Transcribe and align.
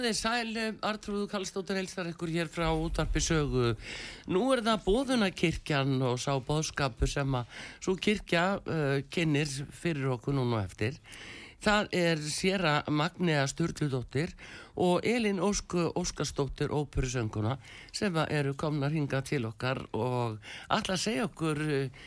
Komið 0.00 0.14
þið 0.14 0.20
sæl, 0.24 0.76
Artrúðu 0.88 1.26
Kallstóttur 1.28 1.76
helstar 1.76 2.06
ykkur 2.08 2.30
hér 2.32 2.48
frá 2.48 2.70
útvarpi 2.72 3.20
sögu. 3.20 3.74
Nú 4.32 4.46
er 4.54 4.62
það 4.64 4.86
bóðunarkirkjan 4.86 5.90
og 6.08 6.14
sá 6.22 6.30
bóðskapu 6.40 7.04
sem 7.04 7.36
að 7.36 7.58
svo 7.84 7.92
kirkja 8.00 8.44
uh, 8.64 9.02
kynir 9.12 9.52
fyrir 9.82 10.14
okkur 10.14 10.38
núna 10.38 10.62
eftir. 10.64 10.96
Það 11.60 11.90
er 11.92 12.20
Sera 12.24 12.70
Magnea 12.88 13.42
Sturldudóttir 13.50 14.30
og 14.80 15.04
Elin 15.04 15.42
Ósku 15.44 15.90
Óskarsdóttir 15.92 16.72
óperusönguna 16.72 17.58
sem 17.92 18.16
eru 18.30 18.54
komnar 18.56 18.94
hinga 18.96 19.20
til 19.20 19.44
okkar 19.44 19.82
og 19.92 20.38
alltaf 20.72 21.02
segja 21.02 21.26
okkur 21.28 21.60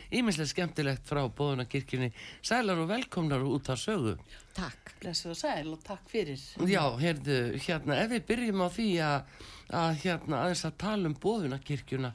íminslega 0.10 0.50
skemmtilegt 0.50 1.06
frá 1.06 1.22
bóðunarkirkjunni. 1.30 2.10
Sælar 2.42 2.82
og 2.82 2.90
velkomnar 2.90 3.46
út 3.46 3.70
af 3.70 3.78
sögu. 3.78 4.16
Takk, 4.58 4.96
blessu 5.04 5.30
og 5.30 5.38
sæl 5.38 5.70
og 5.70 5.84
takk 5.86 6.10
fyrir. 6.10 6.42
Já, 6.66 6.84
heyrðu, 6.98 7.40
hérna, 7.62 8.02
ef 8.02 8.10
við 8.10 8.26
byrjum 8.32 8.66
á 8.66 8.70
því 8.74 8.90
að, 9.06 9.36
að 9.70 9.92
hérna, 10.08 10.42
aðeins 10.48 10.66
að 10.66 10.80
tala 10.82 11.12
um 11.12 11.20
bóðunarkirkjuna 11.22 12.14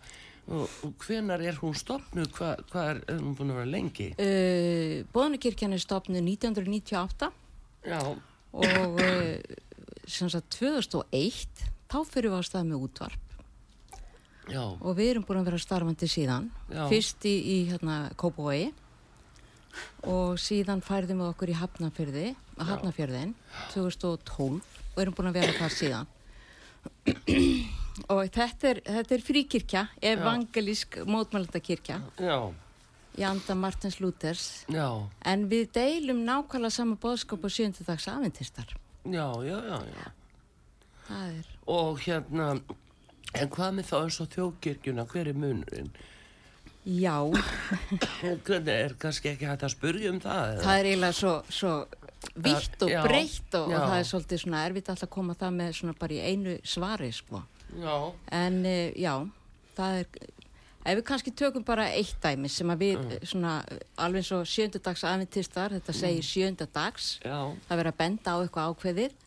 og, 0.49 0.65
og 0.87 1.05
hvenar 1.05 1.43
er 1.45 1.59
hún 1.61 1.77
stopnuð, 1.77 2.31
hvað 2.37 2.65
hva 2.73 2.85
er, 2.95 3.01
er 3.09 3.21
hún 3.21 3.37
búin 3.37 3.53
að 3.53 3.61
vera 3.61 3.71
lengi? 3.75 4.09
Uh, 4.17 5.05
Bóðunarkirkjan 5.15 5.77
er 5.77 5.83
stopnuð 5.83 6.23
1998 6.25 7.31
Já, 7.89 8.01
og 8.59 9.01
uh, 9.05 9.57
sem 10.09 10.31
sagt 10.33 10.51
2001 10.57 11.65
þá 11.89 11.99
fyrir 12.09 12.33
við 12.33 12.41
á 12.41 12.43
stað 12.49 12.71
með 12.71 12.87
útvarp 12.89 13.25
já, 14.49 14.65
og 14.65 14.93
við 14.97 15.13
erum 15.13 15.27
búin 15.29 15.41
að 15.43 15.51
vera 15.51 15.61
starfandi 15.63 16.09
síðan. 16.11 16.49
Já. 16.73 16.85
Fyrst 16.91 17.27
í, 17.29 17.35
í 17.37 17.57
hérna, 17.69 18.01
Kópavogi 18.19 18.71
og 20.09 20.39
síðan 20.41 20.81
færðum 20.83 21.23
við 21.23 21.33
okkur 21.33 21.53
í 21.53 21.59
Hafnafjörði, 21.59 22.29
Hafnafjörðin 22.57 23.35
2012 23.75 24.63
og 24.95 25.03
erum 25.05 25.19
búin 25.19 25.31
að 25.31 25.43
vera 25.43 25.59
það 25.61 25.77
síðan. 25.77 26.15
Og 28.07 28.23
þetta 28.35 28.73
er, 28.73 28.81
þetta 28.87 29.15
er 29.17 29.27
fríkirkja, 29.27 29.85
evangelísk 30.15 31.01
mótmælandakirkja 31.09 32.01
í 33.19 33.25
anda 33.27 33.57
Martins 33.59 33.99
Lúthers 34.03 34.45
já, 34.71 34.87
en 35.27 35.47
við 35.51 35.73
deilum 35.75 36.21
nákvæmlega 36.27 36.75
sama 36.75 36.99
bóðskap 37.01 37.45
og 37.45 37.51
sjöndudags 37.51 38.07
afintistar. 38.11 38.77
já, 39.05 39.27
já, 39.43 39.59
já, 39.65 39.79
já. 39.95 40.13
Og 41.67 41.99
hérna, 42.05 42.61
en 43.35 43.51
hvað 43.51 43.75
með 43.75 43.91
þá 43.91 43.97
eins 44.03 44.21
og 44.21 44.31
þjóðkirkjuna, 44.37 45.07
hver 45.09 45.29
er 45.33 45.35
munurinn? 45.35 45.91
já, 46.85 47.17
Hvernig 48.47 48.73
er 48.73 48.95
kannski 49.01 49.33
ekki 49.35 49.49
hægt 49.49 49.65
að 49.67 49.75
spurja 49.75 50.13
um 50.13 50.21
það? 50.23 50.53
eða? 50.55 50.63
það 50.65 50.79
er 50.79 50.91
eiginlega 50.91 51.17
svo, 51.19 51.35
svo 51.49 51.73
vitt 52.39 52.83
og 52.87 52.95
breytt 53.05 53.57
og, 53.59 53.73
og 53.73 53.83
það 53.83 53.99
er 53.99 54.09
svolítið 54.09 54.43
svona 54.45 54.65
erfitt 54.69 54.91
alltaf 54.93 55.09
að 55.09 55.15
koma 55.17 55.37
það 55.39 55.57
með 55.59 55.73
svona 55.81 55.97
bara 55.99 56.17
í 56.17 56.21
einu 56.33 56.59
svari, 56.65 57.11
sko. 57.13 57.43
Já, 57.77 57.97
En 58.33 58.65
uh, 58.65 58.93
já, 58.97 59.13
það 59.77 59.99
er, 60.01 60.07
ef 60.89 60.97
við 60.99 61.05
kannski 61.11 61.33
tökum 61.37 61.65
bara 61.69 61.91
eitt 61.93 62.17
dæmi 62.25 62.49
sem 62.49 62.71
að 62.73 62.79
við 62.85 62.99
mm. 63.03 63.27
svona 63.29 63.55
alveg 64.01 64.31
og 64.33 64.47
sjöndudags 64.49 65.05
afintistar, 65.05 65.75
þetta 65.77 65.93
segir 65.97 66.25
sjöndudags, 66.25 67.11
já, 67.25 67.39
það 67.69 67.77
verður 67.83 67.93
að 67.93 67.99
benda 68.01 68.33
á 68.33 68.37
eitthvað 68.41 68.73
ákveðið 68.73 69.19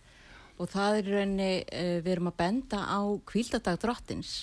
og 0.62 0.69
það 0.74 0.97
er 0.97 1.06
í 1.06 1.13
rauninni, 1.16 1.52
uh, 1.62 1.97
við 2.02 2.12
erum 2.16 2.31
að 2.31 2.40
benda 2.41 2.81
á 2.81 3.00
kvíldadag 3.29 3.79
drottins 3.85 4.34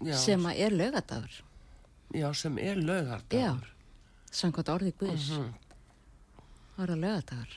já, 0.00 0.16
sem 0.16 0.46
að 0.48 0.64
er 0.66 0.76
lögadagur, 0.80 1.40
já, 2.16 2.28
sem 2.34 2.58
er 2.58 2.80
lögardagur. 2.80 3.68
samkvæmt 4.32 4.72
orðið 4.78 4.96
Guðs, 5.04 5.30
Mhm. 5.36 5.52
það 6.76 6.84
er 6.88 6.94
að 6.96 7.00
lögadagur. 7.04 7.56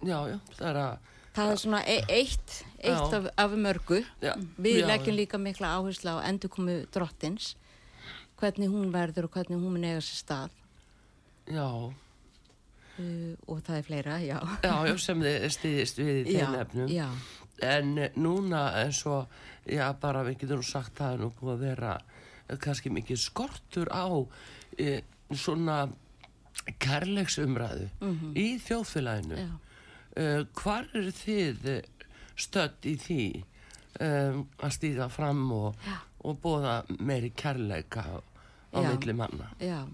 Já, 0.00 0.18
já, 0.32 0.38
það 0.56 0.68
er 0.70 0.76
að, 0.80 0.98
Það 1.36 1.50
er 1.52 1.58
svona 1.62 1.80
e 1.86 1.96
eitt, 2.10 2.54
eitt 2.82 3.12
af, 3.14 3.28
af 3.38 3.52
mörgu. 3.54 4.00
já, 4.22 4.32
Við 4.58 4.80
leggjum 4.88 5.16
líka 5.16 5.38
mikla 5.38 5.76
áherslu 5.78 6.16
á 6.18 6.26
endurkomu 6.26 6.80
drottins, 6.90 7.52
hvernig 8.40 8.70
hún 8.72 8.90
verður 8.90 9.28
og 9.28 9.36
hvernig 9.36 9.60
hún 9.60 9.76
mun 9.76 9.84
eiga 9.86 10.00
sér 10.02 10.18
stað 10.24 10.56
Já, 11.50 11.66
uh, 11.66 13.34
og 13.46 13.62
það 13.66 13.76
er 13.78 13.86
fleira, 13.86 14.18
já. 14.22 14.38
já, 14.62 14.74
já, 14.90 14.96
sem 14.98 15.22
þið 15.22 15.46
stiðist 15.54 15.98
við 16.02 16.20
í 16.20 16.34
þeim 16.38 16.58
efnum. 16.60 16.90
já, 16.94 17.08
En 17.60 17.98
eh, 18.00 18.10
núna 18.16 18.70
eins 18.80 19.02
og, 19.06 19.28
já, 19.68 19.84
bara 20.00 20.22
við 20.24 20.38
getum 20.44 20.62
sagt 20.64 20.94
það 20.96 21.12
er 21.14 21.18
nú 21.20 21.30
búið 21.36 21.52
að 21.52 21.64
vera 21.66 21.90
eh, 22.48 22.56
kannski 22.56 22.90
mikið 22.90 23.18
skortur 23.20 23.90
á 23.92 24.08
e, 24.80 25.02
svona 25.36 25.82
kærleiksumræðu 26.80 27.90
í 28.34 28.46
þjóðfélaginu. 28.64 29.36
já. 29.44 29.50
Uh, 30.16 30.42
hvar 30.58 30.88
eru 30.94 31.12
þið 31.14 31.68
stödd 32.40 32.86
í 32.90 32.96
því 32.98 33.24
um, 34.00 34.40
að 34.58 34.72
stíða 34.74 35.06
fram 35.12 35.44
og, 35.54 35.76
og 36.26 36.38
bóða 36.42 36.80
meiri 36.98 37.30
kærleika 37.30 38.02
á 38.74 38.78
milli 38.82 39.14
manna? 39.14 39.50
Já, 39.62 39.84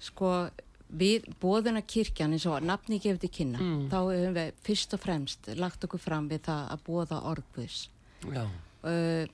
sko 0.00 0.48
við 0.90 1.26
bóðuna 1.42 1.82
kirkjan 1.86 2.32
eins 2.34 2.46
og 2.50 2.64
nafni 2.66 2.98
gefið 2.98 3.20
til 3.26 3.30
kynna, 3.36 3.58
Mm. 3.60 3.84
þá 3.92 3.98
hefum 4.10 4.34
við 4.34 4.52
fyrst 4.66 4.94
og 4.96 5.00
fremst 5.04 5.50
lagt 5.60 5.84
okkur 5.86 6.00
fram 6.02 6.28
við 6.28 6.40
það 6.48 6.70
að 6.74 6.84
bóða 6.88 7.20
orðguðs. 7.34 7.88
Já, 8.32 8.46
Uh, 8.80 9.26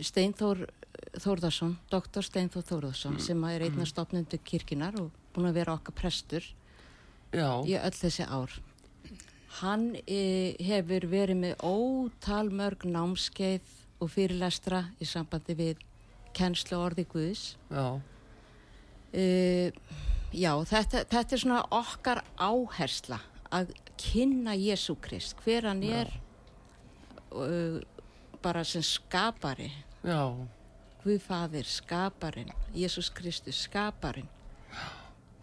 Steinþór 0.00 0.62
Þórðarsson, 1.20 1.74
doktor 1.92 2.24
Steinþór 2.24 2.64
Þórðarsson 2.64 3.18
sem 3.20 3.42
er 3.44 3.60
einn 3.66 3.80
af 3.84 3.90
stopnundu 3.90 4.38
kirkjunar 4.40 4.96
og 5.02 5.10
búin 5.34 5.50
að 5.50 5.58
vera 5.58 5.74
okkar 5.76 5.92
prestur 5.98 6.40
já, 7.36 7.50
í 7.68 7.74
öll 7.76 7.92
þessi 7.92 8.24
ár. 8.24 8.54
Hann 9.60 9.94
e, 10.04 10.54
hefur 10.60 11.06
verið 11.08 11.40
með 11.40 11.62
ótal 11.64 12.50
mörg 12.52 12.84
námskeið 12.84 13.70
og 14.02 14.10
fyrirlestra 14.12 14.82
í 15.00 15.08
sambandi 15.08 15.56
við 15.56 15.80
kennslu 16.36 16.76
orði 16.78 17.06
Guðs. 17.12 17.56
já, 17.70 18.00
Uh, 19.16 19.70
já, 20.34 20.50
þetta, 20.68 21.06
þetta 21.08 21.32
er 21.32 21.40
svona 21.40 21.60
okkar 21.72 22.18
áhersla 22.36 23.16
að 23.54 23.70
kynna 23.96 24.52
Jésu 24.58 24.96
Krist, 25.00 25.38
hver 25.40 25.64
hann 25.70 25.80
er 25.86 26.10
uh, 27.32 27.78
bara 28.44 28.64
sem 28.66 28.84
skapari, 28.84 29.70
já, 30.04 30.20
Guðfaðir, 31.06 31.68
skaparinn, 31.70 32.50
Jésús 32.74 33.12
Kristus, 33.14 33.60
skaparinn. 33.68 34.26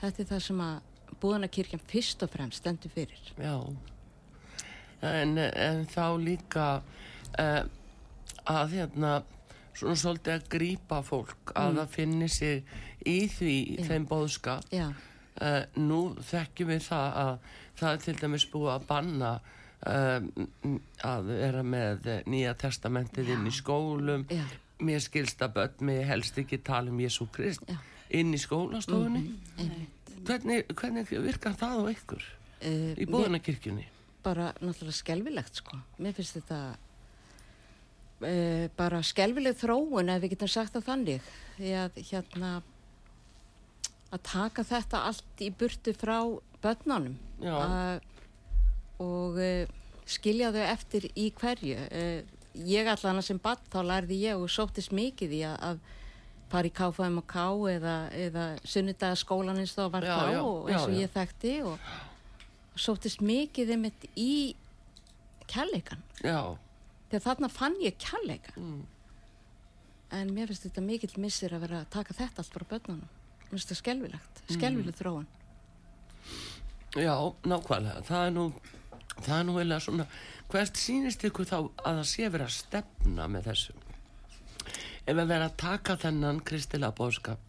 Þetta 0.01 0.19
er 0.19 0.27
það 0.33 0.41
sem 0.49 0.61
að 0.65 1.15
búðanakirkjan 1.21 1.83
fyrst 1.87 2.25
og 2.25 2.33
fremst 2.33 2.59
stendur 2.59 2.91
fyrir. 2.91 3.21
já. 3.39 3.55
En, 5.03 5.37
en 5.37 5.85
þá 5.91 6.05
líka 6.21 6.67
uh, 6.79 7.63
að 8.47 8.75
hérna 8.77 9.15
svona 9.73 9.97
svolítið 9.99 10.35
að 10.35 10.51
grípa 10.53 11.01
fólk 11.05 11.53
að 11.57 11.79
það 11.81 11.95
finni 11.95 12.29
sig 12.31 12.61
í 13.09 13.17
því 13.31 13.57
Já. 13.79 13.83
þeim 13.89 14.07
bóðskap 14.11 14.73
Já, 14.73 14.87
Uh, 15.33 15.63
nú 15.81 16.11
þekkjum 16.21 16.69
við 16.69 16.83
það 16.85 17.15
að 17.17 17.29
það 17.79 17.87
er 17.89 18.01
til 18.03 18.13
dæmis 18.19 18.43
búið 18.51 18.67
að 18.69 18.83
banna 18.85 19.29
um, 19.89 20.27
að 21.09 21.31
vera 21.31 21.63
með 21.65 22.09
eh, 22.11 22.19
nýja 22.29 22.51
testamentið 22.61 23.31
inn 23.33 23.47
í 23.49 23.53
skólum. 23.57 24.27
Já, 24.29 24.43
mér 24.85 25.01
skilst 25.01 25.41
að 25.41 25.55
börn 25.57 25.87
mig 25.89 26.03
helst 26.05 26.37
ekki 26.37 26.61
tala 26.61 26.93
um 26.93 27.01
Jésu 27.01 27.25
Krist 27.33 27.65
inn 28.13 28.29
í 28.29 28.43
skólastofunni. 28.43 29.23
Einmitt. 29.57 30.13
hvernig, 30.29 30.69
hvernig 30.77 31.09
virkar 31.09 31.57
það 31.57 31.81
á 31.81 31.83
ykkur? 31.95 32.29
Uh, 32.61 32.93
í 32.93 33.09
búðunarkirkjunni 33.09 33.89
bara 34.23 34.51
náttúrulega 34.59 34.97
skelvilegt 34.97 35.61
sko. 35.61 35.77
Mér 36.01 36.15
finnst 36.17 36.37
þetta 36.39 36.59
uh, 38.23 38.65
bara 38.79 39.01
skelvileg 39.05 39.57
þróun 39.59 40.11
ef 40.13 40.23
við 40.23 40.35
getum 40.35 40.51
sagt 40.51 40.75
það 40.77 40.87
þannig. 40.89 41.31
Að 41.59 41.99
hérna 42.09 42.53
að 44.13 44.21
taka 44.29 44.65
þetta 44.67 45.05
allt 45.09 45.41
í 45.41 45.49
burtu 45.57 45.93
frá 45.97 46.17
börnunum 46.63 47.15
Já. 47.41 47.55
uh, 47.57 47.97
og 49.03 49.39
uh, 49.41 49.65
skilja 50.05 50.51
þau 50.53 50.63
eftir 50.67 51.09
í 51.17 51.31
hverju. 51.39 51.79
Uh, 51.89 52.39
ég 52.53 52.87
allan 52.87 53.23
sem 53.25 53.39
bann 53.41 53.61
þá 53.73 53.81
lærði 53.89 54.21
ég 54.27 54.39
og 54.39 54.51
sóttist 54.53 54.93
mikið 54.93 55.37
í 55.39 55.43
að, 55.49 55.57
að 55.71 55.79
fara 56.53 56.69
í 56.69 56.73
KFM 56.77 57.15
og 57.17 57.25
K 57.31 57.43
eða, 57.73 57.93
eða 58.13 58.47
sunnudagaskólan 58.69 59.61
eins 59.63 59.73
og 59.73 59.79
það 59.87 59.93
var 59.95 60.05
Já, 60.05 60.13
þá 60.13 60.27
já, 60.35 60.41
og 60.43 60.67
eins 60.69 60.75
já, 60.77 60.83
og 60.85 60.93
já. 60.93 60.99
ég 61.01 61.13
þekkti 61.15 61.53
og, 61.65 61.71
og 61.73 62.12
sóttist 62.75 63.21
mikið 63.21 63.71
einmitt 63.75 64.05
í 64.17 64.55
kærleikan 65.47 66.01
já, 66.23 66.57
þegar 67.11 67.25
þarna 67.27 67.49
fann 67.51 67.75
ég 67.83 67.97
kærleika 68.01 68.53
Mm. 68.57 68.85
en 70.11 70.29
mér 70.35 70.47
finnst 70.47 70.63
þetta 70.67 70.81
mikill 70.85 71.17
missir 71.21 71.49
að 71.53 71.59
vera 71.67 71.81
að 71.81 71.89
taka 71.89 72.13
þetta 72.13 72.39
allt 72.43 72.53
frá 72.53 72.65
börnunum. 72.69 73.09
Mér 73.43 73.49
finnst 73.57 73.67
þetta 73.69 73.81
skelvilegt, 73.81 74.41
Mm. 74.47 74.55
skelvileg 74.59 74.95
þróun. 74.95 75.25
Já, 76.95 77.15
nákvæmlega. 77.43 78.03
Það 78.05 78.27
er 78.27 78.31
nú 78.35 78.53
það 79.23 79.39
er 79.39 79.43
nú 79.47 79.55
eiginlega 79.57 79.81
svona 79.85 80.05
hvert 80.49 80.77
sýnist 80.77 81.23
ykkur 81.25 81.45
þá 81.49 81.57
að 81.85 81.97
það 81.99 82.05
sé 82.11 82.29
verið 82.29 82.45
að 82.45 82.57
stefna 82.57 83.27
með 83.29 83.43
þessu? 83.49 83.73
Ef 85.05 85.15
við 85.17 85.27
verið 85.27 85.45
að 85.49 85.57
taka 85.57 85.95
þennan 85.97 86.39
kristilega 86.45 86.95
bóðskap 86.95 87.39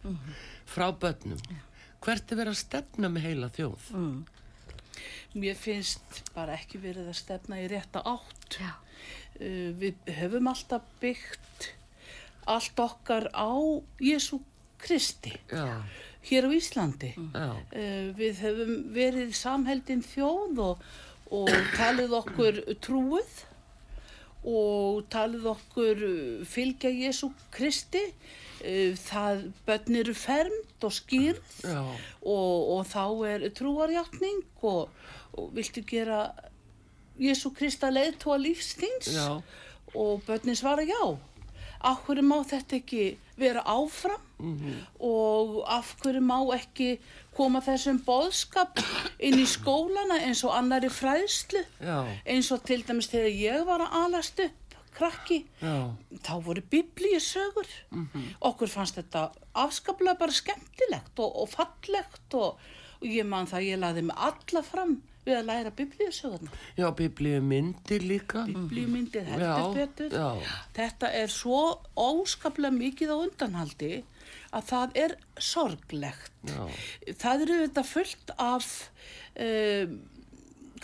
frá 0.65 0.91
börnum 0.91 1.39
hvert 2.05 2.31
er 2.31 2.35
verið 2.41 2.53
að 2.53 2.61
stefna 2.63 3.09
með 3.09 3.21
heila 3.29 3.49
þjóð 3.49 3.89
Mér 5.35 5.55
finnst 5.59 6.21
bara 6.35 6.55
ekki 6.59 6.79
verið 6.83 7.11
að 7.11 7.19
stefna 7.19 7.61
í 7.63 7.69
rétta 7.71 8.03
átt. 8.05 8.59
Já. 8.59 8.73
Uh, 9.39 9.71
við 9.79 10.13
höfum 10.19 10.47
alltaf 10.51 10.85
byggt 11.01 11.71
allt 12.45 12.79
okkar 12.79 13.27
á 13.33 13.51
Jésu 13.99 14.39
Kristi 14.77 15.33
já, 15.49 15.81
hér 16.29 16.45
á 16.45 16.49
Íslandi. 16.53 17.15
já, 17.17 17.49
Uh, 17.73 18.13
við 18.15 18.39
höfum 18.43 18.73
verið 18.93 19.33
samheldin 19.35 20.03
þjóð 20.05 20.61
og, 20.69 20.85
og 21.33 21.51
talið 21.75 22.15
okkur 22.21 22.61
trúið 22.85 23.43
og 24.45 25.05
talið 25.09 25.47
okkur 25.55 26.03
fylgja 26.45 26.91
Jésu 26.93 27.31
Kristi. 27.51 28.03
Uh, 28.65 28.95
það 28.97 29.45
börn 29.67 29.99
eru 30.01 30.15
fermt 30.17 30.85
og 30.85 30.93
skýrð 30.95 31.65
og, 31.69 32.55
og 32.75 32.81
þá 32.89 33.03
er 33.29 33.45
trúarjátning 33.53 34.41
og, 34.65 34.89
og 35.37 35.51
viltu 35.53 35.83
gera 35.85 36.31
Jésu 37.21 37.51
Krista 37.55 37.91
leiðtóa 37.93 38.39
lífsþins 38.41 39.13
já, 39.13 39.41
og 39.95 40.25
börnin 40.27 40.57
svara 40.57 40.83
já. 40.83 41.17
Af 41.85 42.01
hverju 42.07 42.23
má 42.25 42.39
þetta 42.43 42.79
ekki 42.79 43.03
vera 43.37 43.61
áfram? 43.61 44.21
Og 44.99 45.61
af 45.69 45.93
hverju 46.01 46.21
má 46.25 46.39
ekki 46.55 46.97
koma 47.35 47.61
þessum 47.61 47.99
boðskap 48.03 48.81
inn 49.19 49.37
í 49.39 49.45
skólana 49.47 50.17
eins 50.25 50.43
og 50.47 50.55
annari 50.57 50.89
fræðslu? 50.89 51.61
Já, 51.79 51.99
eins 52.25 52.51
og 52.51 52.63
til 52.65 52.81
dæmis 52.87 53.11
þegar 53.11 53.37
ég 53.37 53.65
var 53.69 53.85
að 53.85 53.97
alast 54.01 54.41
upp 54.47 54.64
krakki 54.95 55.41
já, 55.61 55.75
þá 56.25 56.31
voru 56.45 56.63
biblíusögur. 56.71 57.67
Okkur 58.47 58.71
fannst 58.71 58.97
þetta 58.99 59.27
afskaplega 59.65 60.17
bara 60.19 60.35
skemmtilegt 60.35 61.19
og, 61.19 61.35
og 61.43 61.51
fallegt 61.51 62.37
og, 62.39 62.57
og 63.01 63.05
ég 63.09 63.27
man 63.27 63.47
það 63.51 63.67
ég 63.71 63.81
laði 63.83 64.05
mig 64.07 64.17
alla 64.29 64.63
fram 64.65 64.95
við 65.25 65.39
að 65.39 65.47
læra 65.49 65.71
biblíusögurna 65.73 66.51
já, 66.77 66.85
biblíu 66.95 67.39
myndir 67.41 68.03
líka. 68.05 68.43
Biblíumyndir 68.45 69.25
Já, 69.25 69.37
heldur 69.39 69.79
betur. 69.79 70.11
já. 70.13 70.57
þetta 70.77 71.09
er 71.23 71.31
svo 71.33 71.61
óskaplega 71.97 72.75
mikið 72.75 73.09
á 73.09 73.17
undanhaldi 73.23 73.93
að 74.55 74.67
það 74.69 74.93
er 75.01 75.15
sorglegt. 75.41 76.31
Já. 76.47 76.61
það 77.19 77.41
eru 77.47 77.57
þetta 77.65 77.83
fullt 77.89 78.35
af 78.39 78.67
um, 79.41 79.95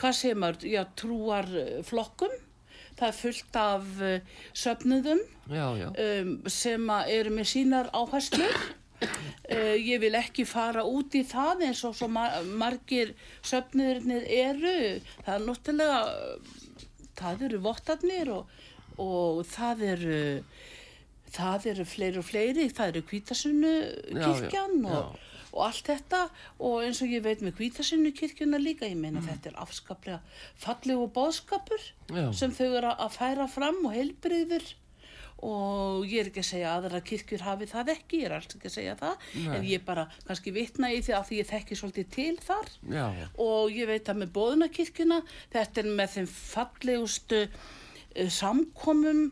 hvað 0.01 0.17
segir 0.17 0.39
maður, 0.41 0.65
já, 0.73 0.81
trúar 0.97 1.47
flokkum 1.87 2.33
það 3.01 3.09
er 3.09 3.17
fullt 3.17 3.57
af 3.61 3.89
uh, 4.05 4.37
söfnuðum 4.63 5.23
já, 5.49 5.65
já, 5.79 5.87
um, 5.89 6.31
sem 6.51 6.93
eru 7.01 7.33
með 7.33 7.49
sínar 7.55 7.91
áherslur. 7.97 8.57
Uh, 9.01 9.75
ég 9.91 10.01
vil 10.03 10.13
ekki 10.19 10.45
fara 10.45 10.85
út 10.85 11.17
í 11.17 11.23
það 11.27 11.65
eins 11.67 11.81
og 11.87 11.97
svo 11.97 12.09
mar 12.13 12.37
margir 12.45 13.15
söfniðurnir 13.41 14.27
eru. 14.37 14.75
Það 15.25 15.33
er 15.37 15.47
náttúrulega 15.47 16.03
það 17.21 17.47
eru 17.49 17.63
vottarnir 17.65 18.31
og, 18.33 18.53
og 19.01 19.41
það 19.49 19.83
eru 19.95 20.21
það 21.31 21.67
eru 21.73 21.87
fleiri 21.87 22.21
og 22.21 22.27
fleiri. 22.27 22.69
Það 22.69 22.93
eru 22.93 23.03
kvítasunnu 23.09 23.75
Já, 23.81 24.23
kirkjan 24.27 24.79
já, 24.85 24.95
og, 24.99 25.19
og 25.53 25.65
allt 25.67 25.85
þetta 25.91 26.21
og 26.59 26.81
eins 26.85 27.01
og 27.03 27.09
ég 27.11 27.23
veit 27.25 27.41
með 27.43 27.57
kvítasunnu 27.59 28.11
kirkjuna 28.15 28.57
líka 28.61 28.85
ég 28.87 28.95
Mm. 28.95 29.01
meina 29.01 29.21
þetta 29.25 29.51
er 29.51 29.57
afskaplega 29.63 30.19
fallegu 30.55 31.07
bóðskapur 31.11 31.81
Já. 32.09 32.31
sem 32.33 32.51
þau 32.51 32.69
eru 32.77 32.93
að 32.95 33.11
færa 33.17 33.47
fram 33.49 33.85
og 33.85 33.93
heilbriður 33.93 34.63
og 35.41 36.05
ég 36.05 36.19
er 36.21 36.27
ekki 36.29 36.41
að 36.43 36.49
segja 36.51 36.69
að 36.69 36.83
aðra 36.85 36.99
kirkjur 37.01 37.41
hafi 37.41 37.65
það 37.65 37.87
ekki, 37.95 38.17
ég 38.21 38.25
er 38.29 38.33
alls 38.35 38.45
ekki 38.53 38.67
að 38.69 38.73
segja 38.75 38.95
það 38.99 39.15
Nei. 39.33 39.55
en 39.57 39.63
ég 39.65 39.85
bara 39.85 40.03
kannski 40.27 40.51
vitna 40.53 40.91
í 40.93 40.99
því 41.01 41.15
að 41.17 41.25
því 41.31 41.39
ég 41.41 41.47
þekki 41.49 41.77
svolítið 41.79 42.09
til 42.13 42.35
þar 42.45 42.69
já, 42.93 43.05
og 43.41 43.71
ég 43.73 43.87
veit 43.89 44.05
að 44.13 44.19
með 44.21 44.33
bóðunarkirkjuna 44.37 45.17
þetta 45.55 45.81
er 45.81 45.89
með 45.97 46.13
þeim 46.15 46.27
fallegustu 46.35 47.41
uh, 47.49 48.29
samkomum 48.29 49.23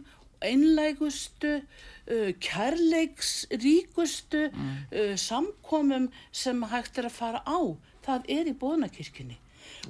einlægustu 0.41 1.59
uh, 2.09 2.31
kærleiksríkustu 2.45 4.47
uh, 4.49 5.15
samkomum 5.15 6.09
sem 6.31 6.63
hægt 6.73 6.97
er 6.97 7.09
að 7.09 7.19
fara 7.19 7.43
á. 7.45 7.59
Það 8.05 8.31
er 8.37 8.49
í 8.49 8.57
bóðunarkirkjunni 8.57 9.37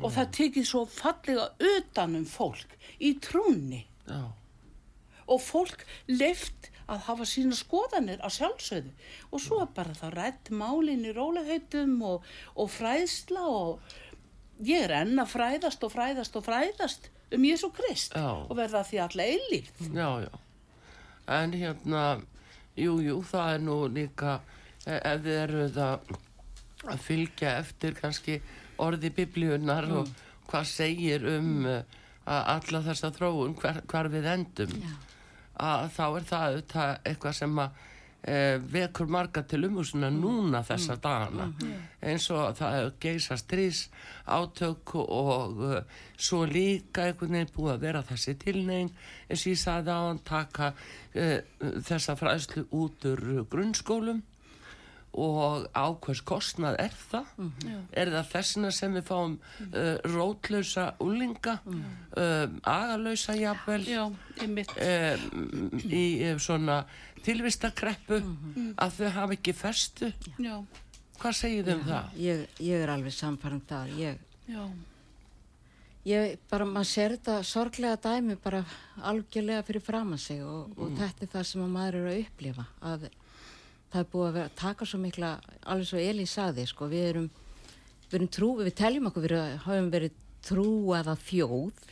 og 0.03 0.11
það 0.11 0.31
tekið 0.35 0.65
svo 0.67 0.81
fallega 0.91 1.45
utanum 1.63 2.25
fólk 2.27 2.75
í 2.99 3.13
trúnni. 3.23 3.85
Já, 4.09 4.33
og 5.29 5.41
fólk 5.45 5.85
leift 6.09 6.69
að 6.89 7.05
hafa 7.05 7.27
sína 7.29 7.57
skoðanir 7.57 8.21
á 8.25 8.29
sjálfsögðu. 8.33 8.91
Og 9.29 9.43
svo 9.43 9.61
er 9.63 9.71
bara 9.75 9.93
það 9.97 10.15
rætt 10.17 10.49
málin 10.49 11.05
í 11.05 11.13
rólaheitum 11.13 11.99
og, 12.05 12.25
og 12.57 12.71
fræðsla 12.73 13.45
og 13.45 13.93
ég 14.65 14.87
er 14.87 14.95
enn 15.03 15.21
að 15.21 15.35
fræðast 15.35 15.85
og 15.85 15.93
fræðast 15.93 16.39
og 16.39 16.47
fræðast 16.47 17.11
um 17.29 17.45
Jésu 17.45 17.69
Krist 17.73 18.17
Já. 18.17 18.41
og 18.41 18.55
verða 18.57 18.81
því 18.87 19.03
alla 19.05 19.27
eilíf 19.29 19.69
já, 19.93 20.09
já. 20.25 20.31
En 21.29 21.53
hérna, 21.53 22.03
jú, 22.79 22.97
jú, 23.05 23.19
það 23.29 23.53
er 23.53 23.61
nú 23.65 23.77
líka, 23.93 24.39
e- 24.85 24.97
ef 24.97 25.21
þið 25.25 25.37
eru 25.43 25.67
það 25.75 26.15
að 26.89 27.03
fylgja 27.05 27.53
eftir 27.59 27.95
kannski 27.97 28.39
orði 28.79 29.11
biblíunar 29.13 29.89
og 29.99 30.09
hvað 30.49 30.65
segir 30.71 31.25
um 31.27 31.49
mm. 31.65 31.97
alla 32.25 32.81
þessa 32.85 33.11
þróun, 33.13 33.55
hver, 33.59 33.81
hvar 33.89 34.09
við 34.09 34.29
endum, 34.31 34.73
Já. 34.79 34.95
að 35.59 35.85
þá 35.97 36.05
er 36.07 36.27
það 36.31 36.59
eitthvað 37.03 37.37
sem 37.41 37.61
að 37.65 37.85
e, 38.23 38.59
vekur 38.59 39.09
marga 39.11 39.43
til 39.47 39.67
umhúsuna 39.67 40.09
núna 40.13 40.61
þessa 40.67 40.97
dagana. 41.01 41.49
Eins 42.01 42.29
og 42.33 42.57
það 42.59 42.91
geisa 43.01 43.37
strís 43.39 43.85
átök 44.29 44.95
og 45.01 45.61
uh, 45.63 45.77
svo 46.17 46.43
líka 46.45 47.07
einhvern 47.07 47.37
veginn 47.37 47.53
búið 47.55 47.73
að 47.73 47.85
vera 47.87 48.03
þessi 48.05 48.35
tilneying 48.39 48.91
eins 49.27 49.45
og 49.45 49.53
ég 49.53 49.61
sagði 49.63 49.95
á 49.95 49.99
hann 50.05 50.21
taka 50.25 50.73
uh, 50.73 51.39
þessa 51.89 52.17
fræðslu 52.19 52.67
út 52.77 53.09
úr 53.09 53.23
grunnskólum 53.49 54.21
og 55.17 55.65
ákveðs 55.73 56.21
kostnað 56.27 56.77
er 56.83 56.93
það? 57.09 57.29
Er 57.97 58.11
það 58.13 58.27
þessina 58.29 58.71
sem 58.75 58.93
við 58.97 59.07
fáum 59.07 59.35
uh, 59.39 59.95
rótlausa 60.05 60.85
úlinga 61.01 61.55
uh, 61.65 62.45
agalausa 62.61 63.35
jafnvel? 63.37 63.81
Já, 63.89 64.03
einmitt. 64.43 64.75
Um, 64.77 65.71
í 65.89 66.03
uh, 66.29 66.35
svona 66.41 66.83
tilvistakreppu 67.25 68.19
að 68.79 68.99
þau 68.99 69.09
hafa 69.15 69.35
ekki 69.35 69.53
festu 69.57 70.11
Já, 70.39 70.55
hvað 71.19 71.35
segir 71.39 71.65
þau 71.67 71.73
um 71.75 71.83
það? 71.87 72.13
Ég, 72.23 72.45
ég 72.63 72.83
er 72.85 72.93
alveg 72.93 73.15
samfærum 73.15 73.61
það. 73.69 73.91
Ég, 73.99 74.21
já, 74.49 74.63
ég 76.09 76.37
bara, 76.51 76.67
maður 76.69 76.91
sér 76.91 77.15
þetta 77.17 77.37
sorglega 77.47 77.99
dæmi 78.05 78.37
bara 78.43 78.63
algjörlega 79.11 79.65
fyrir 79.67 79.83
framan 79.83 80.21
sig 80.21 80.43
og, 80.45 80.71
og 80.77 80.95
þetta 80.99 81.25
er 81.25 81.33
það 81.33 81.49
sem 81.51 81.65
að 81.65 81.75
maður 81.75 81.99
eru 81.99 82.13
að 82.13 82.23
upplifa. 82.23 82.65
Að 82.79 83.05
það 83.89 84.01
er 84.01 84.09
búið 84.13 84.29
að 84.29 84.39
vera, 84.39 84.55
taka 84.63 84.89
svo 84.89 85.01
mikla, 85.03 85.35
alveg 85.65 85.91
svo 85.91 86.01
Elí 86.01 86.25
sagði, 86.29 86.65
sko, 86.69 86.89
við 86.91 87.05
erum, 87.11 87.29
við 88.07 88.17
erum 88.19 88.33
trú, 88.37 88.51
við 88.61 88.75
teljum 88.79 89.11
okkur, 89.11 89.27
við 89.27 89.61
höfum 89.65 89.93
verið 89.93 90.25
trúaða 90.49 91.17
þjóð. 91.27 91.85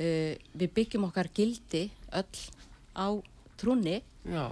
Uh, 0.00 0.32
við 0.56 0.70
byggjum 0.76 1.10
okkar 1.10 1.28
gildi 1.36 1.88
öll 2.16 2.44
á 2.96 3.08
trúni 3.60 3.98
Já, 4.28 4.50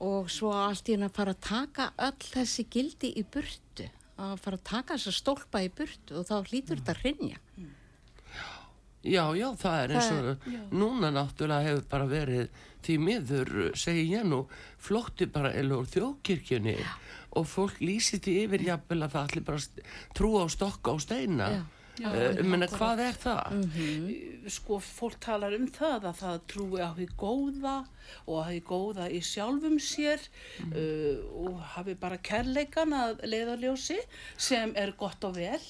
og 0.00 0.30
svo 0.32 0.52
allt 0.54 0.88
í 0.88 0.94
henni 0.94 1.08
að 1.10 1.16
fara 1.18 1.34
að 1.34 1.42
taka 1.48 1.90
öll 2.06 2.30
þessi 2.30 2.66
gildi 2.72 3.12
í 3.18 3.24
burtu 3.26 3.88
að 4.20 4.40
fara 4.44 4.58
að 4.60 4.66
taka 4.70 4.96
þessa 4.96 5.16
stólpa 5.16 5.62
í 5.64 5.70
burtu 5.72 6.20
og 6.20 6.26
þá 6.28 6.34
hlýtur 6.50 6.80
þetta 6.80 6.94
að 6.94 7.02
hrinja 7.04 7.38
já, 9.02 9.24
já, 9.36 9.46
það 9.60 9.82
er 9.82 9.94
eins 9.96 10.10
og 10.14 10.48
núna 10.76 11.10
náttúrulega 11.14 11.68
hefur 11.68 11.86
bara 11.90 12.08
verið 12.10 12.64
því 12.84 12.96
miður, 13.04 13.52
segi 13.76 14.06
ég 14.12 14.24
nú 14.28 14.44
flótti 14.80 15.28
bara 15.28 15.52
eða 15.56 15.80
úr 15.80 15.88
þjóðkirkjunni 15.90 16.76
og 17.36 17.46
fólk 17.48 17.80
lýsi 17.84 18.20
því 18.22 18.36
yfir 18.44 18.64
jafnvel 18.70 19.04
að 19.04 19.14
það 19.14 19.26
allir 19.26 19.46
bara 19.46 19.84
trúa 20.16 20.44
á 20.44 20.48
stokka 20.50 20.96
og 20.96 21.04
steina. 21.04 21.50
Já, 21.54 21.60
menna, 22.00 22.66
hvað 22.70 23.02
er 23.04 23.16
það? 23.20 23.56
sko 24.50 24.78
fólk 24.80 25.18
talar 25.20 25.54
um 25.56 25.66
það 25.68 26.06
að 26.10 26.20
það 26.20 26.36
trúi 26.52 26.80
á 26.80 26.90
því 26.96 27.06
góða 27.20 27.74
og 28.24 28.36
að 28.40 28.48
því 28.50 28.60
góða 28.70 29.08
í 29.12 29.20
sjálfum 29.24 29.76
sér 29.84 30.22
uh, 30.70 31.20
og 31.44 31.58
hafi 31.74 31.94
bara 32.00 32.18
kærleikan 32.24 32.94
að 32.96 33.24
leiðarljósi 33.28 33.98
sem 34.40 34.72
er 34.80 34.94
gott 34.98 35.24
og 35.28 35.36
vel. 35.36 35.60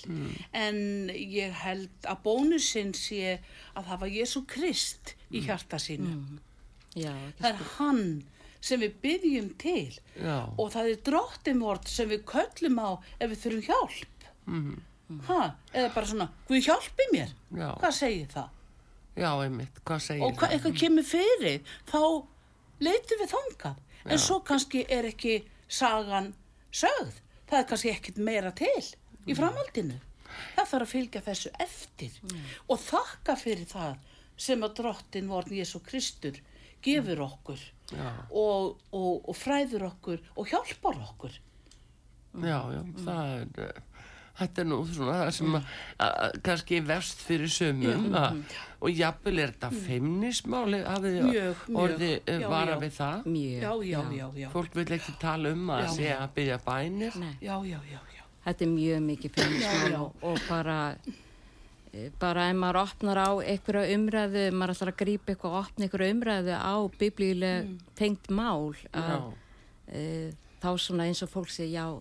En 0.56 1.10
ég 1.10 1.54
held 1.64 2.08
að 2.08 2.22
bónusinn 2.26 2.94
sé 2.96 3.40
að 3.74 3.90
hafa 3.92 4.10
Jésu 4.10 4.44
Krist 4.48 5.16
í 5.30 5.42
hjarta 5.46 5.80
sínu. 5.82 6.40
Já, 6.98 7.12
það 7.38 7.50
er 7.50 7.66
hann 7.76 8.04
sem 8.60 8.80
við 8.82 8.96
byggjum 9.02 9.50
til 9.60 9.98
Já. 10.20 10.44
og 10.58 10.70
það 10.74 10.90
er 10.92 11.02
drottimvort 11.06 11.88
sem 11.88 12.10
við 12.10 12.24
köllum 12.28 12.80
á 12.82 12.90
ef 13.18 13.30
við 13.30 13.42
þurfum 13.44 13.66
hjálp 13.68 14.24
ha, 15.28 15.38
eða 15.74 15.92
bara 15.94 16.06
svona 16.06 16.28
Guð 16.48 16.64
hjálpi 16.66 17.06
mér, 17.12 17.32
Já. 17.56 17.68
hvað 17.80 17.94
segir 17.96 18.28
það? 18.34 18.50
Já, 19.20 19.30
einmitt, 19.44 19.80
hvað 19.84 20.04
segir 20.04 20.26
og 20.26 20.36
hvað 20.38 20.54
eitthvað 20.56 20.76
kemur 20.80 21.06
fyrir 21.06 21.72
þá 21.90 22.02
leitum 22.80 23.20
við 23.20 23.32
þangað. 23.34 23.80
En 24.10 24.22
svo 24.22 24.38
kannski 24.46 24.84
er 24.88 25.10
ekki 25.10 25.40
sagan 25.68 26.30
sögð. 26.72 27.18
Það 27.50 27.58
er 27.58 27.66
kannski 27.72 27.90
ekkit 27.92 28.20
meira 28.22 28.52
til 28.56 28.86
í 29.26 29.36
framhaldinu. 29.36 29.98
Það 30.54 30.70
þarf 30.70 30.86
að 30.86 30.92
fylgja 30.92 31.24
þessu 31.26 31.50
eftir 31.60 32.16
og 32.70 32.80
þakka 32.80 33.36
fyrir 33.36 33.68
það 33.68 33.98
sem 34.40 34.62
að 34.64 34.76
drottin 34.78 35.28
vorn 35.28 35.52
Jésu 35.52 35.82
Kristur 35.84 36.38
gefur 36.80 37.20
okkur 37.26 37.60
Já. 37.92 38.08
og, 38.30 38.78
og, 38.96 39.28
og 39.28 39.36
fræður 39.36 39.88
okkur 39.90 40.22
og 40.36 40.48
hjálpar 40.48 41.00
okkur. 41.10 41.34
Já, 42.40 42.58
já, 42.70 42.80
það 43.02 43.32
er 43.34 43.64
uh, 43.66 43.86
þetta 44.38 44.62
er 44.62 44.66
nú 44.70 44.78
svona 44.88 45.14
það 45.20 45.30
sem 45.36 45.54
að, 45.58 45.70
að, 46.06 46.36
kannski 46.46 46.76
er 46.80 46.84
verst 46.88 47.20
fyrir 47.26 47.50
sömum 47.52 48.14
að, 48.16 48.42
og 48.80 48.90
jafnvel 48.96 49.38
er 49.42 49.52
þetta 49.52 49.70
feimnismáli 49.86 50.82
hafið 50.86 51.18
þið 51.20 51.74
orði 51.84 52.10
vara 52.48 52.76
já. 52.76 52.80
við 52.84 52.92
það? 52.96 53.26
Mjög. 53.26 53.62
já, 53.62 53.72
já, 53.90 54.00
já, 54.20 54.26
já, 54.44 54.48
fólk 54.54 54.76
vil 54.80 54.86
ekki 54.96 55.16
tala 55.20 55.52
um 55.56 55.72
að 55.76 55.88
sé 55.96 56.12
að 56.16 56.28
byrja 56.38 56.60
bænir? 56.64 57.18
Nei, 57.20 57.32
já, 57.44 57.56
já, 57.68 57.80
já, 57.90 57.98
já. 58.16 58.22
þetta 58.46 58.64
er 58.64 58.72
mjög 58.76 59.02
mikið 59.10 59.30
Já, 59.30 59.42
feimnismál 59.42 59.90
já. 59.92 59.98
og, 60.00 60.24
og 60.30 60.40
bara 60.48 60.78
eh, 61.92 62.08
bara 62.22 62.46
ef 62.50 62.56
maður 62.62 62.80
opnar 62.84 63.18
á 63.20 63.30
einhverja 63.42 63.96
umræðu, 63.98 64.44
maður 64.54 64.74
ætlar 64.76 64.92
að 64.94 65.00
grípa 65.02 65.34
eitthvað 65.34 65.56
og 65.58 65.64
opna 65.64 65.84
einhverja 65.88 66.14
umræðu 66.16 66.54
á 66.56 66.74
biblíuleg 67.00 67.66
Mm. 67.66 67.76
tengt 67.98 68.30
mál 68.30 68.72
að, 68.94 69.32
e, 69.92 70.30
þá 70.62 70.70
svona 70.78 71.04
eins 71.10 71.20
og 71.26 71.28
fólk 71.32 71.50
segja 71.52 71.82
já, 71.82 72.00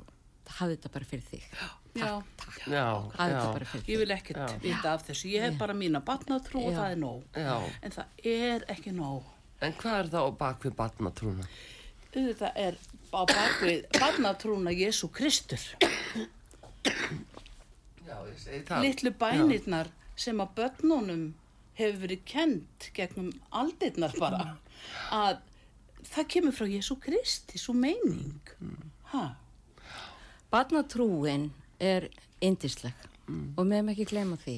hafði 0.60 0.78
þetta 0.78 0.92
bara 0.94 1.06
fyrir 1.10 1.26
þig 1.30 1.44
já. 1.96 2.14
Bara 3.18 3.66
fyrir 3.66 3.90
Ég 3.90 3.98
vil 4.04 4.12
ekkert 4.16 4.62
vita 4.64 4.94
af 4.94 5.04
þessu. 5.08 5.30
Ég 5.34 5.42
hef 5.48 5.58
bara 5.60 5.74
mína 5.74 6.02
batnatrú 6.06 6.62
og 6.68 6.74
það 6.78 6.92
er 6.92 7.02
nóg. 7.02 7.24
já. 7.34 7.58
En 7.84 7.92
það 7.92 8.06
er 8.36 8.66
ekki 8.76 8.94
nóg. 8.96 9.24
En 9.62 9.74
hvað 9.74 10.00
er 10.00 10.10
það 10.14 10.24
á 10.24 10.32
bakvið 10.40 10.76
barnatrúna? 10.80 11.48
Auðvitað 12.16 12.52
er 12.56 12.78
á 13.14 13.22
bakvið 13.34 13.86
batnatrúna 14.00 14.72
Jésu 14.72 15.10
Kristur. 15.12 15.60
Það. 18.66 18.82
Littlu 18.86 19.12
bænirnar 19.20 19.90
sem 20.20 20.40
að 20.42 20.54
börnunum 20.58 21.26
hefur 21.78 22.00
verið 22.06 22.24
kent 22.28 22.90
gegnum 22.96 23.30
aldirnar 23.56 24.16
bara. 24.20 24.56
Að 25.14 25.38
það 26.10 26.28
kemur 26.34 26.56
frá 26.58 26.68
Jésu 26.72 26.98
Kristi, 27.02 27.60
svo 27.62 27.76
meining. 27.78 28.40
Ha? 29.14 29.26
Er 31.80 32.10
indisleg 32.44 33.08
og 33.30 33.66
við 33.68 33.76
hefum 33.78 33.92
ekki 33.94 34.08
gleyma 34.10 34.38
því. 34.42 34.58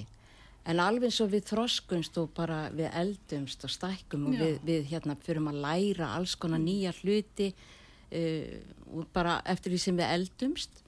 En 0.72 0.82
alveg 0.84 1.13
svo 1.13 1.25
við 1.32 1.48
þroskumst 1.50 2.18
og 2.22 2.34
bara 2.38 2.68
við 2.74 2.92
eldumst 2.94 3.63
og 3.66 3.74
stækkum 3.74 4.28
og 4.30 4.36
við, 4.38 4.60
við 4.66 4.90
hérna 4.92 5.16
fyrum 5.25 5.50
að 5.50 5.62
læra 5.63 6.12
alls 6.18 6.36
konar 6.38 6.62
nýja 6.62 6.94
hluti 7.00 7.50
uh, 7.50 8.60
og 8.92 9.08
bara 9.16 9.40
eftir 9.50 9.74
því 9.74 9.82
sem 9.82 9.98
við 9.98 10.13
eldumst 10.20 10.84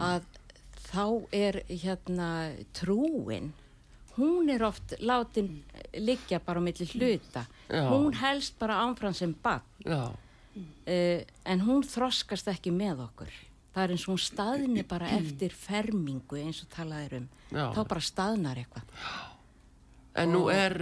að 0.00 0.24
þá 0.86 1.04
er 1.36 1.58
hérna 1.68 2.28
trúin, 2.76 3.50
hún 4.16 4.48
er 4.52 4.64
oft 4.64 4.94
látin 5.04 5.50
liggja 5.98 6.40
bara 6.40 6.62
á 6.62 6.64
milli 6.64 6.86
hluta. 6.94 7.44
Já. 7.68 7.84
Hún 7.90 8.16
helst 8.16 8.56
bara 8.60 8.80
áfram 8.86 9.14
sem 9.16 9.34
barn. 9.44 9.66
Já, 9.84 10.12
uh, 10.16 11.20
en 11.44 11.64
hún 11.68 11.84
þroskast 11.84 12.48
ekki 12.54 12.72
með 12.72 13.04
okkur 13.10 13.40
það 13.72 13.82
er 13.84 13.94
eins 13.94 14.06
og 14.06 14.14
hún 14.14 14.22
staðni 14.22 14.86
bara 14.88 15.10
eftir 15.18 15.54
fermingu 15.56 16.40
eins 16.40 16.62
og 16.64 16.72
talaðir 16.76 17.20
um. 17.22 17.28
Já. 17.52 17.66
þá 17.76 17.82
bara 17.84 18.08
staðnar 18.08 18.62
eitthvað. 18.62 19.04
En 20.12 20.28
nú 20.34 20.42
er 20.52 20.74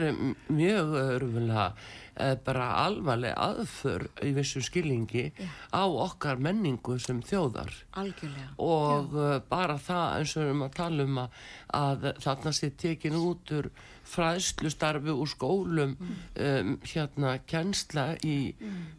mjög 0.50 0.94
örfulega 0.98 1.68
uh, 1.70 2.32
bara 2.42 2.64
alvarleg 2.82 3.36
aðför 3.38 4.08
í 4.26 4.32
vissu 4.34 4.62
skilningi 4.66 5.28
á 5.70 5.86
okkar 5.86 6.42
menningu 6.42 6.96
sem 6.98 7.20
þjóðar. 7.22 7.70
algjörlega. 7.94 8.48
Og 8.58 9.14
uh, 9.14 9.36
bara 9.46 9.78
það 9.78 10.16
eins 10.18 10.34
og 10.34 10.42
við 10.42 10.50
erum 10.50 10.66
að 10.66 10.74
tala 10.80 11.06
um 11.06 11.22
að, 11.22 11.38
að 11.78 12.08
þarna 12.26 12.54
sé 12.58 12.72
tekin 12.82 13.20
út 13.20 13.54
úr 13.54 13.70
fræðslustarfi 14.10 15.14
úr 15.14 15.30
skólum 15.30 15.94
um, 15.94 16.74
hérna 16.82 17.36
kennsla 17.46 18.08
í, 18.26 18.50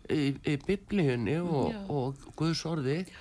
í, 0.07 0.21
í 0.31 0.55
biblíunni 0.63 1.41
og, 1.43 1.75
og 1.91 2.31
Guðsorði 2.39 3.01
en, 3.01 3.11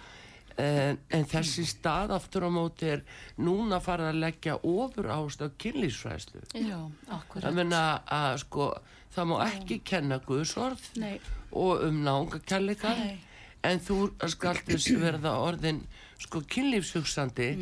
en 0.61 1.27
þessi 1.31 1.65
stað 1.69 2.15
aftur 2.17 2.47
á 2.47 2.51
móti 2.53 2.91
er 2.95 3.03
núna 3.41 3.81
farið 3.83 4.11
að 4.13 4.21
leggja 4.25 4.57
ofur 4.67 5.11
ást 5.15 5.45
á 5.45 5.49
kynlýsfræðslu 5.63 6.43
Já, 6.55 6.79
akkurat. 7.09 7.45
það 7.47 7.59
menna 7.61 7.83
að 8.05 8.37
sko 8.45 8.71
það 9.15 9.31
má 9.33 9.37
ekki 9.47 9.81
kenna 9.93 10.21
Guðsorð 10.27 10.89
Nei. 11.03 11.21
og 11.51 11.85
um 11.89 12.03
náungakærleika 12.07 12.95
Nei. 12.99 13.21
en 13.67 13.83
þú 13.83 14.01
skaltist 14.31 14.91
verða 15.01 15.37
orðin 15.43 15.85
sko 16.21 16.43
kynlífshugsandi 16.47 17.53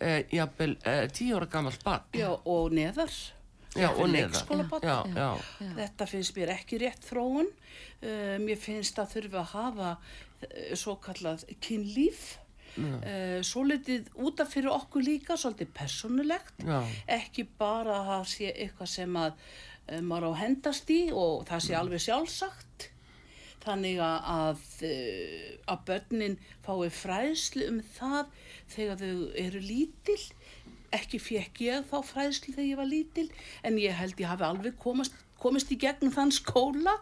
eh, 0.00 0.24
jafnvel 0.32 0.76
eh, 0.84 1.06
tíu 1.14 1.38
ára 1.38 1.48
gamalt 1.50 1.84
barn 1.84 2.10
Já, 2.12 2.30
og 2.44 2.74
neðar. 2.74 3.14
Já, 3.72 3.88
já, 4.84 4.96
já, 5.16 5.28
Þetta 5.78 6.06
finnst 6.10 6.36
mér 6.36 6.50
ekki 6.52 6.76
rétt 6.82 7.06
þróun. 7.08 7.48
Uh, 8.02 8.36
mér 8.42 8.58
finnst 8.60 8.98
að 9.00 9.14
þurfa 9.14 9.40
að 9.40 9.52
hafa 9.54 9.90
uh, 9.96 10.74
svo 10.76 10.98
kallað 11.00 11.46
kynlíf. 11.64 12.34
Uh, 12.80 13.40
svo 13.44 13.66
litið 13.68 14.08
útaf 14.24 14.54
fyrir 14.54 14.72
okkur 14.72 15.04
líka, 15.04 15.36
svolítið 15.36 15.72
persónulegt. 15.76 16.54
Já. 16.64 16.80
Ekki 17.18 17.44
bara 17.60 17.98
að 17.98 18.08
það 18.08 18.24
sé 18.32 18.52
eitthvað 18.52 18.90
sem 18.94 19.18
að 19.20 19.34
uh, 19.34 20.00
maður 20.00 20.28
á 20.28 20.30
að 20.30 20.40
hendast 20.40 20.92
í 20.94 21.02
og 21.12 21.44
það 21.50 21.64
sé 21.66 21.76
alveg 21.76 22.04
sjálfsagt. 22.06 22.88
Þannig 23.62 24.00
að, 24.02 24.30
að, 24.36 24.62
uh, 24.88 25.50
að 25.74 25.84
börnin 25.90 26.38
fái 26.64 26.88
fræðslu 27.02 27.68
um 27.74 27.82
það 27.98 28.32
þegar 28.72 29.02
þau 29.02 29.12
eru 29.44 29.62
lítil. 29.66 30.20
Ekki 30.92 31.20
fekk 31.22 31.60
ég 31.64 31.86
þá 31.92 31.98
fræðslu 32.04 32.56
þegar 32.56 32.70
ég 32.70 32.80
var 32.80 32.88
lítil 32.88 33.28
en 33.64 33.78
ég 33.80 34.00
held 34.00 34.18
ég 34.20 34.32
hafi 34.32 34.48
alveg 34.48 34.80
komast, 34.80 35.14
komist 35.40 35.72
í 35.72 35.78
gegnum 35.80 36.12
þann 36.12 36.32
skóla 36.34 36.96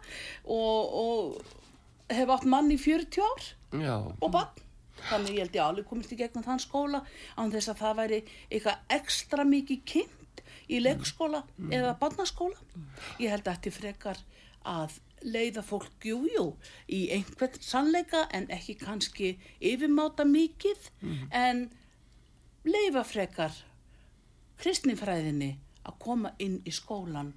og, 0.47 0.93
og 1.01 2.11
hef 2.11 2.31
átt 2.35 2.47
mann 2.49 2.71
í 2.71 2.79
40 2.79 3.23
ár 3.23 3.49
já, 3.81 3.95
og 4.19 4.31
bann. 4.31 4.61
Þannig 5.09 5.35
ég 5.35 5.45
held 5.45 5.55
ég 5.57 5.63
alveg 5.65 5.87
komist 5.89 6.11
í 6.13 6.17
gegnum 6.19 6.45
þann 6.45 6.61
skóla 6.63 7.03
án 7.37 7.53
þess 7.53 7.71
að 7.73 7.81
það 7.81 7.99
væri 8.01 8.19
eitthvað 8.49 8.97
ekstra 8.97 9.45
mikið 9.47 9.85
kynnt 9.93 10.43
í 10.71 10.79
leikskóla 10.81 11.43
eða 11.71 11.95
barnaskóla. 11.99 12.59
Ég 13.19 13.31
held 13.33 13.47
að 13.47 13.57
þetta 13.57 13.75
frekar 13.77 14.21
að 14.67 14.99
leiða 15.21 15.61
fólk 15.65 16.05
jújú 16.05 16.47
í 16.89 17.03
einhvern 17.13 17.59
sannleika 17.61 18.23
en 18.33 18.47
ekki 18.53 18.77
kannski 18.79 19.35
yfirmáta 19.59 20.25
mikið 20.25 20.89
en 21.29 21.67
leifa 22.65 23.03
frekar 23.05 23.53
kristnifræðinni 24.61 25.55
að 25.85 25.97
koma 25.99 26.33
inn 26.39 26.59
í 26.65 26.73
skólan 26.73 27.33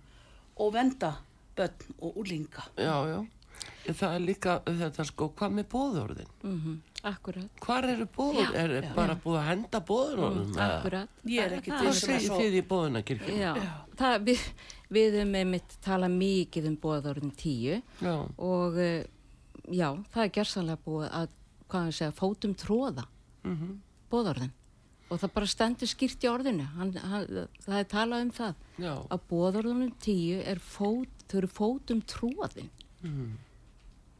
og 0.60 0.74
venda 0.74 1.14
börn 1.56 1.94
og 2.00 2.16
úlinga. 2.20 2.64
já, 2.76 2.96
já 3.08 3.24
það 3.92 4.14
er 4.14 4.20
líka 4.20 4.56
þetta 4.66 5.04
sko, 5.04 5.28
hvað 5.36 5.56
með 5.58 5.70
bóðorðin? 5.74 6.34
mm 6.42 6.80
akkurat, 7.10 7.60
Hvar 7.64 7.86
eru 7.92 8.06
bóður? 8.14 8.54
Er 8.56 8.86
bara 8.96 9.14
búið 9.20 9.38
að 9.40 9.46
henda 9.50 9.80
bóðorðum? 9.88 10.54
akkurat. 10.64 11.20
Ég 11.28 11.44
er 11.44 11.56
ekki 11.58 11.72
viss 11.72 11.82
um 11.82 11.90
að 11.90 11.98
segir 12.00 12.24
svo- 12.28 12.38
þið 12.40 12.56
í 12.58 12.62
bóðunarkirkjum? 12.72 13.38
já, 13.40 13.52
það, 14.00 14.16
við, 14.30 14.44
við 14.98 15.18
um 15.22 15.34
einmitt 15.40 15.76
tala 15.84 16.08
mikið 16.12 16.68
um 16.72 16.76
bóðorðin 16.82 17.34
tíu. 17.40 17.78
Já, 18.00 18.14
og 18.38 18.80
uh, 18.80 19.04
já, 19.68 19.88
það 20.14 20.24
er 20.24 20.34
gersanlega 20.40 20.84
búið 20.88 21.08
að, 21.20 21.38
hvað 21.68 21.88
við 21.90 21.96
segja, 22.00 22.16
fótum 22.20 22.54
tróða 22.64 23.06
mhm, 23.44 23.78
bóðorðin 24.12 24.52
og 25.12 25.20
það 25.20 25.34
bara 25.36 25.46
stendur 25.52 25.86
skýrt 25.90 26.24
í 26.24 26.28
orðinu. 26.32 26.64
Hann, 26.78 26.94
hann, 26.96 27.26
það 27.62 27.78
er 27.78 27.88
talað 27.92 28.22
um 28.24 28.30
það. 28.34 28.54
Já, 28.80 28.92
að 29.12 29.26
bóðorðunum 29.30 29.92
tíu 30.02 30.40
er 30.42 30.58
fót, 30.58 31.24
þau 31.28 31.38
eru 31.42 31.50
fótum 31.52 32.00
tróðin 32.08 32.70
mhm, 33.04 33.34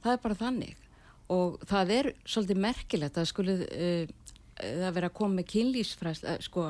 það 0.04 0.12
er 0.12 0.20
bara 0.22 0.36
þannig 0.38 0.80
og 1.32 1.60
það 1.70 1.90
er 1.98 2.08
svolítið 2.28 2.58
merkilegt 2.66 3.18
að 3.20 3.28
skulið 3.30 3.62
uh, 3.64 4.14
það 4.60 4.94
vera 4.98 5.08
að 5.10 5.16
koma 5.18 5.38
með 5.40 5.46
kynlýsfræðslu 5.54 6.28
uh, 6.34 6.40
sko, 6.44 6.64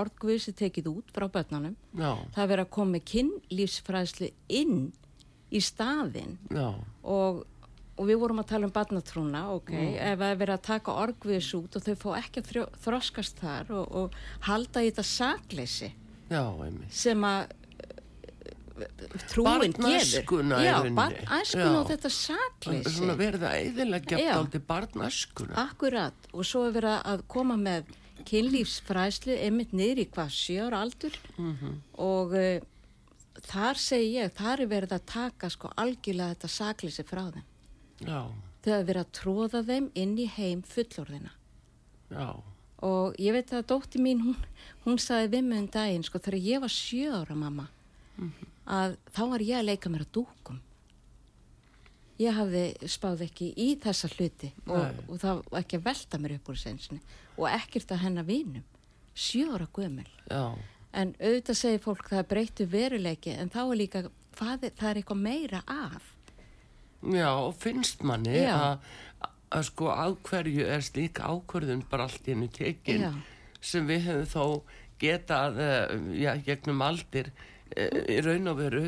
orðgvisi 0.00 0.54
tekið 0.56 0.88
út 0.92 1.10
frá 1.14 1.26
börnunum. 1.30 1.76
já, 1.98 2.12
Það 2.34 2.42
er 2.44 2.50
verið 2.54 2.64
að 2.66 2.74
koma 2.76 2.94
með 2.96 3.04
kynlífsfræðslu 3.12 4.30
inn 4.60 4.76
í 5.50 5.60
staðinn. 5.62 6.36
Já, 6.54 6.68
og, 7.02 7.40
og 7.98 8.06
við 8.08 8.20
vorum 8.22 8.38
að 8.42 8.48
tala 8.52 8.68
um 8.68 8.72
barnatrúna, 8.74 9.42
ok, 9.56 9.70
Mm. 9.74 9.94
ef 9.98 10.18
það 10.22 10.30
er 10.30 10.38
verið 10.44 10.54
að 10.54 10.66
taka 10.70 10.94
orgviðs 11.04 11.50
út 11.58 11.76
og 11.76 11.82
þau 11.82 11.94
fá 12.04 12.10
ekki 12.22 12.40
að 12.44 12.52
þroskast 12.86 13.42
þar 13.42 13.72
og, 13.74 13.90
og 13.90 14.14
halda 14.46 14.82
í 14.86 14.90
þetta 14.92 15.06
sakleysi. 15.10 15.90
Já, 16.30 16.44
sem 16.88 17.24
að 17.26 17.50
trúin 19.30 19.72
gefur. 19.72 19.84
Barnæskuna 19.84 20.58
í 20.60 20.64
Já, 20.64 20.74
Já. 21.54 21.68
og 21.80 21.88
þetta 21.90 22.10
sakleysi. 22.16 22.92
Svona 22.96 23.16
verið 23.18 23.46
að 23.48 23.56
eðilegja 23.64 24.18
Já. 24.20 24.32
aldrei 24.38 24.60
barnæskuna. 24.68 25.54
Akkurat, 25.56 26.14
og 26.32 26.44
svo 26.44 26.66
er 26.68 26.72
verið 26.78 27.02
að 27.14 27.24
koma 27.28 27.56
með 27.56 27.84
kynlífsfræðslu 28.30 29.36
einmitt 29.40 29.72
niður 29.72 30.02
í 30.04 30.08
hvað 30.12 30.30
sjöur 30.34 30.74
aldur 30.76 31.16
Mhm. 31.38 31.80
og 31.98 32.34
uh, 32.34 32.60
þar 33.48 33.74
segi 33.80 34.14
ég, 34.18 34.32
þar 34.36 34.60
er 34.60 34.66
verið 34.66 34.92
að 34.98 35.06
taka 35.06 35.48
sko 35.50 35.70
algjörlega 35.76 36.34
þetta 36.34 36.48
sakleysi 36.48 37.04
frá 37.04 37.30
þeim. 37.32 37.44
Já, 38.06 38.22
Þau 38.60 38.72
hafa 38.74 38.84
verið 38.84 39.04
að 39.06 39.12
tróða 39.16 39.60
þeim 39.64 39.90
inn 39.94 40.16
í 40.18 40.26
heim 40.28 40.62
fullorðina. 40.62 41.30
já, 42.12 42.36
Og 42.82 43.14
ég 43.20 43.32
veit 43.32 43.50
að 43.52 43.66
dótti 43.68 43.98
mín, 44.00 44.20
hún, 44.24 44.36
hún 44.86 44.96
sagði 44.98 45.28
við 45.36 45.44
mig 45.44 45.58
um 45.58 45.66
daginn, 45.68 46.02
sko, 46.04 46.18
þegar 46.18 46.40
ég 46.40 46.60
var 46.60 46.68
sjö 46.72 47.10
ára 47.12 47.34
mamma, 47.36 47.68
að 48.66 48.96
þá 49.14 49.22
var 49.30 49.40
ég 49.44 49.58
að 49.60 49.68
leika 49.70 49.90
mér 49.92 50.04
að 50.06 50.12
dúkum. 50.18 50.60
Ég 52.20 52.36
hafði 52.36 52.64
spáð 52.92 53.22
ekki 53.24 53.46
í 53.56 53.68
þessa 53.80 54.10
hluti 54.12 54.50
og, 54.68 54.98
og 55.08 55.20
það 55.22 55.38
var 55.50 55.62
ekki 55.62 55.78
að 55.80 55.86
velta 55.86 56.18
mér 56.20 56.34
upp 56.36 56.50
úr 56.52 56.58
sensinu 56.60 57.00
og 57.40 57.46
ekkert 57.48 57.94
að 57.96 58.02
hennar 58.04 58.26
vinum. 58.28 58.66
Sjö 59.16 59.46
ára 59.54 59.66
gömul. 59.74 60.08
já, 60.28 60.44
En 60.92 61.14
auðvitað 61.22 61.54
segir 61.56 61.80
fólk 61.84 62.08
það 62.10 62.26
breyttu 62.28 62.64
veruleiki 62.66 63.30
en 63.38 63.50
þá 63.50 63.60
er 63.62 63.76
líka, 63.78 64.00
það 64.34 64.64
er 64.90 64.98
eitthvað 65.00 65.20
meira 65.22 65.62
af. 65.70 66.02
já, 67.00 67.28
og 67.30 67.54
finnst 67.56 68.02
manni 68.02 68.42
að, 68.50 68.80
að 69.54 69.64
sko 69.70 69.88
á 69.88 70.06
hverju 70.28 70.66
er 70.66 70.82
slík 70.84 71.20
ákvörðun 71.22 71.84
bara 71.90 72.04
allt 72.08 72.26
í 72.28 72.34
hennu 72.34 72.48
tekin 72.52 73.00
Já. 73.06 73.12
sem 73.60 73.86
við 73.88 74.04
hefum 74.08 74.26
þó 74.26 74.62
getað, 75.00 75.56
uh, 75.56 76.12
já, 76.12 76.34
gegnum 76.44 76.82
aldir 76.84 77.30
raun 78.26 78.50
og 78.52 78.58
veru 78.60 78.82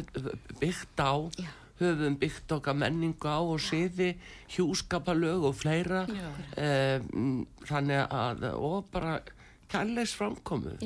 byggt 0.61 1.03
á, 1.03 1.12
Já. 1.39 1.49
höfum 1.81 2.19
byggt 2.21 2.55
okkar 2.57 2.77
menningu 2.79 3.29
á 3.29 3.41
og 3.41 3.61
siði, 3.62 4.12
hjúskapalög 4.55 5.47
og 5.49 5.57
fleira, 5.59 6.05
um, 6.07 7.47
þannig 7.69 8.07
að, 8.09 8.47
og 8.55 8.87
bara 8.93 9.19
kærleis 9.73 10.15
framkomu. 10.15 10.77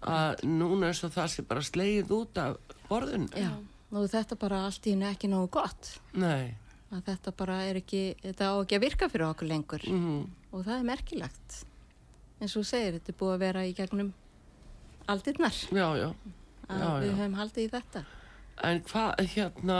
Að 0.00 0.44
núna 0.46 0.90
er 0.90 0.98
svo 0.98 1.10
það 1.10 1.30
sem 1.34 1.48
bara 1.50 1.66
slegið 1.66 2.16
út 2.16 2.38
af 2.38 2.58
borðinu. 2.88 3.30
Já, 3.34 3.54
og 3.92 4.10
þetta 4.10 4.38
bara 4.38 4.64
allt 4.66 4.86
í 4.86 4.94
henni 4.94 5.10
ekki 5.10 5.30
nógu 5.32 5.50
gott. 5.58 5.96
Nei, 6.14 6.54
að 6.90 7.08
þetta 7.10 7.34
bara 7.36 7.62
er 7.66 7.80
ekki, 7.82 8.04
þetta 8.22 8.52
á 8.52 8.54
ekki 8.60 8.78
að 8.78 8.86
virka 8.86 9.10
fyrir 9.10 9.30
okkur 9.30 9.50
lengur. 9.50 9.88
Mm 9.90 10.28
og 10.50 10.66
það 10.66 10.76
er 10.76 10.88
merkilegt. 10.88 11.60
Eins 12.40 12.54
og 12.56 12.64
þú 12.64 12.68
segir, 12.70 12.98
þetta 12.98 13.12
er 13.12 13.18
búið 13.20 13.34
að 13.34 13.42
vera 13.44 13.64
í 13.68 13.74
gegnum 13.76 14.12
aldirnar. 15.10 15.56
Já, 15.70 15.86
já. 16.00 16.08
Að 16.70 16.80
Já, 16.80 16.90
við 17.04 17.14
höfum 17.18 17.38
haldið 17.40 17.66
í 17.66 17.72
þetta 17.74 18.04
En 18.66 18.82
hvað, 18.84 19.22
hérna, 19.34 19.78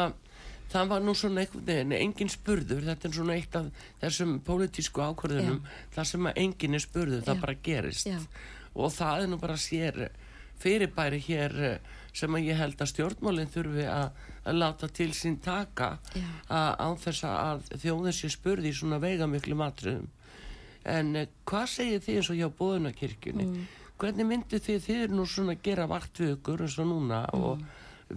það 0.72 0.92
var 0.92 1.04
nú 1.04 1.14
svona 1.18 1.44
einhvern 1.44 1.66
veginn, 1.66 1.94
engin 1.98 2.32
spurður, 2.32 2.86
þetta 2.86 3.08
er 3.08 3.16
svona 3.16 3.36
eitt 3.36 3.56
af 3.58 3.68
þessum 4.00 4.36
pólitísku 4.46 5.02
ákvörðunum, 5.04 5.60
það 5.94 6.10
sem 6.12 6.28
að 6.30 6.40
engin 6.44 6.78
er 6.78 6.84
spurður, 6.84 7.24
það 7.26 7.42
bara 7.44 7.56
gerist. 7.68 8.12
Og 8.72 8.92
það 8.94 9.24
er 9.24 9.32
nú 9.32 9.40
bara 9.42 9.58
sér 9.60 10.00
fyrirbæri 10.60 11.20
hér 11.24 11.56
eh, 11.64 11.98
sem 12.16 12.34
að 12.36 12.50
ég 12.50 12.58
held 12.60 12.80
að 12.82 12.90
stjórnmálinn 12.92 13.50
þurfi 13.50 13.86
að, 13.88 14.24
láta 14.56 14.88
til 14.88 15.10
sín 15.14 15.36
taka 15.42 15.98
án 16.48 16.96
þess 17.00 17.26
að 17.28 17.66
þjóðin 17.82 18.16
sé 18.16 18.30
spurði 18.32 18.70
í 18.70 18.76
svona 18.76 19.00
veigamiklu 19.02 19.56
matriðum. 19.58 20.08
En 20.88 21.12
eh, 21.16 21.28
hvað 21.48 21.66
segir 21.74 22.04
þið 22.04 22.20
eins 22.20 22.30
og 22.32 22.40
hjá 22.40 22.48
bóðunarkirkjunni? 22.60 23.46
Mm. 23.48 23.79
Hvernig 24.00 24.26
myndu 24.26 24.60
þið, 24.62 24.78
þið 24.86 25.02
eru 25.04 25.18
nú 25.18 25.26
svona 25.28 25.56
að 25.56 25.64
gera 25.66 25.86
vart 25.90 26.22
við 26.22 26.34
ykkur 26.36 26.64
eins 26.64 26.78
og 26.80 26.88
núna 26.88 27.20
og 27.36 27.64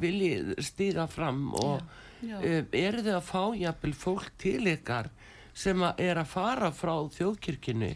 viljið 0.04 0.54
stýra 0.64 1.08
fram 1.12 1.50
og 1.60 1.84
Já. 2.24 2.38
uh, 2.40 2.62
eru 2.72 3.04
þið 3.04 3.18
að 3.18 3.28
fá 3.28 3.44
jafnvel 3.60 3.94
fólk 4.06 4.32
til 4.42 4.62
ykkar 4.72 5.12
sem 5.54 5.84
að 5.86 6.00
er 6.06 6.22
að 6.22 6.32
fara 6.32 6.72
frá 6.74 6.96
þjóðkirkjunni 7.18 7.92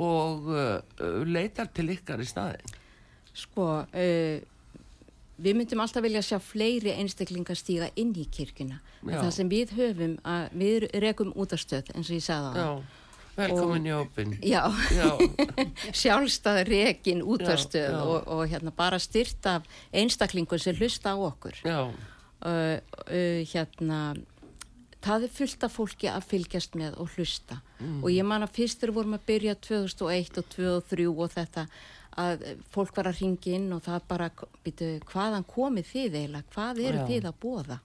og 0.00 0.48
uh, 0.48 0.78
leitar 1.28 1.68
til 1.74 1.90
ykkar 1.92 2.22
í 2.22 2.28
staðin? 2.28 2.78
sko 3.32 3.66
uh, 3.88 4.38
við 5.42 5.56
myndum 5.58 5.80
alltaf 5.82 6.04
vilja 6.04 6.22
sjá 6.24 6.38
fleiri 6.42 6.92
einstaklingar 7.00 7.58
stíga 7.58 7.88
inn 7.96 8.12
í 8.14 8.26
Já. 8.28 9.18
það 9.18 9.30
sem 9.34 9.48
við 9.50 9.72
höfum 9.78 10.18
að 10.22 10.56
við 10.60 10.88
rekum 11.02 11.32
útastöð 11.34 11.90
eins 11.96 12.10
og 12.10 12.18
ég 12.18 12.26
sagði 12.26 12.52
á 12.52 12.54
Já, 12.60 12.68
velkomin 13.36 13.88
í 13.88 13.94
opinn. 13.96 14.34
Já, 14.44 14.64
Já, 14.94 15.08
sjálfstæð 16.02 16.62
rekin 16.68 17.22
útastöð 17.22 17.96
og, 18.00 18.28
og 18.28 18.44
hérna 18.50 18.74
bara 18.76 19.00
styrt 19.02 19.46
af 19.48 19.68
einstaklingum 19.92 20.60
sem 20.62 20.76
hlusta 20.76 21.14
á 21.14 21.16
okkur. 21.16 21.62
Já, 21.64 21.80
uh, 21.88 22.76
uh, 23.08 23.40
hérna 23.54 24.02
það 25.02 25.26
er 25.26 25.34
fullt 25.38 25.64
af 25.66 25.74
fólki 25.74 26.10
að 26.10 26.28
fylgjast 26.30 26.76
með 26.78 27.00
og 27.02 27.16
hlusta. 27.16 27.58
Og 27.82 28.12
ég 28.14 28.22
man 28.22 28.44
að 28.44 28.54
fyrst 28.60 28.78
þegar 28.78 28.94
vorum 28.94 29.16
að 29.16 29.24
byrja 29.26 29.56
2001 29.58 30.36
og 30.38 30.52
2003 30.52 31.06
og 31.10 31.32
þetta 31.32 31.66
að 32.22 32.44
fólk 32.72 32.96
var 32.96 33.08
að 33.08 33.22
ringa 33.22 33.54
inn 33.56 33.70
og 33.72 33.82
það 33.86 34.06
bara, 34.10 34.28
býtu, 34.64 34.90
hvaðan 35.08 35.46
komið 35.48 35.88
þið 35.88 36.18
eiginlega, 36.18 36.50
hvað 36.52 36.80
eru 36.84 37.00
Já. 37.00 37.06
þið 37.08 37.28
að 37.30 37.38
bóða 37.40 37.78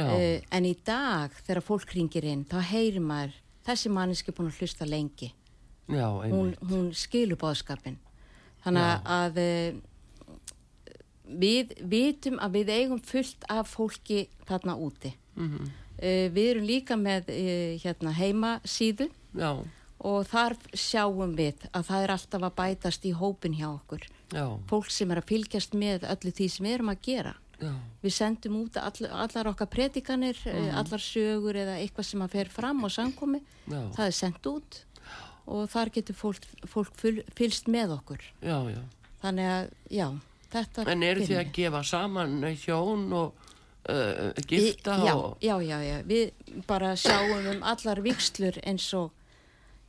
uh, 0.00 0.38
en 0.56 0.68
í 0.68 0.74
dag 0.86 1.34
þegar 1.44 1.66
fólk 1.66 1.94
ringir 1.96 2.28
inn 2.30 2.44
þá 2.48 2.58
heyrir 2.70 3.04
maður, 3.04 3.34
þessi 3.66 3.92
manneski 3.92 4.34
búin 4.34 4.50
að 4.52 4.60
hlusta 4.62 4.88
lengi. 4.88 5.32
Já, 5.90 6.08
hún, 6.08 6.54
hún 6.64 6.88
skilur 6.96 7.38
bóðskapin 7.40 7.98
þannig 8.64 8.86
Já. 8.86 8.94
að 9.12 9.40
uh, 9.42 9.80
við 11.44 11.74
vitum 11.90 12.38
að 12.40 12.58
við 12.58 12.72
eigum 12.72 13.02
fullt 13.04 13.44
af 13.52 13.68
fólki 13.74 14.26
þarna 14.48 14.78
úti. 14.80 15.14
Mhm. 15.36 15.68
uh, 16.00 16.26
við 16.32 16.50
erum 16.54 16.68
líka 16.68 16.96
með 16.96 17.32
uh, 17.34 17.76
hérna 17.84 18.14
heimasíðu. 18.16 19.10
Já, 19.36 19.52
og 20.04 20.26
þar 20.28 20.56
sjáum 20.76 21.32
við 21.36 21.64
að 21.72 21.86
það 21.88 22.02
er 22.02 22.12
alltaf 22.12 22.42
að 22.44 22.56
bætast 22.58 23.06
í 23.08 23.12
hópin 23.16 23.56
hjá 23.56 23.68
okkur. 23.70 24.04
Já, 24.32 24.46
fólk 24.68 24.90
sem 24.92 25.10
er 25.12 25.20
að 25.20 25.30
fylgjast 25.30 25.76
með 25.76 26.08
öllu 26.08 26.32
því 26.32 26.48
sem 26.50 26.66
við 26.66 26.78
erum 26.78 26.92
að 26.92 27.02
gera 27.04 27.34
já, 27.60 27.70
við 28.02 28.12
sendum 28.16 28.56
út 28.62 28.76
all, 28.80 29.06
allar 29.10 29.50
okkar 29.52 29.68
predikanir 29.72 30.38
mm 30.46 30.72
allar 30.80 31.00
sögur 31.02 31.56
eða 31.56 31.78
eitthvað 31.82 32.08
sem 32.10 32.22
að 32.26 32.34
fer 32.38 32.48
fram 32.52 32.82
og 32.84 32.90
samkomi. 32.94 33.40
Já. 33.70 33.80
það 33.96 34.04
er 34.06 34.16
sendt 34.18 34.46
út 34.50 34.80
og 35.46 35.66
þar 35.70 35.90
getur 35.92 36.16
fólk, 36.16 36.46
fólk 36.66 36.94
fyl, 36.96 37.18
fylst 37.36 37.66
með 37.68 37.92
okkur. 37.98 38.22
Já, 38.40 38.58
já. 38.72 38.80
þannig 39.22 39.50
að 39.54 39.66
já, 39.92 40.06
þetta 40.54 40.86
En 40.88 41.02
eru 41.02 41.24
finnum 41.26 41.42
að 41.44 41.52
gefa 41.58 41.82
saman 41.84 42.38
hjón 42.64 43.04
og 43.12 43.34
uh, 43.90 44.32
gifta 44.48 44.96
Í- 44.96 45.04
já, 45.08 45.14
og... 45.16 45.36
já, 45.44 45.56
já, 45.62 45.76
já, 45.84 45.98
við 46.08 46.64
bara 46.66 46.94
sjáum 46.96 47.50
um 47.52 47.62
allar 47.62 48.00
vikslur 48.04 48.56
eins 48.64 48.88
og 48.96 49.12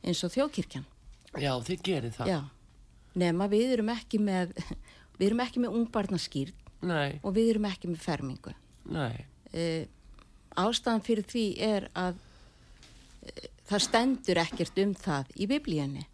eins 0.04 0.20
og 0.24 0.32
þjókirkjan 0.36 0.84
Já, 1.36 1.52
þið 1.60 1.82
gerir 1.84 2.12
það. 2.16 2.28
já, 2.30 2.38
nema 3.16 3.48
við 3.52 3.72
erum 3.78 3.90
ekki 3.96 4.20
með 4.22 4.52
við 5.18 5.26
erum 5.30 5.42
ekki 5.44 5.64
með 5.64 5.74
ungbarnaskýrn 5.80 6.52
Nei, 6.86 7.18
og 7.22 7.34
við 7.36 7.54
erum 7.54 7.68
ekki 7.70 7.90
með 7.90 8.04
fermingu. 8.04 8.54
Nei, 8.94 9.24
uh, 9.52 9.84
ástæðan 10.62 11.04
fyrir 11.06 11.26
því 11.26 11.46
er 11.66 11.88
að 11.96 12.20
uh, 12.20 13.48
það 13.70 13.84
stendur 13.88 14.42
ekkert 14.44 14.80
um 14.84 14.94
það 15.06 15.34
í 15.34 15.50
biblíunni. 15.50 16.06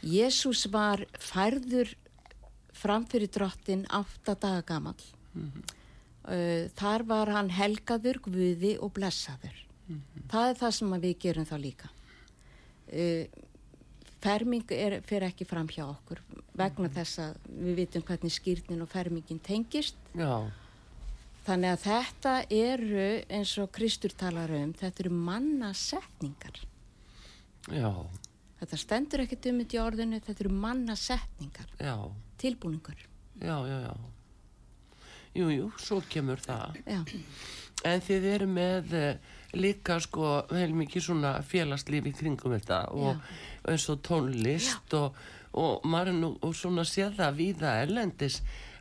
Jésús 0.00 0.66
var 0.72 1.02
færður 1.20 1.92
fram 2.76 3.04
fyrir 3.08 3.28
drottin 3.32 3.84
átta 3.92 4.34
daga 4.34 4.62
gamall. 4.66 5.00
uh, 6.28 6.68
þar 6.76 7.06
var 7.08 7.32
hann 7.36 7.50
helgaður, 7.52 8.20
guði 8.24 8.76
og 8.80 8.94
blessaður. 8.96 9.66
Það 10.30 10.48
er 10.48 10.58
það 10.60 10.74
sem 10.76 10.92
við 11.02 11.14
gerum 11.24 11.46
þá 11.48 11.56
líka. 11.58 11.88
Ferming 14.20 14.64
er, 14.76 14.98
fer 15.06 15.24
ekki 15.24 15.46
fram 15.48 15.68
hjá 15.72 15.84
okkur 15.88 16.18
vegna 16.60 16.90
þess 16.92 17.18
að 17.24 17.36
við 17.48 17.78
vitum 17.78 18.02
hvernig 18.04 18.34
skýrnin 18.34 18.82
og 18.84 18.90
fermingin 18.92 19.38
tengist. 19.40 19.96
Já, 20.14 20.50
Þannig 21.46 21.70
að 21.72 21.84
þetta 21.86 22.32
eru, 22.52 23.04
eins 23.32 23.54
og 23.62 23.70
Kristur 23.72 24.12
talar 24.12 24.50
um, 24.52 24.74
þetta 24.76 25.00
eru 25.06 25.10
mannasetningar. 25.16 26.58
já, 27.72 27.92
Þetta 28.60 28.76
stendur 28.76 29.22
ekkert 29.24 29.46
um 29.48 29.62
þetta 29.62 29.76
í 29.78 29.80
orðinu, 29.80 30.18
þetta 30.20 30.44
eru 30.44 30.52
mannasetningar, 30.52 31.70
já, 31.80 31.94
tilbúningur. 32.42 32.98
já, 33.40 33.56
já, 33.70 33.78
já. 33.86 33.94
Jú, 35.36 35.50
jú, 35.54 35.66
svo 35.78 36.00
kemur 36.10 36.40
það. 36.42 36.80
Já, 36.86 37.02
En 37.86 38.02
þið 38.04 38.24
eru 38.28 38.46
með 38.50 38.90
uh, 38.92 39.36
líka 39.56 39.96
sko 40.04 40.42
heil 40.52 40.74
mikið 40.76 41.04
svona 41.06 41.30
félagslíf 41.46 42.10
í 42.10 42.12
kringum 42.12 42.52
þetta 42.58 42.80
og 42.92 43.22
eins 43.68 43.86
og 43.88 44.02
tónlist 44.04 44.96
og, 44.98 45.16
og 45.56 45.86
maður 45.88 46.18
nú 46.18 46.30
og 46.44 46.52
svona 46.56 46.84
séð 46.84 47.16
það 47.22 47.38
víða 47.40 47.72
erlendis 47.82 48.40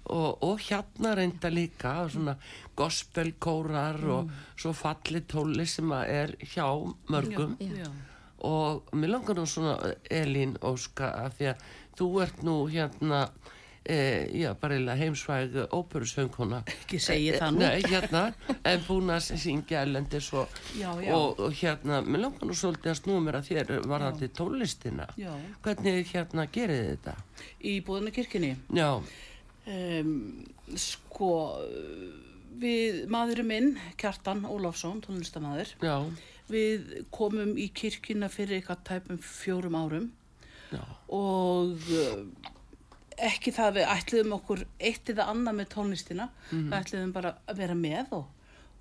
og, 0.10 0.44
og 0.44 0.60
hérna 0.66 1.14
reynda 1.16 1.52
líka 1.54 1.94
svona 2.12 2.36
gospelkórar 2.78 4.00
og 4.10 4.32
svo 4.60 4.74
falli 4.76 5.24
tónlist 5.30 5.80
sem 5.80 5.96
að 5.96 6.14
er 6.14 6.36
hjá 6.54 6.68
mörgum. 7.10 7.56
Já. 7.60 7.90
og 8.40 8.92
mér 8.96 9.16
langar 9.16 9.36
nú 9.36 9.46
svona 9.46 9.94
Elín 10.10 10.56
Óska 10.64 11.12
af 11.26 11.40
því 11.40 11.50
að 11.54 11.64
þú 12.00 12.12
ert 12.24 12.44
nú 12.44 12.56
hérna 12.72 13.26
e, 13.90 13.98
já, 14.42 14.52
bara 14.62 14.76
eiginlega 14.78 15.00
heimsvæg 15.02 15.56
óperusöngkona 15.76 16.60
Ekki 16.74 17.00
segi 17.02 17.32
það 17.40 17.56
nú. 17.56 17.64
Nei, 17.64 17.82
hérna, 17.90 18.22
en 18.72 18.84
búin 18.88 19.10
að 19.16 19.28
syngja 19.42 19.82
erlendis 19.86 20.30
og, 20.38 20.54
Já, 20.78 20.92
já. 21.04 21.14
og, 21.18 21.40
og 21.48 21.56
hérna, 21.62 22.02
mér 22.06 22.24
langar 22.28 22.48
nú 22.50 22.58
svolítið 22.60 22.94
að 22.94 23.00
snúa 23.02 23.24
mér 23.26 23.40
að 23.42 23.50
þér 23.50 23.74
varðandi 23.90 24.30
tónlistina 24.40 25.10
Já. 25.20 25.32
hvernig 25.66 26.14
hérna 26.14 26.46
gerið 26.54 26.84
þið 26.84 26.94
þetta 26.94 27.18
Í 27.72 27.76
búðunarkirkjunni. 27.90 28.54
já, 28.78 28.92
Um, 29.70 30.48
sko, 30.82 31.28
við 32.58 33.04
maðurinn 33.12 33.48
minn, 33.52 33.68
Kjartan 34.02 34.40
Ólafsson, 34.50 34.98
tónlistamæður, 35.06 35.76
við 36.50 36.88
komum 37.14 37.52
í 37.62 37.68
kirkjuna 37.78 38.32
fyrir 38.34 38.58
eitthvað 38.64 38.82
tæpum 38.90 39.20
fjórum 39.22 39.78
árum 39.78 40.08
já, 40.74 40.82
og 41.14 41.86
ekki 43.28 43.52
það 43.56 43.68
að 43.70 43.78
við 43.80 43.88
ætliðum 43.96 44.36
okkur 44.40 44.66
eitt 44.80 45.10
eða 45.14 45.26
annað 45.34 45.58
með 45.60 45.70
tónlistina, 45.76 46.30
við 46.52 46.76
ætliðum 46.80 47.14
bara 47.16 47.34
að 47.48 47.58
vera 47.64 47.76
með 47.76 48.14
og, 48.20 48.28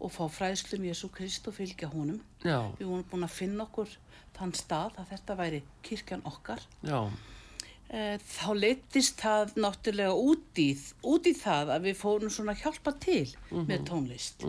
og 0.01 0.13
fá 0.15 0.25
fræðslum 0.31 0.85
Jésu 0.89 1.09
Krist 1.15 1.49
og 1.51 1.55
fylgja 1.59 1.89
honum. 1.93 2.21
já, 2.45 2.61
Við 2.79 2.87
vorum 2.87 3.05
búin 3.11 3.25
að 3.27 3.35
finna 3.39 3.65
okkur 3.67 3.97
þann 4.39 4.53
stað 4.55 4.99
að 5.03 5.09
þetta 5.15 5.37
væri 5.41 5.63
kirkjan 5.83 6.23
okkar. 6.25 6.61
já, 6.83 7.01
Eh, 7.91 8.19
Þá 8.21 8.53
leittist 8.53 9.17
það 9.17 9.55
náttúrulega 9.57 10.13
út 10.13 10.59
í, 10.61 10.67
út 11.09 11.25
í 11.25 11.33
það 11.33 11.71
að 11.73 11.87
við 11.89 11.95
fórum 11.97 12.29
svona 12.31 12.53
að 12.53 12.61
hjálpa 12.67 12.93
til 13.01 13.31
með 13.65 13.87
tónlist. 13.89 14.45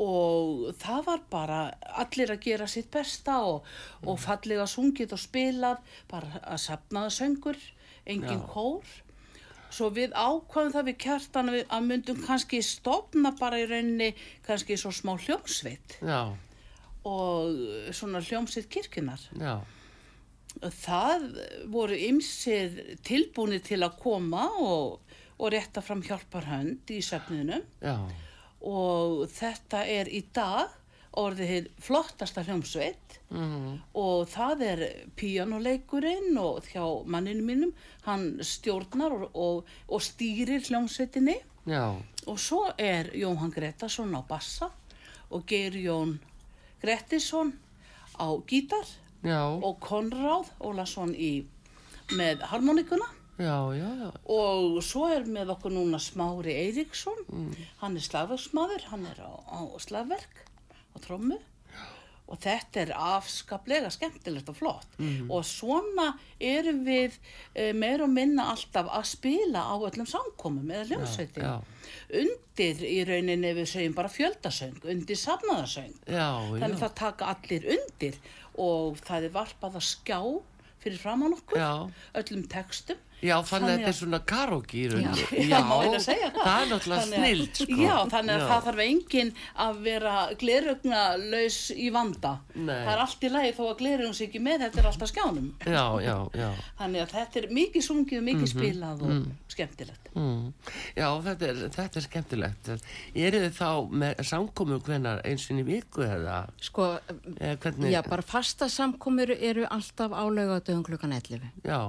Og 0.00 0.70
það 0.80 1.02
var 1.04 1.20
bara 1.28 1.58
allir 2.00 2.30
að 2.32 2.40
gera 2.46 2.66
sitt 2.66 2.88
besta 2.94 3.34
og, 3.44 3.66
og 4.08 4.16
fallega 4.22 4.64
sungið 4.64 5.12
og 5.12 5.20
spilað, 5.20 5.82
bara 6.08 6.40
að 6.48 6.62
sapnaða 6.64 7.10
söngur, 7.12 7.60
engin 8.08 8.40
Já. 8.40 8.46
kór. 8.54 8.88
Svo 9.72 9.88
við 9.94 10.12
ákvaðum 10.12 10.72
það 10.74 10.88
við 10.90 10.96
kjartan 11.06 11.50
að 11.56 11.84
myndum 11.86 12.18
kannski 12.26 12.58
stopna 12.64 13.32
bara 13.38 13.60
í 13.62 13.66
rauninni 13.70 14.10
kannski 14.46 14.76
svo 14.76 14.92
smá 14.92 15.14
hljómsveit. 15.16 15.96
Já, 16.04 16.34
og 17.08 17.62
svona 17.96 18.20
hljómsveit 18.22 18.68
kirkjunar. 18.70 19.22
já, 19.40 19.56
Það 20.60 21.24
voru 21.72 21.96
ymsir 21.96 22.98
tilbúinir 23.02 23.62
til 23.64 23.80
að 23.82 23.96
koma 24.02 24.44
og, 24.60 25.00
og 25.40 25.48
rétta 25.54 25.80
fram 25.82 26.02
hjálparhönd 26.04 26.92
í 26.92 27.00
söfnunum 27.02 27.64
og 28.60 29.24
þetta 29.32 29.80
er 29.88 30.10
í 30.12 30.20
dag 30.36 30.68
orðið 31.18 31.68
flottasta 31.82 32.44
hljómsveit. 32.46 33.18
Mm, 33.32 33.80
og 33.98 34.28
það 34.32 34.64
er 34.66 34.82
píjánuleikurinn 35.16 36.36
og 36.40 36.68
hjá 36.72 36.84
manninu 37.08 37.44
mínum, 37.46 37.72
hann 38.06 38.38
stjórnar 38.44 39.16
og, 39.16 39.26
og, 39.32 39.72
og 39.88 40.04
stýrir 40.04 40.64
hljómsveitinni. 40.68 41.38
Já, 41.68 41.94
og 42.26 42.38
svo 42.42 42.64
er 42.78 43.12
Jóhann 43.14 43.52
Gretarsson 43.54 44.14
á 44.18 44.22
bassa 44.26 44.72
og 45.30 45.46
Geir 45.46 45.76
Jón 45.78 46.18
Grettisson 46.82 47.54
á 48.18 48.26
gítar 48.46 48.86
já, 49.22 49.42
og 49.46 49.78
Konráð 49.80 50.50
Ólason 50.60 51.14
í, 51.14 51.46
með 52.12 52.42
harmonikuna 52.50 53.06
já, 53.38 53.56
já, 53.78 53.88
já, 54.02 54.10
og 54.26 54.82
svo 54.84 55.06
er 55.10 55.26
með 55.26 55.54
okkur 55.54 55.72
núna 55.72 55.98
Smári 56.02 56.52
Eiríksson. 56.66 57.22
Hann 57.80 57.96
er 57.96 58.04
slagverksmaður, 58.04 58.90
hann 58.90 59.06
er 59.08 59.22
á, 59.22 59.32
á 59.46 59.60
slagverk 59.82 60.42
á 60.92 60.96
trommu. 61.04 61.38
Og 62.32 62.38
þetta 62.40 62.80
er 62.80 62.90
afskaplega 62.96 63.90
skemmtilegt 63.92 64.48
og 64.48 64.56
flott. 64.56 64.94
Og 65.28 65.42
svona 65.44 66.14
erum 66.40 66.78
við 66.86 67.18
e, 67.52 67.72
meir 67.76 68.00
og 68.00 68.08
minna 68.08 68.46
alltaf 68.54 68.88
að 68.88 69.04
spila 69.10 69.66
á 69.68 69.74
öllum 69.76 70.08
samkomum 70.08 70.70
eða 70.70 70.86
hljómsveitin 70.88 71.44
já. 71.44 71.58
undir 72.22 72.80
í 72.88 73.02
rauninni 73.04 73.52
við 73.58 73.68
segjum 73.74 73.98
bara 73.98 74.08
fjöldasöng, 74.08 74.80
undir 74.94 75.18
safnaðasöng. 75.18 75.92
Já, 76.06 76.30
þannig 76.54 76.80
það 76.80 76.96
taka 77.02 77.34
allir 77.34 77.68
undir 77.76 78.16
og 78.56 78.96
það 79.04 79.28
er 79.28 79.36
varpað 79.36 79.78
að 79.82 79.88
skjá 79.90 80.20
fyrir 80.82 80.98
framann 80.98 81.36
okkur 81.36 81.60
Já. 81.60 81.72
öllum 82.18 82.46
textum 82.50 83.00
já, 83.22 83.36
þannig 83.46 83.70
að 83.70 83.76
þetta 83.78 83.90
er 83.92 83.96
svona 83.98 84.18
karaoke 84.32 84.78
í 84.78 84.84
rauninni, 84.90 85.26
Já, 85.48 85.60
segja 86.08 86.30
það. 86.34 86.42
það 86.42 86.62
er 86.62 86.70
náttúrulega 86.72 87.06
snild, 87.08 87.60
sko. 87.62 87.78
Já, 87.82 87.94
þannig 88.12 88.34
að 88.34 88.42
Já. 88.42 88.46
það 88.52 88.66
þarf 88.68 88.82
enginn 88.86 89.32
að 89.66 89.80
vera 89.86 90.14
glerugna 90.42 91.02
í 91.76 91.88
vanda. 91.94 92.32
Nei. 92.54 92.74
Það 92.82 92.92
er 92.94 93.02
allt 93.06 93.26
í 93.26 93.32
lagi 93.32 93.54
þó 93.56 93.62
að 93.70 93.76
glerugn 93.82 94.16
sé 94.18 94.26
ekki 94.28 94.42
með, 94.42 94.64
þetta 94.66 94.82
er 94.82 94.90
alltaf 94.92 95.12
skjánum. 95.12 95.48
Já, 95.66 95.84
já, 96.04 96.16
já. 96.42 96.48
Þannig 96.82 97.04
að 97.06 97.14
þetta 97.16 97.40
er 97.42 97.48
mikið 97.60 97.86
sungið 97.88 98.20
og 98.20 98.26
mikið 98.28 98.52
spilað 98.52 99.02
og 99.08 99.52
skemmtilegt. 99.52 100.10
Mm. 100.12 100.46
Já, 100.98 101.06
þetta 101.28 101.48
er, 101.52 101.60
þetta 101.78 102.00
er 102.02 102.06
skemmtilegt. 102.06 102.70
Eru 103.14 103.42
þið 103.46 103.56
þá 103.56 103.70
með 104.02 104.22
samkomu 104.28 104.78
hvenar 104.86 105.22
eins 105.28 105.46
og 105.52 105.60
í 105.62 105.66
viku 105.70 106.04
eða 106.06 106.38
Sko, 106.62 106.88
eða 107.38 107.56
hvernig? 107.62 107.92
já, 107.94 108.00
bara 108.08 108.24
fasta 108.26 108.68
samkomur 108.72 109.32
eru 109.38 109.64
alltaf 109.70 110.12
álega 110.16 110.58
á 110.58 110.64
dögum 110.64 110.84
klukkan 110.86 111.12
11. 111.16 111.48
Já, 111.64 111.80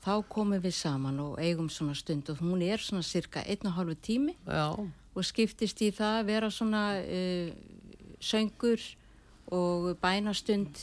Þá 0.00 0.14
komum 0.32 0.62
við 0.62 0.72
saman 0.78 1.18
og 1.20 1.34
eigum 1.42 1.68
svona 1.68 1.94
stund 1.98 2.30
og 2.32 2.40
hún 2.40 2.62
er 2.64 2.80
svona 2.80 3.04
cirka 3.04 3.42
einn 3.44 3.68
og 3.68 3.76
hálfu 3.76 3.98
tími 4.00 4.36
já, 4.46 4.72
og 4.80 5.26
skiptist 5.26 5.82
í 5.84 5.90
það 5.92 6.16
að 6.22 6.30
vera 6.30 6.50
svona 6.54 6.84
uh, 7.02 7.52
söngur 8.20 8.80
og 9.50 9.96
bænastund, 9.98 10.76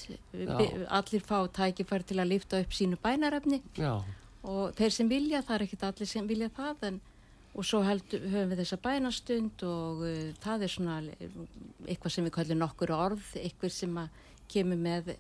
allir 0.92 1.22
fá 1.24 1.38
tækifæri 1.56 2.04
til 2.04 2.18
að 2.20 2.34
lifta 2.34 2.60
upp 2.60 2.74
sínu 2.76 2.98
bænarefni. 3.00 3.62
Já, 3.80 4.04
og 4.44 4.74
þeir 4.76 4.92
sem 4.92 5.10
vilja, 5.10 5.40
það 5.42 5.56
er 5.56 5.64
ekkit 5.66 5.86
allir 5.88 6.10
sem 6.10 6.28
vilja 6.28 6.50
það 6.58 6.90
en 6.90 6.98
og 7.58 7.66
svo 7.66 7.80
heldur, 7.82 8.22
höfum 8.30 8.52
við 8.52 8.60
þessa 8.62 8.78
bænastund 8.84 9.64
og 9.66 10.04
uh, 10.06 10.18
það 10.44 10.66
er 10.68 10.74
svona 10.74 10.98
eh, 11.16 11.40
eitthvað 11.88 12.14
sem 12.14 12.28
við 12.28 12.36
kallum 12.36 12.60
nokkur 12.62 12.94
orð, 12.94 13.32
eitthvað 13.40 13.74
sem 13.74 14.02
kemur 14.52 14.78
með 14.78 15.16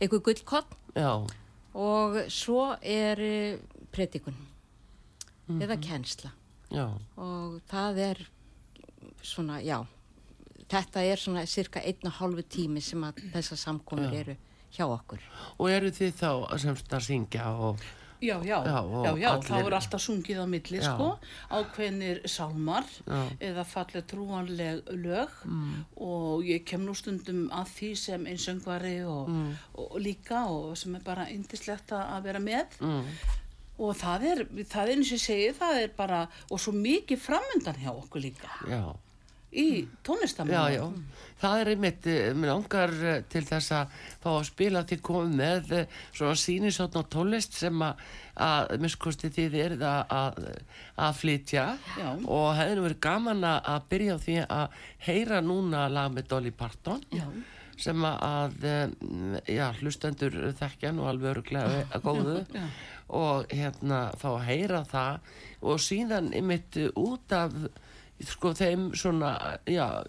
eitthvað 0.00 0.24
gullkott 0.26 0.74
já, 0.96 1.12
og 1.78 2.18
svo 2.32 2.72
er 2.82 3.22
uh, 3.22 3.84
predikun. 3.94 4.36
Eða 5.48 5.78
kennsla. 5.80 6.34
Já, 6.68 6.90
og 7.16 7.62
það 7.70 8.02
er 8.04 8.18
svona, 9.24 9.62
já 9.64 9.78
þetta 10.68 11.04
er 11.04 11.20
svona 11.20 11.44
cirka 11.48 11.82
einn 11.84 12.08
og 12.08 12.16
hálfu 12.18 12.44
tími 12.44 12.82
sem 12.84 13.02
að 13.06 13.22
þessar 13.32 13.60
samkomur 13.62 14.14
eru 14.14 14.36
hjá 14.74 14.84
okkur. 14.84 15.22
Og 15.56 15.70
eru 15.72 15.92
þið 15.94 16.12
þá 16.18 16.30
semst 16.60 16.92
að 16.92 17.06
syngja 17.06 17.48
og, 17.56 17.84
Já, 18.20 18.36
já, 18.42 18.58
Já, 18.66 19.12
já, 19.14 19.28
það 19.46 19.62
voru 19.62 19.76
alltaf 19.78 20.02
sungið 20.02 20.40
á 20.42 20.46
milli, 20.50 20.80
sko, 20.82 21.08
ákveðnir 21.54 22.20
sálmar 22.26 22.86
Já. 23.06 23.20
eða 23.50 23.64
fallið 23.64 24.06
trúanleg 24.10 24.82
lög. 24.98 25.34
Og 25.96 26.42
ég 26.48 26.64
kem 26.66 26.82
nú 26.86 26.94
stundum 26.98 27.44
að 27.54 27.70
því 27.76 27.90
sem 28.02 28.26
einsöngvari 28.26 28.96
og, 29.06 29.30
og, 29.74 29.84
og 29.94 29.98
líka 30.02 30.44
og 30.50 30.74
sem 30.80 30.96
er 30.98 31.04
bara 31.06 31.28
yndislegt 31.30 31.94
að 31.94 32.14
að 32.18 32.26
vera 32.26 32.42
með. 32.42 32.78
Mm, 32.82 33.12
og 33.78 33.94
það 33.94 34.24
er, 34.32 34.44
það 34.66 34.82
er 34.82 34.94
eins 34.96 35.10
og 35.12 35.18
ég 35.18 35.22
segi, 35.22 35.50
það 35.60 35.82
er 35.84 35.92
bara, 35.96 36.22
og 36.50 36.58
svo 36.62 36.72
mikið 36.74 37.20
framöndan 37.22 37.78
hjá 37.78 37.92
okkur 37.92 38.24
líka. 38.24 38.50
Já, 38.66 38.82
í 39.52 39.88
tónlistamönnum. 40.04 40.54
já, 40.54 40.78
já. 40.78 41.18
Það 41.38 41.60
er 41.60 41.68
einmitt, 41.70 42.06
eh, 42.06 42.32
mér 42.34 42.50
langar 42.50 42.92
eh, 43.06 43.20
til 43.30 43.44
þess 43.46 43.70
að 43.72 43.92
fá 44.22 44.30
að 44.32 44.46
spila 44.48 44.82
til 44.88 44.98
komið 45.06 45.36
með 45.38 45.74
eh, 45.76 46.00
svona 46.10 46.34
sínisotn 46.34 46.98
og 46.98 47.10
tólist 47.12 47.54
sem 47.54 47.84
að, 47.84 48.02
að 48.34 48.74
miskusti 48.82 49.30
þið 49.30 49.54
er 49.62 49.76
að, 49.86 50.40
að, 50.96 51.12
flytja 51.20 51.68
Já. 51.94 52.08
og 52.26 52.48
hefði 52.58 52.74
nú 52.74 52.86
verið 52.88 53.00
gaman 53.06 53.46
að 53.52 53.86
byrja 53.92 54.18
á 54.18 54.24
því 54.24 54.36
að 54.48 54.82
heyra 55.06 55.40
núna 55.46 55.86
lag 55.92 56.10
með 56.12 56.28
Dolly 56.34 56.54
Parton 56.58 57.06
Já. 57.14 57.26
sem 57.78 58.04
að 58.10 58.58
hlustendur 59.78 60.40
þekkja 60.58 60.92
nú 60.92 61.06
alveg 61.06 61.36
öruglega 61.36 61.84
að 61.94 62.08
góðu 62.08 62.38
og 63.14 63.46
hérna 63.54 64.08
fá 64.18 64.32
að 64.34 64.48
heyra 64.50 64.82
það 64.90 65.36
og 65.62 65.78
síðan 65.86 66.34
einmitt 66.34 66.82
út 66.98 67.32
af 67.32 67.54
sko 68.26 68.52
þeim 68.58 68.88
svona 68.98 69.58
já, 69.66 70.02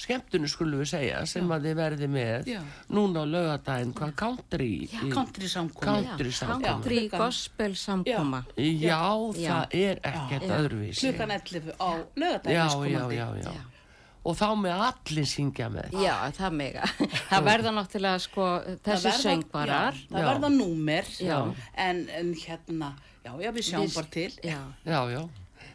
skemmtunu 0.00 0.48
skulum 0.48 0.80
við 0.80 0.88
segja 0.94 1.18
sem 1.28 1.48
að 1.52 1.66
þið 1.68 1.74
verði 1.76 2.06
með 2.08 2.46
Já. 2.48 2.60
núna 2.88 3.20
á 3.20 3.24
laugadaginn 3.28 3.90
hvað 3.98 4.14
country 4.16 4.68
í- 4.88 5.10
Country 5.12 5.44
Já, 5.44 5.52
samkoma. 5.58 6.02
country 6.64 7.02
Já, 7.04 7.18
gospel 7.18 7.74
samkoma 7.76 8.40
Já, 8.56 9.02
Já. 9.36 9.50
það 9.50 9.74
er 9.76 10.00
ekkert 10.00 10.46
Já. 10.48 10.54
öðruvísi 10.56 11.04
klukkan 11.04 11.34
11 11.36 11.74
á 11.76 11.90
já, 12.16 12.68
já, 12.88 13.04
já, 13.12 13.26
já. 13.44 13.52
og 14.24 14.36
þá 14.40 14.46
með 14.62 14.80
allir 14.88 15.28
syngja 15.28 15.68
með 15.72 15.92
Já, 16.00 16.16
það 16.36 16.52
mega. 16.62 16.88
Það 17.28 17.44
verða 17.50 17.70
náttúrulega 17.76 18.18
sko 18.24 18.48
þessi 18.84 19.12
söngvarar. 19.20 19.94
já, 20.00 20.08
það 20.08 20.20
Já. 20.24 20.28
verða 20.32 20.50
númer 20.56 21.04
Já. 21.20 21.38
en, 21.76 22.02
en 22.08 22.34
hérna 22.34 22.90
já, 23.24 23.32
já, 23.36 23.50
við 23.52 23.68
sjáum 23.68 23.94
bara 23.94 24.06
til 24.16 24.32
Já, 24.44 24.58
já, 24.88 25.00
já 25.12 25.22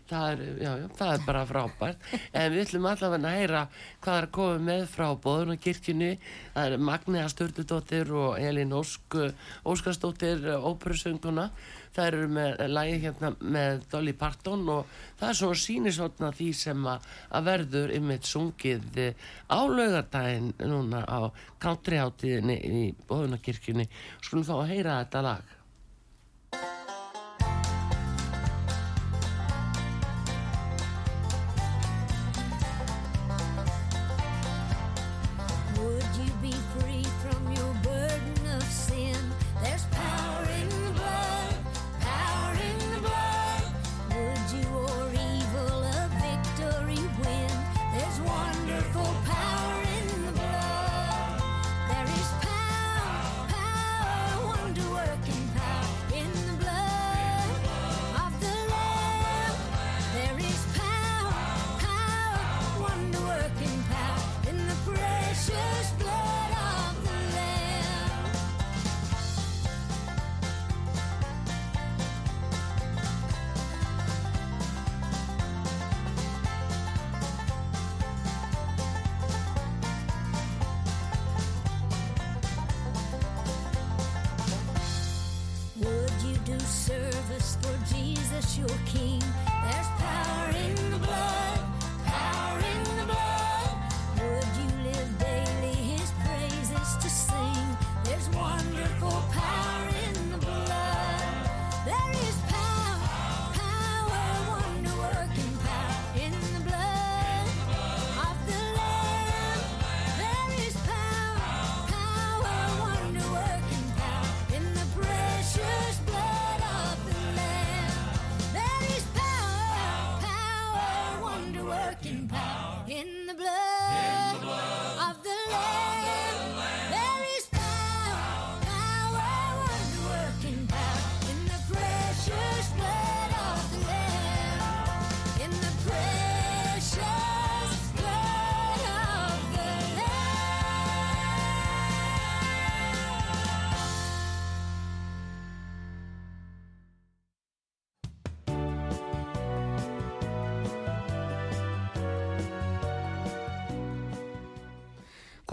Það 0.05 0.25
er, 0.31 0.41
já, 0.61 0.71
já, 0.77 0.87
það 0.99 1.11
er 1.11 1.23
bara 1.25 1.45
frábært. 1.49 2.09
En 2.37 2.51
við 2.53 2.61
ætlum 2.65 2.83
allavega 2.89 3.29
að 3.31 3.39
heyra 3.39 3.61
hvað 4.03 4.17
er 4.17 4.27
að 4.27 4.35
koma 4.37 4.59
með 4.67 4.83
frá 4.91 5.07
Bóðunarkirkjunni 5.23 6.09
það 6.53 6.67
er 6.67 6.83
Magnea 6.89 7.31
Sturldudóttir 7.31 8.11
og 8.13 8.37
Elín 8.37 8.75
Ósk 8.77 9.17
Óskarsdóttir 9.65 10.45
óperusönguna. 10.59 11.47
Það 11.95 12.09
eru 12.11 12.29
með 12.35 12.63
lægi 12.75 13.01
hérna 13.05 13.31
með 13.39 13.85
Dolly 13.95 14.13
Parton 14.19 14.65
og 14.69 14.93
það 15.17 15.29
er 15.29 15.39
svona 15.39 15.59
sínisotna 15.63 16.31
því 16.35 16.49
sem 16.59 16.87
að, 16.91 17.09
að 17.31 17.49
verður 17.49 17.93
ymmit 17.95 18.29
sungið 18.29 19.01
eh, 19.01 19.27
á 19.47 19.59
laugardaginn 19.63 20.51
núna 20.59 21.05
á 21.07 21.31
countryháttíðinni 21.63 22.61
í 22.61 22.87
Bóðunarkirkjunni 23.09 23.87
skulum 24.19 24.45
þá 24.45 24.57
að 24.59 24.73
heyra 24.75 24.99
þetta 25.01 25.29
lag 25.31 25.54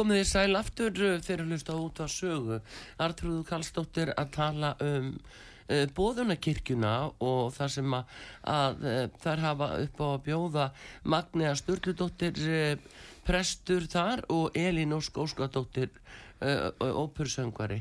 Komið 0.02 0.18
þið 0.18 0.30
sæl 0.32 0.58
aftur 0.58 0.96
uh, 0.98 1.18
þegar 1.22 1.46
hlusta 1.46 1.74
út 1.78 2.00
á 2.02 2.06
sögu. 2.10 2.56
Artrúðu 2.98 3.44
Karlsdóttir 3.46 4.10
að 4.18 4.32
tala 4.34 4.72
um 4.82 5.12
uh, 5.14 5.84
bóðunarkirkjuna 5.94 6.94
og 7.22 7.52
það 7.54 7.70
sem 7.76 7.94
að, 7.94 8.16
að 8.50 8.82
uh, 8.82 9.04
þær 9.22 9.44
hafa 9.44 9.68
upp 9.84 10.02
á 10.02 10.06
að 10.08 10.24
bjóða 10.26 10.66
Magnea 11.14 11.54
Sturludóttir 11.60 12.42
uh, 12.42 12.98
prestur 13.22 13.86
þar 13.86 14.24
og 14.34 14.58
Elín 14.58 14.96
Ósk 14.96 15.22
Óskadóttir 15.22 15.92
uh, 15.94 16.72
ópersöngvari 16.82 17.78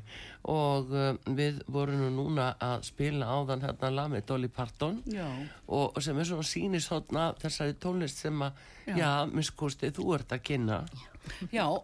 og 0.53 0.93
við 1.25 1.63
vorum 1.73 2.03
nú 2.05 2.11
núna 2.19 2.51
að 2.61 2.85
spila 2.91 3.33
áðan 3.33 3.65
hérna 3.65 3.91
lag 3.95 4.13
með 4.13 4.27
Dolly 4.29 4.51
Parton 4.53 5.01
Já. 5.09 5.25
og 5.65 5.97
sem 6.05 6.21
er 6.21 6.29
svona 6.29 6.45
sýnishotna 6.45 7.31
þessari 7.41 7.77
tónlist 7.81 8.21
sem 8.21 8.45
að, 8.45 8.61
já, 8.93 9.25
minnskosti, 9.29 9.89
þú 9.93 10.13
ert 10.19 10.37
að 10.37 10.45
kynna. 10.51 10.83
Já, 10.85 11.10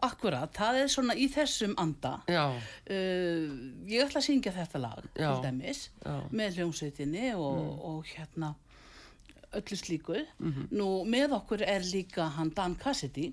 akkurat, 0.02 0.52
það 0.54 0.80
er 0.82 0.88
svona 0.92 1.16
í 1.16 1.28
þessum 1.32 1.76
anda. 1.78 2.14
Já, 2.28 2.46
uh, 2.52 3.58
ég 3.88 4.06
ætla 4.06 4.22
að 4.22 4.28
syngja 4.30 4.54
þetta 4.56 4.82
lag 4.82 5.04
Já. 5.14 5.28
til 5.30 5.44
dæmis 5.46 5.90
Já. 6.04 6.14
Mm. 6.14 6.38
með 6.40 6.58
hljómsveitinni 6.60 7.34
og, 7.36 7.60
og 7.92 8.14
hérna 8.16 8.56
öllu 9.58 9.78
slíku. 9.80 10.22
Mhm. 10.40 10.70
nú 10.72 10.88
með 11.08 11.38
okkur 11.40 11.62
er 11.64 11.86
líka 11.88 12.28
hann 12.36 12.50
Dan 12.56 12.76
Cassidy 12.76 13.32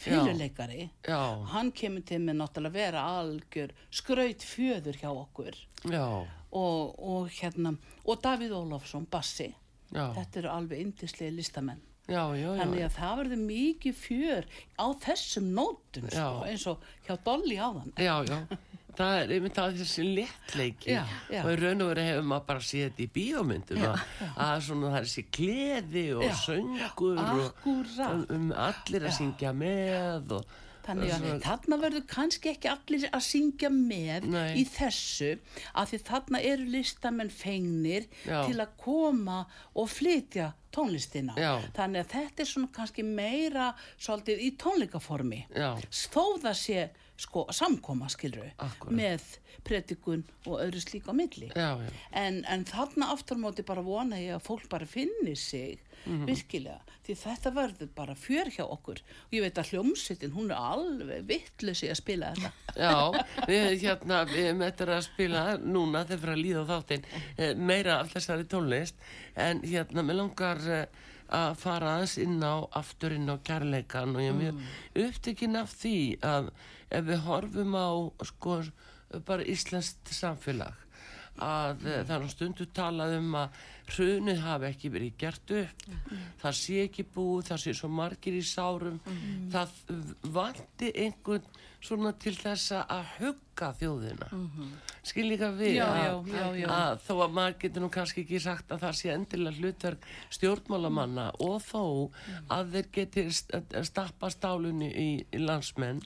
fyrirleikari 0.00 0.90
já, 1.04 1.46
hann 1.52 1.72
kemur 1.72 2.04
til 2.06 2.20
með 2.24 2.38
náttúrulega 2.40 2.70
að 2.70 2.78
vera 2.78 3.02
algjör 3.20 3.74
skraut 3.90 4.44
fjöður 4.44 4.98
hjá 5.00 5.10
okkur. 5.10 5.58
Já, 5.84 6.06
og, 6.50 6.98
og 6.98 7.28
hérna 7.30 7.76
og 8.04 8.22
Davíð 8.22 8.54
Ólafsson, 8.56 9.06
bassi. 9.10 9.54
Já, 9.92 10.10
þetta 10.16 10.40
eru 10.40 10.50
alveg 10.50 10.80
indislega 10.82 11.34
listamenn 11.36 11.82
já, 12.06 12.22
já, 12.38 12.48
þannig 12.60 12.86
að 12.86 12.96
það 12.96 13.18
verður 13.20 13.42
mikið 13.48 13.98
fjör 14.00 14.48
á 14.78 14.86
þessum 15.06 15.52
nótum 15.56 16.08
sko, 16.10 16.30
eins 16.46 16.66
og 16.70 16.88
hjá 17.06 17.14
Dolly 17.26 17.58
áðan. 17.58 17.92
Já, 17.98 18.14
já. 18.28 18.40
Það 18.96 19.18
er 19.20 19.32
einmitt 19.36 19.58
að 19.60 19.74
þessi 19.74 19.94
já. 21.28 21.40
og 21.42 21.50
í 21.52 21.56
raun 21.60 21.82
og 21.84 21.90
veru 21.90 22.04
hefur 22.06 22.28
maður 22.30 22.46
bara 22.48 22.64
séð 22.64 22.86
þetta 22.86 23.02
í 23.04 23.08
bíómyndum 23.16 23.82
að, 23.84 24.04
að 24.46 24.62
svona 24.64 24.92
það 24.94 24.96
er 25.00 25.08
þessi 25.10 25.24
gleði 25.36 26.04
og 26.16 26.38
söngur 26.40 27.20
og 27.20 27.42
akkúrat. 27.44 28.06
um, 28.06 28.22
um 28.38 28.46
allir 28.66 29.04
að 29.10 29.18
syngja 29.18 29.52
með 29.52 30.32
og 30.38 30.54
Þannig 30.86 31.10
að 31.10 31.18
Svona- 31.18 31.40
þarna 31.42 31.78
verður 31.82 32.04
kannski 32.06 32.50
ekki 32.52 32.68
allir 32.70 33.06
að 33.10 33.24
syngja 33.26 33.70
með 33.74 34.28
Nei. 34.30 34.54
í 34.60 34.64
þessu 34.70 35.32
að 35.74 35.88
því 35.92 35.98
þarna 36.10 36.42
eru 36.52 36.64
listamenn 36.76 37.30
fengnir 37.30 38.06
Já. 38.24 38.46
til 38.46 38.56
að 38.62 38.76
koma 38.78 39.46
og 39.74 39.88
flytja 39.90 40.52
tónlistina. 40.72 41.34
Já. 41.36 41.58
Þannig 41.74 42.04
að 42.04 42.12
þetta 42.14 42.40
er 42.44 42.50
svona 42.52 42.72
kannski 42.76 43.02
meira 43.04 43.74
svolítið 43.98 44.44
í 44.46 44.50
tónleikaformi. 44.56 45.42
Já. 45.56 45.74
Þó 45.90 46.38
það 46.44 46.56
sé 46.62 46.88
sko 47.16 47.46
samkoma 47.50 48.08
skilru 48.12 48.44
Akkúrat. 48.58 48.92
með 48.92 49.22
predikun 49.64 50.24
og 50.46 50.60
öðru 50.60 50.80
slík 50.84 51.08
á 51.08 51.12
milli. 51.16 51.48
já, 51.56 51.76
já, 51.80 51.90
En, 52.12 52.44
en 52.48 52.64
þarna 52.64 53.12
aftur 53.12 53.36
á 53.36 53.44
móti 53.44 53.64
bara 53.66 53.82
vona 53.82 54.16
ég 54.20 54.34
að 54.36 54.42
fólk 54.46 54.68
bara 54.68 54.86
finni 54.86 55.34
sig 55.36 55.78
Mhm. 56.06 56.26
virkilega 56.28 56.80
því 57.06 57.14
þetta 57.18 57.50
verður 57.56 57.88
bara 57.96 58.14
fjör 58.14 58.46
hjá 58.52 58.62
okkur 58.70 59.00
og 59.00 59.32
ég 59.32 59.40
veit 59.42 59.54
að 59.58 59.70
hljómsveitin 59.72 60.30
hún 60.36 60.50
er 60.52 60.56
alveg 60.60 61.24
vittlusi 61.26 61.88
að 61.90 61.96
spila 61.98 62.28
þetta 62.36 62.52
já 62.76 63.24
við 63.48 63.80
hérna 63.82 64.20
við 64.30 64.52
möttum 64.60 64.92
að 64.94 65.02
spila 65.08 65.56
núna 65.58 66.04
þegar 66.06 66.20
fyrir 66.20 66.36
að 66.36 66.44
líða 66.44 66.62
á 66.62 66.70
þáttinn 66.70 67.04
eh, 67.38 67.54
meira 67.56 67.96
af 68.04 68.12
þessari 68.14 68.44
tónlist 68.46 68.94
en 69.34 69.62
hérna 69.62 70.04
mér 70.06 70.20
langar 70.20 70.62
eh, 70.68 70.86
að 71.32 71.56
fara 71.64 71.96
aðeins 71.96 72.18
inn 72.22 72.38
á 72.44 72.54
aftur 72.78 73.12
inn 73.16 73.26
á 73.26 73.36
kærleikan 73.42 74.14
og 74.14 74.22
ég 74.22 74.30
er 74.30 74.38
mjög 74.38 75.08
upptekinn 75.08 75.56
af 75.58 75.74
því 75.74 75.96
að 76.22 76.52
ef 76.90 77.06
við 77.06 77.22
horfum 77.26 77.74
á 77.74 77.88
sko 78.30 78.60
bara 79.26 79.46
íslenskt 79.46 80.12
samfélag 80.14 80.85
að 81.42 81.86
eh, 81.86 82.02
það 82.06 82.14
er 82.16 82.24
nú 82.24 82.30
stundu 82.32 82.66
talað 82.76 83.16
um 83.18 83.34
að 83.42 83.60
hrunið 83.96 84.40
hafi 84.42 84.66
ekki 84.70 84.90
verið 84.96 85.12
gert 85.20 85.52
upp. 85.60 85.84
Það 86.42 86.56
sé 86.58 86.80
ekki 86.88 87.04
búið, 87.14 87.44
það 87.52 87.60
sé 87.66 87.74
svo 87.78 87.88
margir 87.94 88.34
í 88.34 88.42
sárum. 88.42 88.96
Það 89.52 89.76
vanti 90.34 90.90
einhvern 91.04 91.46
svona 91.86 92.10
til 92.18 92.32
þess 92.34 92.72
að 92.80 93.10
hugga 93.20 93.68
þjóðina. 93.78 94.26
Skil 95.06 95.26
líka 95.28 95.52
við 95.54 95.76
Já, 95.76 95.84
að, 95.86 96.26
já, 96.32 96.40
já, 96.40 96.56
já. 96.64 96.66
að 96.74 97.04
þó 97.06 97.12
að 97.28 97.34
maður 97.36 97.58
getur 97.62 97.84
nú 97.84 97.90
kannski 97.94 98.24
ekki 98.24 98.40
sagt 98.42 98.72
að 98.74 98.82
það 98.82 98.96
sé 98.98 99.12
endilega 99.14 99.60
hlutverk 99.60 100.08
stjórnmálamanna 100.34 101.28
og 101.46 101.60
þó 101.68 101.84
að 102.56 102.72
þeir 102.74 102.88
geti 102.96 103.24
st- 103.30 103.78
stappa 103.86 104.32
stálunni 104.34 104.88
í, 104.90 105.08
í 105.30 105.42
landsmenn 105.44 106.02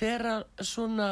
þegar 0.00 0.46
svona 0.64 1.10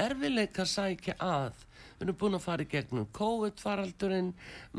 erfileika 0.00 0.64
sækja 0.64 1.18
að 1.20 1.66
við 2.00 2.06
erum 2.06 2.20
búin 2.20 2.36
að 2.38 2.44
fara 2.46 2.64
í 2.64 2.68
gegnum 2.70 3.08
COVID-faraldurinn 3.16 4.30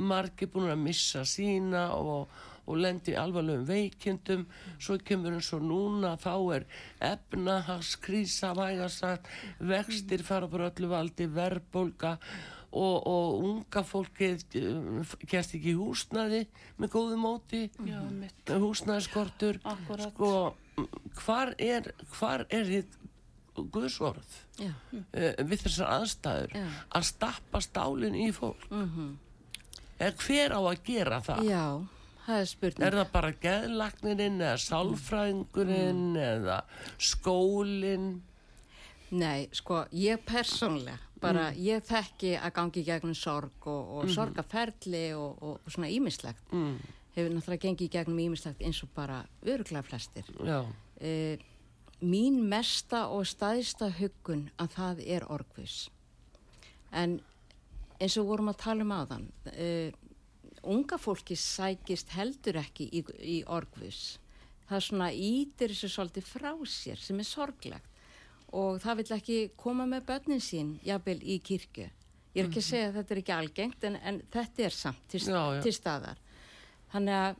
margir 0.09 0.49
búin 0.49 0.71
að 0.73 0.79
missa 0.81 1.21
sína 1.29 1.83
og, 1.93 2.31
og 2.65 2.79
lendi 2.81 3.13
alvarlegum 3.13 3.67
veikindum. 3.67 4.47
Svo 4.81 4.97
kemur 5.05 5.37
eins 5.37 5.51
og 5.53 5.61
núna 5.67 6.15
þá 6.21 6.33
er 6.57 6.65
efnahagskrísa 7.11 8.55
vægasagt, 8.57 9.29
vextir 9.59 10.25
fara 10.25 10.49
bara 10.49 10.71
öllu 10.71 10.89
valdi, 10.89 11.29
verðbólga 11.29 12.15
og, 12.71 12.97
og 13.05 13.45
unga 13.45 13.83
fólkið 13.85 14.45
eh, 14.57 15.13
gerst 15.29 15.53
ekki 15.57 15.75
húsnaði 15.77 16.45
með 16.81 16.93
góðu 16.95 17.19
móti. 17.21 17.61
Já, 17.85 18.01
húsnaðiskortur 18.49 19.61
Akkúrat. 19.61 20.09
sko, 20.09 20.33
hvar 21.21 21.53
er 21.61 21.91
hvar 22.15 22.47
er 22.49 22.65
hitt 22.79 22.97
guðsorð 23.55 24.35
Já. 24.61 24.71
uh, 24.71 25.43
við 25.43 25.63
þessar 25.65 25.89
aðstæður 25.99 26.53
Já. 26.55 26.67
að 26.97 27.03
stappa 27.11 27.61
stálinn 27.61 28.15
í 28.15 28.29
fólk 28.35 28.63
er 30.01 30.15
hver 30.17 30.55
á 30.55 30.59
að 30.61 30.79
gera 30.87 31.19
það 31.21 31.43
Já, 31.45 31.63
það 32.25 32.39
er 32.39 32.49
spurning. 32.49 32.85
er 32.87 32.97
það 33.01 33.11
bara 33.13 33.31
geðlagnirinn 33.43 34.39
eða 34.41 34.57
sálfræðingurinn 34.65 36.03
eða 36.17 36.61
skólinn 36.97 38.09
Nei, 39.11 39.49
sko, 39.51 39.81
ég 39.91 40.21
persónlega, 40.23 40.95
bara 41.19 41.49
ég 41.59 41.83
þekki 41.83 42.29
að 42.39 42.53
gangi 42.55 42.83
gegnum 42.87 43.15
sorg 43.19 43.67
og, 43.67 43.89
og 43.99 44.09
sorgaferli 44.13 45.09
og, 45.19 45.35
og, 45.43 45.57
og 45.65 45.73
svona 45.75 45.89
ímislegt. 45.91 46.39
mm. 46.55 46.77
Hefur 47.11 47.33
náttúrulega 47.35 47.65
gengið 47.65 47.89
gegnum 47.91 48.21
ímislegt 48.23 48.61
eins 48.63 48.79
og 48.85 48.93
bara 48.95 49.25
öruglega 49.43 49.83
flestir. 49.83 50.23
já, 50.47 50.61
E, 51.01 51.35
mín 52.01 52.41
mesta 52.49 53.05
og 53.13 53.27
staðista 53.29 53.91
huggun 53.99 54.47
að 54.61 54.73
það 54.75 55.03
er 55.17 55.27
orgvus. 55.31 55.83
En 56.91 57.19
eins 58.01 58.17
og 58.17 58.27
vorum 58.31 58.49
að 58.51 58.61
tala 58.63 58.85
um 58.85 58.93
áðan, 58.95 59.27
e, 59.53 59.91
unga 60.63 60.97
fólki 61.01 61.37
sækist 61.37 62.11
heldur 62.15 62.59
ekki 62.61 62.89
í, 62.89 63.03
í 63.21 63.37
orgvus. 63.45 64.17
Það 64.69 64.85
svona 64.87 65.09
ítir 65.13 65.73
þessu 65.73 65.89
svolítið 65.91 66.27
frá 66.29 66.51
sér 66.69 66.99
sem 67.01 67.19
er 67.19 67.27
sorglegt 67.27 67.87
og 68.51 68.81
það 68.83 68.99
vill 68.99 69.15
ekki 69.15 69.37
koma 69.59 69.85
með 69.87 70.05
börnin 70.09 70.43
sín 70.43 70.73
jafnvel 70.83 71.19
í 71.23 71.37
kirkju. 71.43 71.87
Ég 72.31 72.43
er 72.43 72.49
ekki 72.49 72.61
að 72.61 72.67
segja 72.67 72.89
að 72.89 72.97
þetta 72.99 73.13
er 73.13 73.21
ekki 73.21 73.33
algengt 73.35 73.85
en, 73.87 73.95
en 74.07 74.19
þetta 74.31 74.65
er 74.67 74.75
samt 74.75 75.01
til, 75.11 75.21
Já, 75.23 75.41
já. 75.55 75.61
til 75.63 75.73
staðar. 75.75 76.19
Þannig 76.91 77.17
að 77.19 77.39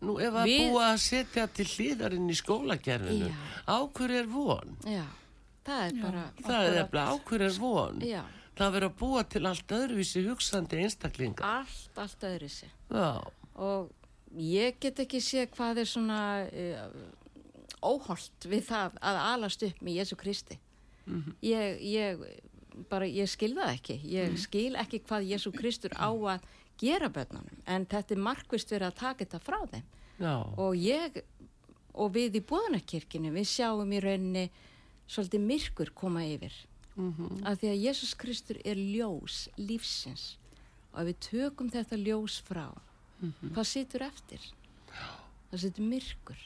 nú 0.00 0.16
ef 0.22 0.32
að 0.40 0.48
Við- 0.48 0.66
búa 0.70 0.84
að 0.94 0.98
setja 1.04 1.46
til 1.52 1.66
hlýðarinn 1.74 2.30
í 2.32 2.36
skólagerfinu 2.38 3.28
Já. 3.28 3.38
áhver 3.76 4.14
er 4.20 4.28
von? 4.32 4.76
Já, 4.88 5.04
það 5.66 5.82
er 5.86 5.96
bara... 6.02 6.22
það 6.40 6.66
er 6.66 6.76
nefnilega 6.78 7.06
áhver 7.14 7.44
er 7.48 7.56
von? 7.60 8.00
Já, 8.08 8.22
það 8.56 8.74
verður 8.76 8.88
að 8.90 8.98
búa 9.04 9.22
til 9.34 9.44
allt 9.50 9.74
öðruvísi 9.76 10.24
hugsandi 10.26 10.80
einstaklinga. 10.84 11.52
Allt, 11.60 11.98
allt 12.04 12.26
öðru 12.30 12.48
sig. 12.48 12.72
já, 12.90 13.10
Og 13.60 13.90
ég 14.38 14.76
get 14.80 15.00
ekki 15.04 15.18
séð 15.20 15.48
hvað 15.56 15.82
er 15.82 15.88
svona 15.90 16.20
uh, 16.48 16.84
óholt 17.82 18.46
við 18.48 18.64
það 18.68 18.96
að 19.00 19.18
alast 19.34 19.62
upp 19.66 19.80
með 19.84 19.98
Jésu 20.00 20.16
Kristi. 20.20 20.58
ég, 21.42 21.80
ég, 21.82 22.20
bara, 22.88 23.04
ég 23.08 23.28
skil 23.28 23.52
það 23.56 23.72
ekki. 23.74 23.96
Ég 24.12 24.36
skil 24.38 24.76
ekki 24.78 25.00
hvað 25.08 25.26
Jésu 25.32 25.52
Kristur 25.56 25.92
á 25.98 26.08
að 26.12 26.44
gera 26.80 27.10
börnunum. 27.12 27.60
En 27.66 27.86
þetta 27.90 28.16
er 28.16 28.24
markvist 28.24 28.72
verið 28.72 28.88
að 28.88 28.98
taka 29.02 29.24
þetta 29.24 29.42
frá 29.44 29.60
þeim. 29.74 29.86
já, 30.20 30.34
og 30.56 30.76
ég 30.76 31.22
og 31.94 32.12
við 32.14 32.38
í 32.38 32.44
búðanakirkinu 32.46 33.32
við 33.34 33.48
sjáum 33.50 33.92
í 33.92 34.00
rauninni 34.02 34.50
svolítið 35.10 35.46
myrkur 35.46 35.90
koma 35.94 36.24
yfir. 36.24 36.54
Af 37.48 37.60
því 37.60 37.70
að 37.70 37.82
Jésús 37.86 38.12
Kristur 38.18 38.58
er 38.64 38.76
ljós 38.76 39.48
lífsins. 39.56 40.36
Og 40.92 41.00
ef 41.02 41.06
við 41.08 41.18
tökum 41.30 41.70
þetta 41.72 41.96
ljós 41.96 42.40
frá 42.44 42.68
hvað 43.20 43.66
situr 43.68 44.04
eftir? 44.06 44.44
Það 45.50 45.62
situr 45.64 45.88
myrkur. 45.90 46.44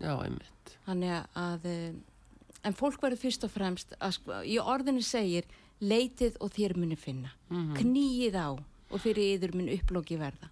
Já, 0.00 0.14
einmitt. 0.16 0.76
Þannig 0.86 1.26
að 1.36 1.66
eh, 1.68 1.98
en 2.64 2.76
fólk 2.76 3.02
verður 3.02 3.20
fyrst 3.20 3.44
og 3.44 3.52
fremst 3.52 3.92
að, 3.98 4.14
sko, 4.16 4.38
í 4.46 4.56
orðinu 4.62 5.02
segir 5.04 5.48
leitið 5.80 6.38
og 6.40 6.52
þér 6.54 6.76
muni 6.78 6.96
finna. 6.96 7.32
Knýið 7.76 8.36
á 8.36 8.48
og 8.90 9.02
fyrir 9.02 9.36
yður 9.36 9.56
mun 9.58 9.72
upplóki 9.72 10.18
verða. 10.20 10.50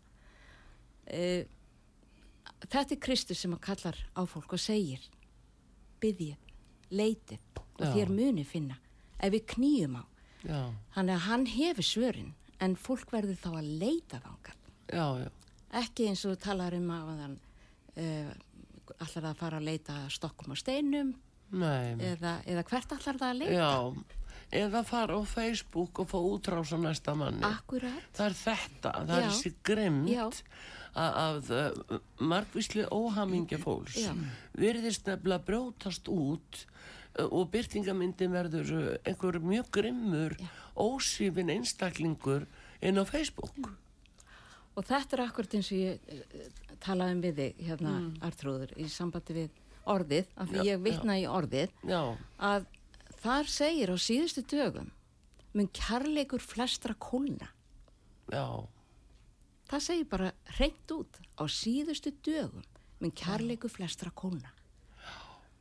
Uh, 1.08 1.44
þetta 2.66 2.94
er 2.94 3.02
Kristus 3.02 3.42
sem 3.42 3.54
að 3.56 3.64
kallar 3.68 3.98
á 4.14 4.22
fólk 4.28 4.54
og 4.56 4.62
segir 4.62 5.02
byggjið, 6.02 6.36
leitið 6.94 7.62
og 7.78 7.84
Já. 7.86 7.92
þér 7.94 8.12
muni 8.14 8.44
finna 8.46 8.78
ef 9.18 9.32
við 9.34 9.46
knýjum 9.54 9.98
á. 9.98 10.04
Já, 10.46 10.60
þannig 10.94 11.16
að 11.16 11.24
hann 11.26 11.46
hefur 11.50 11.86
svörin 11.86 12.34
en 12.62 12.76
fólk 12.78 13.10
verður 13.10 13.38
þá 13.40 13.48
að 13.58 13.70
leita 13.80 14.20
já, 14.86 15.06
ekki 15.80 16.08
eins 16.10 16.22
og 16.28 16.38
talar 16.42 16.76
um 16.78 16.86
að 16.94 17.08
hann 17.22 17.34
uh, 17.98 18.30
allar 18.98 19.16
það 19.16 19.30
að 19.32 19.40
fara 19.40 19.58
að 19.58 19.66
leita 19.66 19.96
stokkum 20.14 20.54
og 20.54 20.60
steinum 20.60 21.10
nei. 21.50 21.98
eða, 22.12 22.38
eða 22.46 22.64
hvert 22.70 22.94
allar 22.96 23.20
það 23.20 23.28
að 23.28 23.40
leita? 23.42 23.58
Já 23.58 24.17
eða 24.54 24.82
fara 24.86 25.18
á 25.18 25.22
Facebook 25.28 26.00
og 26.00 26.10
fá 26.10 26.18
útrás 26.18 26.72
á 26.72 26.78
næsta 26.80 27.14
manni. 27.18 27.44
Akkurat, 27.44 28.04
það 28.16 28.26
er 28.26 28.36
þetta, 28.42 28.92
það 28.92 29.14
er 29.16 29.22
Já. 29.22 29.30
þessi 29.30 29.52
grimt 29.62 30.10
Já. 30.12 30.24
að, 30.94 31.50
uh, 31.52 31.98
margvísli 32.20 32.86
óhamingja 32.90 33.58
fólks. 33.60 33.98
Já. 34.00 34.14
virðist 34.58 35.06
nefnilega 35.06 35.44
brjótast 35.44 36.08
út 36.08 36.62
uh, 37.18 37.28
og 37.28 37.50
byrtingamyndin 37.52 38.32
verður 38.32 38.72
uh, 38.78 38.88
einhver 39.04 39.40
mjög 39.40 39.70
grimmur 39.70 40.38
ósýfin 40.76 41.52
einstaklingur 41.52 42.48
inn 42.80 42.98
á 42.98 43.04
Facebook. 43.04 43.72
Og 44.78 44.86
þetta 44.86 45.16
er 45.16 45.24
akkurat 45.26 45.54
eins 45.58 45.72
og 45.74 45.78
ég 45.82 46.76
talaði 46.80 47.16
um 47.16 47.22
við 47.24 47.40
þig 47.42 47.64
hérna 47.66 47.94
Artrúður 48.22 48.74
í 48.78 48.86
sambandi 48.92 49.34
við 49.34 49.56
orðið 49.88 50.28
af 50.36 50.50
því 50.50 50.58
Já, 50.58 50.66
ég 50.68 50.82
vitna 50.84 51.16
í 51.18 51.24
orðið 51.30 51.72
já, 51.88 52.00
að 52.38 52.66
þar 53.22 53.50
segir 53.50 53.92
á 53.92 53.96
síðustu 53.98 54.44
dögum 54.50 54.90
mun 55.56 55.70
kærleikur 55.74 56.42
flestra 56.44 56.94
kólna 57.00 57.48
já, 58.32 58.44
það 59.70 59.84
segir 59.88 60.08
bara 60.10 60.32
reynt 60.58 60.92
út 60.94 61.20
á 61.40 61.44
síðustu 61.50 62.12
dögum 62.24 62.64
mun 63.00 63.14
kærleikur 63.16 63.72
flestra 63.72 64.10
kólna 64.14 64.52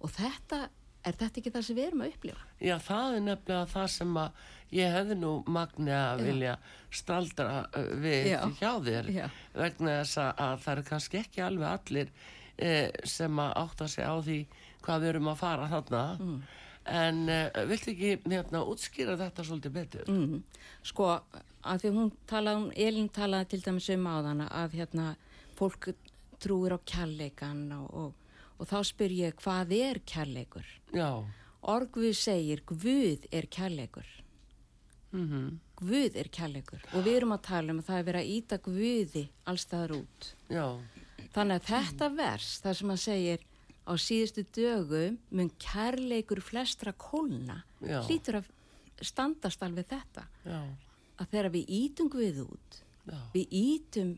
og 0.03 0.11
þetta 0.13 0.67
er 1.07 1.15
þetta 1.15 1.39
ekki 1.39 1.51
það 1.55 1.65
sem 1.65 1.77
við 1.77 1.87
erum 1.87 2.01
að 2.03 2.13
upplifa 2.13 2.45
já, 2.67 2.75
það 2.83 3.15
er 3.17 3.25
nefnilega 3.27 3.69
það 3.71 3.87
sem 3.95 4.17
að 4.21 4.41
ég 4.77 4.91
hefði 4.97 5.15
nú 5.21 5.31
magni 5.55 5.93
að 5.95 6.19
Já. 6.19 6.25
vilja 6.27 6.55
staldra 6.99 7.51
uh, 7.63 7.91
við 8.03 8.27
Já. 8.33 8.39
hjá 8.59 8.71
þér 8.89 9.11
Já. 9.15 9.25
vegna 9.55 9.93
þess 10.01 10.17
að, 10.25 10.31
að 10.47 10.57
það 10.65 10.73
er 10.81 10.83
kannski 10.91 11.21
ekki 11.21 11.43
alveg 11.45 11.69
allir 11.71 12.11
eh, 12.57 12.89
sem 13.07 13.39
að 13.39 13.53
átta 13.63 13.87
sig 13.93 14.03
á 14.03 14.15
því 14.19 14.39
hvað 14.83 15.03
við 15.05 15.11
erum 15.13 15.31
að 15.33 15.39
fara 15.45 15.69
þarna 15.71 16.03
Mm. 16.19 16.39
En 16.87 17.23
eh, 17.29 17.61
viltu 17.69 17.91
ekki 17.93 18.11
hérna 18.31 18.61
útskýra 18.67 19.17
þetta 19.19 19.45
svolítið 19.47 19.73
betur? 19.75 20.11
mm. 20.11 20.43
sko, 20.87 21.09
að 21.67 21.83
því 21.83 21.91
hún 21.97 22.11
talaði, 22.29 22.61
hún, 22.61 22.71
Elin 22.87 23.09
talaði 23.09 23.49
til 23.53 23.61
dæmis 23.65 23.89
um 23.95 24.07
áðana 24.07 24.47
að 24.63 24.77
hérna 24.81 25.07
fólk 25.57 25.89
trúir 26.39 26.75
á 26.77 26.79
kærleikan 26.85 27.65
og, 27.79 27.87
og, 27.93 28.39
og 28.57 28.69
þá 28.69 28.77
spyr 28.91 29.15
ég 29.17 29.39
hvað 29.41 29.73
er 29.79 30.01
kærleikur? 30.05 30.67
Já, 30.95 31.11
Orgvið 31.67 32.13
segir 32.15 32.61
Guð 32.69 33.25
er 33.33 33.47
kærleikur. 33.51 34.05
mm 35.11 35.59
Guð 35.77 36.15
er 36.17 36.29
kærleikur 36.33 36.81
og 36.93 37.03
við 37.05 37.19
erum 37.19 37.35
að 37.35 37.43
tala 37.45 37.73
um 37.73 37.81
að 37.81 37.89
það 37.89 37.99
er 37.99 38.05
verið 38.07 38.21
að 38.23 38.31
íta 38.37 38.57
Guði 38.65 39.23
allstaðar 39.45 39.91
út. 39.99 40.29
já, 40.49 40.67
Þannig 41.35 41.59
að 41.59 41.67
þetta 41.67 42.07
vers, 42.15 42.47
það 42.63 42.77
sem 42.79 42.93
að 42.93 43.01
segir 43.03 43.43
á 43.87 43.93
síðustu 43.95 44.43
dögum 44.55 45.17
mun 45.31 45.49
kærleikur 45.61 46.41
flestra 46.43 46.93
kólna 46.93 47.61
hlýtur 47.79 48.41
að 48.41 48.51
standast 49.05 49.63
alveg 49.63 49.87
þetta. 49.91 50.25
Já, 50.45 50.61
að 51.17 51.33
þegar 51.33 51.51
við 51.53 51.75
ítum 51.79 52.09
Guð 52.13 52.41
út 52.47 52.79
já, 53.07 53.19
við 53.33 53.53
ítum 53.61 54.15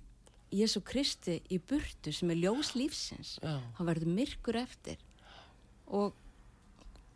Jésu 0.50 0.82
Kristi 0.82 1.38
í 1.54 1.60
burtu 1.62 2.14
sem 2.16 2.32
er 2.34 2.40
ljós 2.42 2.74
lífsins 2.74 3.36
þá 3.44 3.82
verður 3.86 4.16
myrkur 4.16 4.58
eftir. 4.64 4.98
Og, 5.90 6.16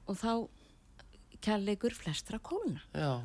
og 0.10 0.20
þá 0.20 0.34
kærleikur 1.44 1.96
flestra 1.98 2.40
kólna. 2.44 2.84
Já. 2.94 3.24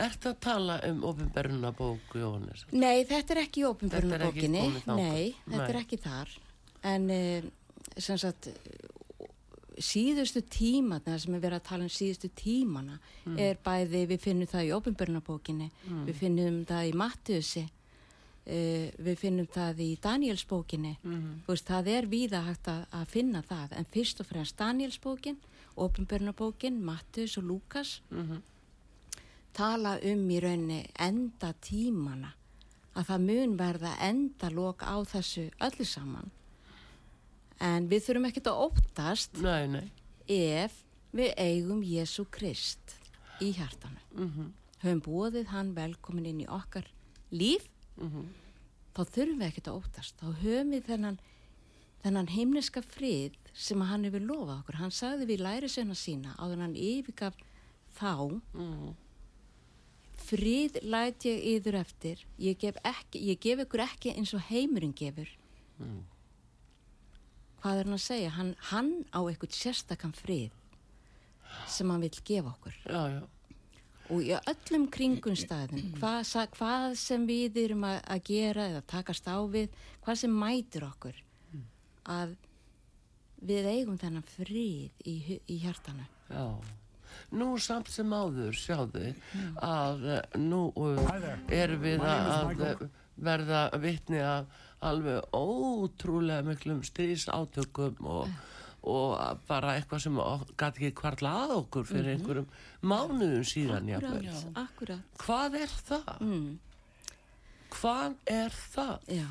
Ertu 0.00 0.32
að 0.32 0.38
tala 0.42 0.78
um 0.88 1.02
ofinberuna 1.06 1.70
bók 1.76 2.14
Jóhannes? 2.16 2.64
Nei, 2.72 3.04
þetta 3.06 3.34
er 3.34 3.40
ekki 3.44 3.64
Þetta 3.92 4.16
er 4.16 4.24
þangað. 4.86 5.02
Nei, 5.02 5.34
þetta 5.44 5.68
er 5.68 5.80
ekki 5.82 5.98
þar. 6.02 6.34
En 6.88 7.10
sem 7.12 7.48
sagt, 8.00 8.48
síðustu 9.78 10.42
tíma, 10.50 10.98
það 11.04 11.18
sem 11.22 11.34
er 11.36 11.42
verið 11.44 11.60
að 11.60 11.66
tala 11.68 11.86
um 11.86 11.92
síðustu 11.94 12.30
tímana, 12.34 12.98
Mm. 13.26 13.38
er 13.38 13.58
bæði, 13.64 14.06
við 14.08 14.20
finnum 14.20 14.46
það 14.48 14.66
í 14.66 14.72
ópenbjörnabókinni, 14.76 15.70
við 16.06 16.14
finnum 16.14 16.64
það 16.66 16.88
í 16.90 16.94
Mattiusi, 16.94 17.62
uh, 18.46 18.90
við 19.06 19.16
finnum 19.18 19.46
það 19.46 19.76
í 19.80 19.98
Danielsbókinni. 20.00 20.96
Mhm. 21.04 21.42
Þú 21.46 21.46
veist, 21.46 21.64
það 21.66 21.86
er 21.88 22.06
víða 22.06 22.44
hægt 22.46 22.64
að, 22.66 22.86
að 22.92 23.06
finna 23.06 23.42
það. 23.42 23.72
En 23.72 23.84
fyrst 23.84 24.20
og 24.20 24.26
fremst 24.26 24.56
Danielsbókin, 24.56 25.36
ópenbjörnabókin, 25.76 26.80
Mattius 26.82 27.38
og 27.38 27.44
Lúkas, 27.44 28.00
Mhm. 28.10 28.42
tala 29.52 29.98
um 30.02 30.28
í 30.28 30.40
rauninni 30.40 30.86
enda 30.98 31.52
tímana 31.60 32.32
að 32.96 33.04
það 33.06 33.20
mun 33.26 33.56
verða 33.58 33.96
enda 34.00 34.50
lok 34.50 34.82
á 34.82 34.96
þessu 35.04 35.50
öllu 35.60 35.84
saman 35.84 36.30
en 37.60 37.88
við 37.88 38.04
þurfum 38.06 38.28
ekkert 38.30 38.50
að 38.50 38.60
óttast 38.68 39.40
Nei, 39.42 39.66
nei. 39.66 39.90
ef 40.28 40.84
við 41.14 41.34
eigum 41.36 41.82
Jésu 41.82 42.24
Krist 42.30 42.96
í 43.40 43.52
hjartanu 43.54 43.98
Mhm. 44.14 44.52
höfum 44.82 45.00
bóðið 45.02 45.46
hann 45.46 45.74
velkomin 45.74 46.26
inn 46.26 46.40
í 46.40 46.46
okkar 46.46 46.84
líf 47.32 47.68
Mhm. 47.96 48.28
þá 48.94 49.04
þurfum 49.04 49.38
við 49.38 49.48
ekkert 49.52 49.68
að 49.72 49.82
óttast 49.82 50.16
þá 50.20 50.34
höfum 50.42 50.70
við 50.74 50.84
þennan 50.84 51.18
þennan 52.04 52.28
heimneska 52.30 52.80
frið 52.80 53.32
sem 53.54 53.80
hann 53.80 54.04
hefur 54.04 54.20
lofað 54.20 54.60
okkur 54.62 54.74
hann 54.78 54.90
sagði 54.90 55.26
við 55.26 55.40
lærisveina 55.40 55.94
sína 55.98 56.36
áður 56.38 56.52
en 56.52 56.60
hann 56.60 56.74
yfirgaf 56.76 57.34
þá 57.98 58.40
Mhm. 58.54 58.94
frið 60.28 60.78
læt 60.82 61.24
ég 61.24 61.44
yður 61.56 61.74
eftir 61.80 62.24
ég 62.38 62.58
gef, 62.58 62.76
ekki, 62.84 63.20
ég 63.32 63.40
gef 63.40 63.58
ykkur 63.64 63.80
ekki 63.86 64.14
eins 64.16 64.34
og 64.34 64.40
heimurinn 64.50 64.94
gefur 64.94 65.28
Mm. 65.80 66.02
Hvað 67.62 67.80
er 67.80 67.88
hann 67.88 67.98
að 67.98 68.04
segja? 68.04 68.30
Hann, 68.36 68.54
hann 68.70 68.92
á 69.10 69.20
eitthvað 69.22 69.56
sérstakann 69.58 70.14
frið 70.16 70.54
sem 71.68 71.90
hann 71.90 72.04
vil 72.04 72.12
gefa 72.24 72.52
okkur. 72.52 72.76
Já, 72.84 73.02
já. 73.16 73.22
og 74.08 74.24
í 74.24 74.34
öllum 74.36 74.88
kringum 74.92 75.36
staðum 75.36 75.94
hvað, 75.98 76.34
hvað 76.56 76.98
sem 77.00 77.24
við 77.28 77.62
erum 77.64 77.86
að, 77.88 77.98
að 78.08 78.22
gera 78.28 78.68
eða 78.72 78.84
takast 78.88 79.28
á 79.28 79.38
við 79.48 79.72
hvað 80.04 80.20
sem 80.22 80.36
mætir 80.44 80.86
okkur 80.88 81.24
að 82.08 82.36
við 83.48 83.68
eigum 83.70 83.98
þennan 84.00 84.26
frið 84.26 85.06
í, 85.06 85.16
í 85.46 85.58
hjartanu. 85.62 86.06
Já. 86.32 86.46
Nú 87.38 87.50
samt 87.60 87.90
sem 87.92 88.12
áður, 88.12 88.56
sjáðu, 88.56 89.12
að 89.64 90.06
eh, 90.14 90.38
nú 90.40 90.68
uh, 90.76 91.10
erum 91.52 91.82
við 91.82 92.04
að 92.04 92.86
verða 93.18 93.62
vitni 93.82 94.20
af 94.22 94.46
alveg 94.84 95.34
ótrúlega 95.34 96.44
miklum 96.46 96.82
stríðsátökum 96.86 97.98
og, 98.06 98.28
og 98.86 99.16
að 99.18 99.42
bara 99.48 99.74
eitthvað 99.78 100.04
sem 100.04 100.20
gæti 100.60 100.84
ekki 100.88 100.92
kvarla 101.00 101.34
að 101.44 101.54
okkur 101.58 101.88
fyrir 101.88 102.14
einhverjum 102.14 102.48
mánuðum 102.82 103.44
síðan. 103.48 103.90
akkurat, 103.98 104.48
akkurat 104.62 105.20
Hvað 105.24 105.58
er 105.64 105.76
það? 105.90 106.14
mm. 106.20 106.48
Hvað 107.78 108.14
er 108.32 108.54
það? 108.74 108.94
Já, 109.18 109.28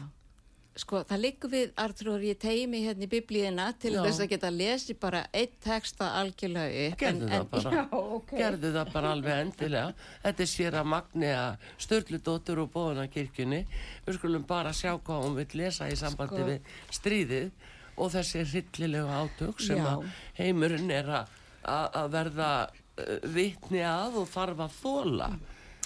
sko 0.77 0.99
það 1.09 1.19
liggur 1.23 1.49
við 1.51 1.71
Artrúr, 1.83 2.21
ég 2.25 2.37
tegi 2.41 2.65
mig 2.69 2.83
hérna 2.85 3.05
í 3.07 3.09
biblíuna 3.11 3.67
til 3.81 3.93
Já. 3.95 4.01
þess 4.05 4.19
að 4.23 4.29
geta 4.33 4.51
lesið 4.53 4.99
bara 5.01 5.21
eitt 5.33 5.55
texta 5.63 6.09
algjörlega 6.19 6.83
upp 6.91 6.99
Gerðu 7.01 7.29
það 7.31 7.47
bara. 7.53 7.71
Já, 7.77 7.83
ok 8.17 8.33
Gerðu 8.37 8.71
það 8.75 8.91
bara 8.93 9.11
alveg 9.15 9.41
endilega. 9.45 9.93
Þetta 10.23 10.45
er 10.45 10.51
sér 10.53 10.77
að 10.81 10.89
Magnea 10.93 11.43
Sturludóttur 11.87 12.61
og 12.65 12.71
Bóðunarkirkjunni. 12.75 13.61
Við 14.05 14.19
skulum 14.19 14.45
bara 14.47 14.73
sjá 14.77 14.93
hvað 14.97 15.25
hún 15.25 15.35
vil 15.41 15.47
lesa 15.63 15.89
í 15.89 15.97
sambandi 15.99 16.37
Sko. 16.37 16.47
við 16.51 16.71
stríðið 16.99 17.51
og 17.97 18.11
þessi 18.13 18.43
hryllilegu 18.51 19.13
átök 19.21 19.61
sem 19.65 19.77
Já. 19.81 19.87
að 19.95 20.09
heimurinn 20.37 20.91
er 20.93 21.05
að- 21.21 21.37
að 21.67 21.95
að 22.01 22.11
verða 22.13 22.49
uh, 22.69 23.29
vitni 23.33 23.81
að 23.83 24.19
og 24.21 24.27
þarf 24.29 24.59
að 24.67 24.75
þóla. 24.83 25.29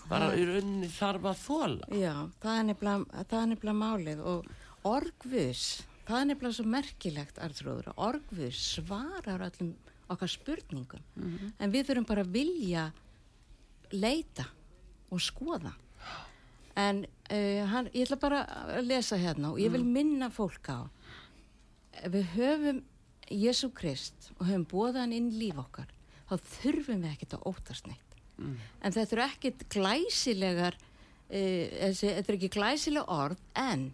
Bara 0.10 0.34
í 0.36 0.44
rauninni 0.44 0.90
þarf 0.92 1.24
að 1.32 1.38
þóla. 1.46 1.88
Já, 1.96 2.14
það 2.42 2.58
er 2.60 3.48
nefnilega 3.48 3.78
málið 3.80 4.20
og 4.28 4.50
orgvus, 4.88 5.84
það 6.08 6.20
er 6.20 6.28
nefnilega 6.32 6.58
svo 6.58 6.66
merkilegt 6.72 7.40
Artrúður, 7.42 7.92
orgvus 7.96 8.60
svarar 8.76 9.46
öllum 9.48 9.76
okkar 10.12 10.32
spurningum. 10.32 11.04
En 11.60 11.72
við 11.72 11.88
þurfum 11.90 12.08
bara 12.10 12.26
að 12.26 12.34
vilja 12.36 12.92
leita 13.92 14.48
og 15.12 15.22
skoða. 15.24 15.74
En 16.80 17.04
uh, 17.06 17.64
hann, 17.68 17.90
ég 17.94 18.06
ætla 18.06 18.20
bara 18.20 18.44
að 18.78 18.86
lesa 18.88 19.20
hérna 19.20 19.52
og 19.52 19.60
ég 19.60 19.72
vil 19.74 19.84
minna 19.84 20.30
fólk 20.32 20.70
á 20.72 20.88
við 22.08 22.30
höfum 22.38 22.84
Jésu 23.32 23.70
Krist 23.76 24.32
og 24.38 24.48
höfum 24.48 24.64
bóðað 24.68 25.02
hann 25.04 25.16
inn 25.16 25.32
líf 25.36 25.60
okkar 25.60 25.92
þá 26.30 26.38
þurfum 26.38 27.04
við 27.04 27.12
ekkert 27.12 27.36
að 27.36 27.48
óttast 27.52 27.88
neitt. 27.88 28.16
En 28.82 28.96
þetta 28.96 29.16
eru 29.16 29.26
ekkert 29.28 29.66
glæsilegar 29.70 30.78
uh, 30.80 31.92
þetta 31.92 32.24
er 32.24 32.38
ekki 32.38 32.54
glæsileg 32.56 33.12
orð 33.12 33.44
en 33.60 33.92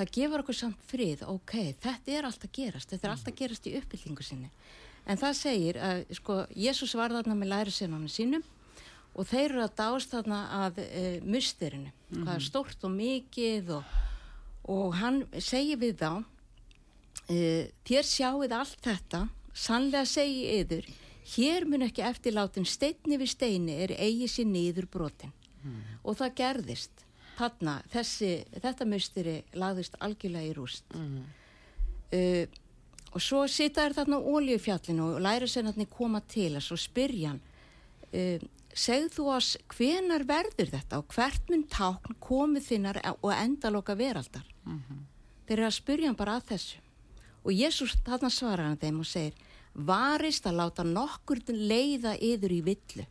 það 0.00 0.12
gefur 0.16 0.44
okkur 0.44 0.56
samt 0.56 0.86
frið 0.88 1.24
ok, 1.28 1.56
þetta 1.82 2.14
er 2.16 2.28
allt 2.28 2.46
að 2.46 2.54
gerast 2.56 2.94
þetta 2.94 3.06
er 3.06 3.14
allt 3.14 3.28
að 3.28 3.36
gerast 3.42 3.68
í 3.68 3.74
uppbyllingu 3.78 4.24
sinni. 4.24 4.48
En 5.08 5.20
það 5.20 5.36
segir 5.38 5.80
að 5.80 6.02
sko 6.16 6.38
Jésús 6.56 6.94
var 6.96 7.12
þarna 7.12 7.36
með 7.36 7.52
lærisinunum 7.52 8.08
sínum 8.12 8.44
og 9.14 9.26
þeir 9.28 9.46
eru 9.48 9.64
að 9.64 9.76
dást 9.80 10.14
þarna 10.14 10.40
að 10.60 10.80
uh, 10.84 11.16
musterinu, 11.26 11.92
hvað 12.14 12.34
er 12.36 12.46
stórt 12.46 12.86
og 12.86 12.94
mikið 12.94 13.74
og, 13.76 13.94
og 14.70 14.96
hann 15.00 15.24
segir 15.36 15.80
við 15.80 15.98
þá 16.00 16.10
uh, 16.20 17.64
þér 17.88 18.10
sjáuð 18.12 18.56
allt 18.56 18.80
þetta 18.86 19.26
sannlega 19.50 20.06
segi 20.08 20.46
yður 20.60 20.90
hér 21.34 21.66
mun 21.68 21.84
ekki 21.86 22.04
eftirlátin 22.06 22.68
steinni 22.68 23.18
við 23.20 23.34
steini 23.34 23.76
er 23.84 23.94
eigi 23.98 24.28
sér 24.30 24.48
niður 24.48 24.88
brotin. 24.90 25.34
Og 26.06 26.16
það 26.16 26.36
gerðist 26.38 27.04
þarna, 27.40 27.80
þessi, 27.92 28.30
þetta 28.60 28.86
musteri 28.88 29.36
lagðist 29.58 29.98
algjörlega 30.04 30.50
í 30.50 30.54
rúst. 30.56 30.86
Uh, 32.10 32.44
og 33.10 33.22
svo 33.22 33.42
sita 33.50 33.84
þær 33.84 33.96
þarna 34.00 34.18
á 34.22 34.28
oljufjallinu 34.36 35.06
og 35.06 35.22
læra 35.24 35.48
sér 35.50 35.68
þarna 35.68 35.86
koma 35.90 36.20
til 36.30 36.52
þess 36.56 36.74
og 36.74 36.80
spyrja 36.82 37.32
hann 37.32 37.40
uh, 38.14 38.48
segð 38.74 39.08
þú 39.16 39.26
oss 39.34 39.54
hvenar 39.74 40.24
verður 40.28 40.70
þetta 40.70 41.00
og 41.00 41.14
hvert 41.14 41.50
mun 41.50 41.64
tákn 41.70 42.18
komið 42.22 42.68
þinnar 42.68 43.00
og 43.16 43.32
endaloka 43.34 43.96
veraldar? 43.98 44.46
Þeir 45.46 45.56
eru 45.56 45.66
að 45.66 45.78
spyrja 45.78 46.10
hann 46.10 46.18
bara 46.18 46.36
að 46.38 46.52
þessu. 46.52 46.82
Og 47.40 47.56
Jésús 47.56 47.96
þarna 48.06 48.30
svarar 48.30 48.68
hann 48.68 48.78
þeim 48.78 49.00
og 49.02 49.08
segir 49.08 49.34
varist 49.74 50.46
að 50.46 50.60
láta 50.60 50.84
nokkur 50.86 51.40
leiða 51.50 52.16
yður 52.18 52.54
í 52.58 52.60
villu 52.66 53.06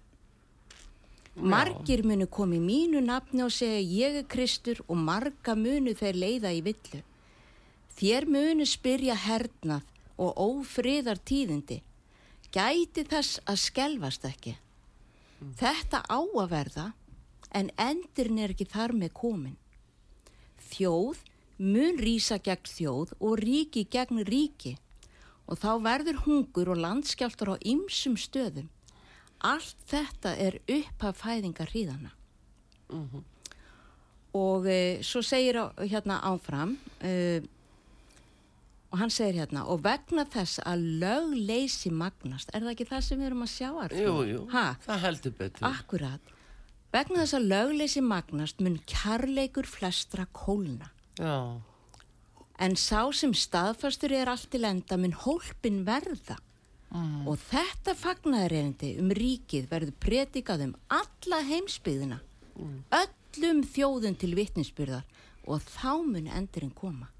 margir 1.42 2.04
munu 2.04 2.28
komi 2.28 2.60
mínu 2.60 3.02
nafni 3.06 3.44
og 3.46 3.54
segja 3.54 3.80
ég 3.80 4.18
er 4.22 4.28
Kristur 4.28 4.82
og 4.88 4.98
marga 4.98 5.56
munu 5.56 5.94
þeir 5.96 6.20
leiða 6.24 6.52
í 6.56 6.64
villu. 6.66 7.02
Þér 8.00 8.28
munu 8.32 8.66
spyrja 8.68 9.16
hernað 9.16 9.88
og 10.20 10.36
ófriðar 10.40 11.20
tíðindi. 11.24 11.82
Gæti 12.52 13.06
þess 13.06 13.40
að 13.46 13.64
skelfast 13.64 14.26
ekki. 14.26 14.58
Þetta 15.60 16.04
á 16.10 16.20
að 16.20 16.52
verða 16.52 16.92
en 17.56 17.72
endurinn 17.78 18.42
er 18.44 18.54
ekki 18.54 18.68
þar 18.70 18.94
með 18.98 19.14
komin 19.16 19.58
þjóð 20.70 21.24
mun 21.60 21.98
rýsa 22.00 22.38
gegn 22.44 22.70
þjóð 22.70 23.14
og 23.20 23.42
ríki 23.42 23.86
gegn 23.92 24.24
ríki. 24.28 24.78
Og 25.50 25.58
þá 25.60 25.72
verður 25.84 26.22
hungur 26.26 26.70
og 26.74 26.82
landskjáltur 26.84 27.54
á 27.54 27.64
ymsum 27.66 28.16
stöðum. 28.20 28.70
Allt 29.48 29.78
þetta 29.88 30.34
er 30.38 30.58
upphaf 30.68 31.22
fæðingar 31.24 31.70
hríðana. 31.72 32.12
Og 34.36 34.66
e, 34.70 34.80
svo 35.06 35.22
segir 35.26 35.58
hérna 35.80 36.20
áfram, 36.28 36.76
e, 37.02 37.40
og 38.92 39.00
hann 39.02 39.14
segir 39.14 39.40
hérna, 39.42 39.64
og 39.70 39.82
vegna 39.86 40.26
þess 40.30 40.60
að 40.68 40.84
lögleysi 41.02 41.92
magnast, 41.94 42.52
er 42.54 42.66
það 42.66 42.74
ekki 42.76 42.90
það 42.92 43.06
sem 43.08 43.22
við 43.22 43.30
erum 43.30 43.46
að 43.46 43.54
sjá? 43.54 43.70
Arnþór? 43.86 44.04
Jú, 44.06 44.28
jú, 44.34 44.44
Ha? 44.54 44.66
það 44.86 45.02
heldur 45.06 45.36
betur. 45.40 45.66
Akkurat. 45.70 46.36
Vegna 46.94 47.24
þess 47.24 47.38
að 47.38 47.50
lögleysi 47.54 48.02
magnast 48.02 48.62
mun 48.66 48.80
kærleikur 48.90 49.68
flestra 49.70 50.26
kólna. 50.34 50.92
Já, 51.22 51.62
En 52.60 52.74
sá 52.76 53.08
sem 53.16 53.32
staðfastur 53.32 54.12
er 54.12 54.28
allt 54.28 54.50
til 54.52 54.66
enda 54.68 54.98
mun 55.00 55.14
hólpin 55.16 55.86
verða. 55.88 56.36
Og 57.30 57.38
þetta 57.50 57.94
fagnaðareyndi 57.94 58.96
um 59.02 59.12
ríkið 59.14 59.68
verður 59.70 59.94
pretikað 60.02 60.66
um 60.66 60.76
alla 60.90 61.42
heimsbyðina. 61.46 62.20
Öllum 63.00 63.62
þjóðum 63.68 64.18
til 64.20 64.34
vitninsbyrðar 64.38 65.06
og 65.50 65.62
þá 65.66 65.92
mun 66.06 66.32
endurinn 66.34 66.74
koma. 66.74 67.12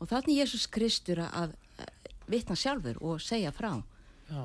Og 0.00 0.08
þannig 0.08 0.40
Jésús 0.40 0.66
Kristur 0.72 1.20
að 1.26 1.36
að 1.36 1.54
vitna 2.26 2.56
sjálfur 2.58 2.98
og 3.04 3.20
segja 3.22 3.52
frá. 3.54 3.70
já. 4.30 4.44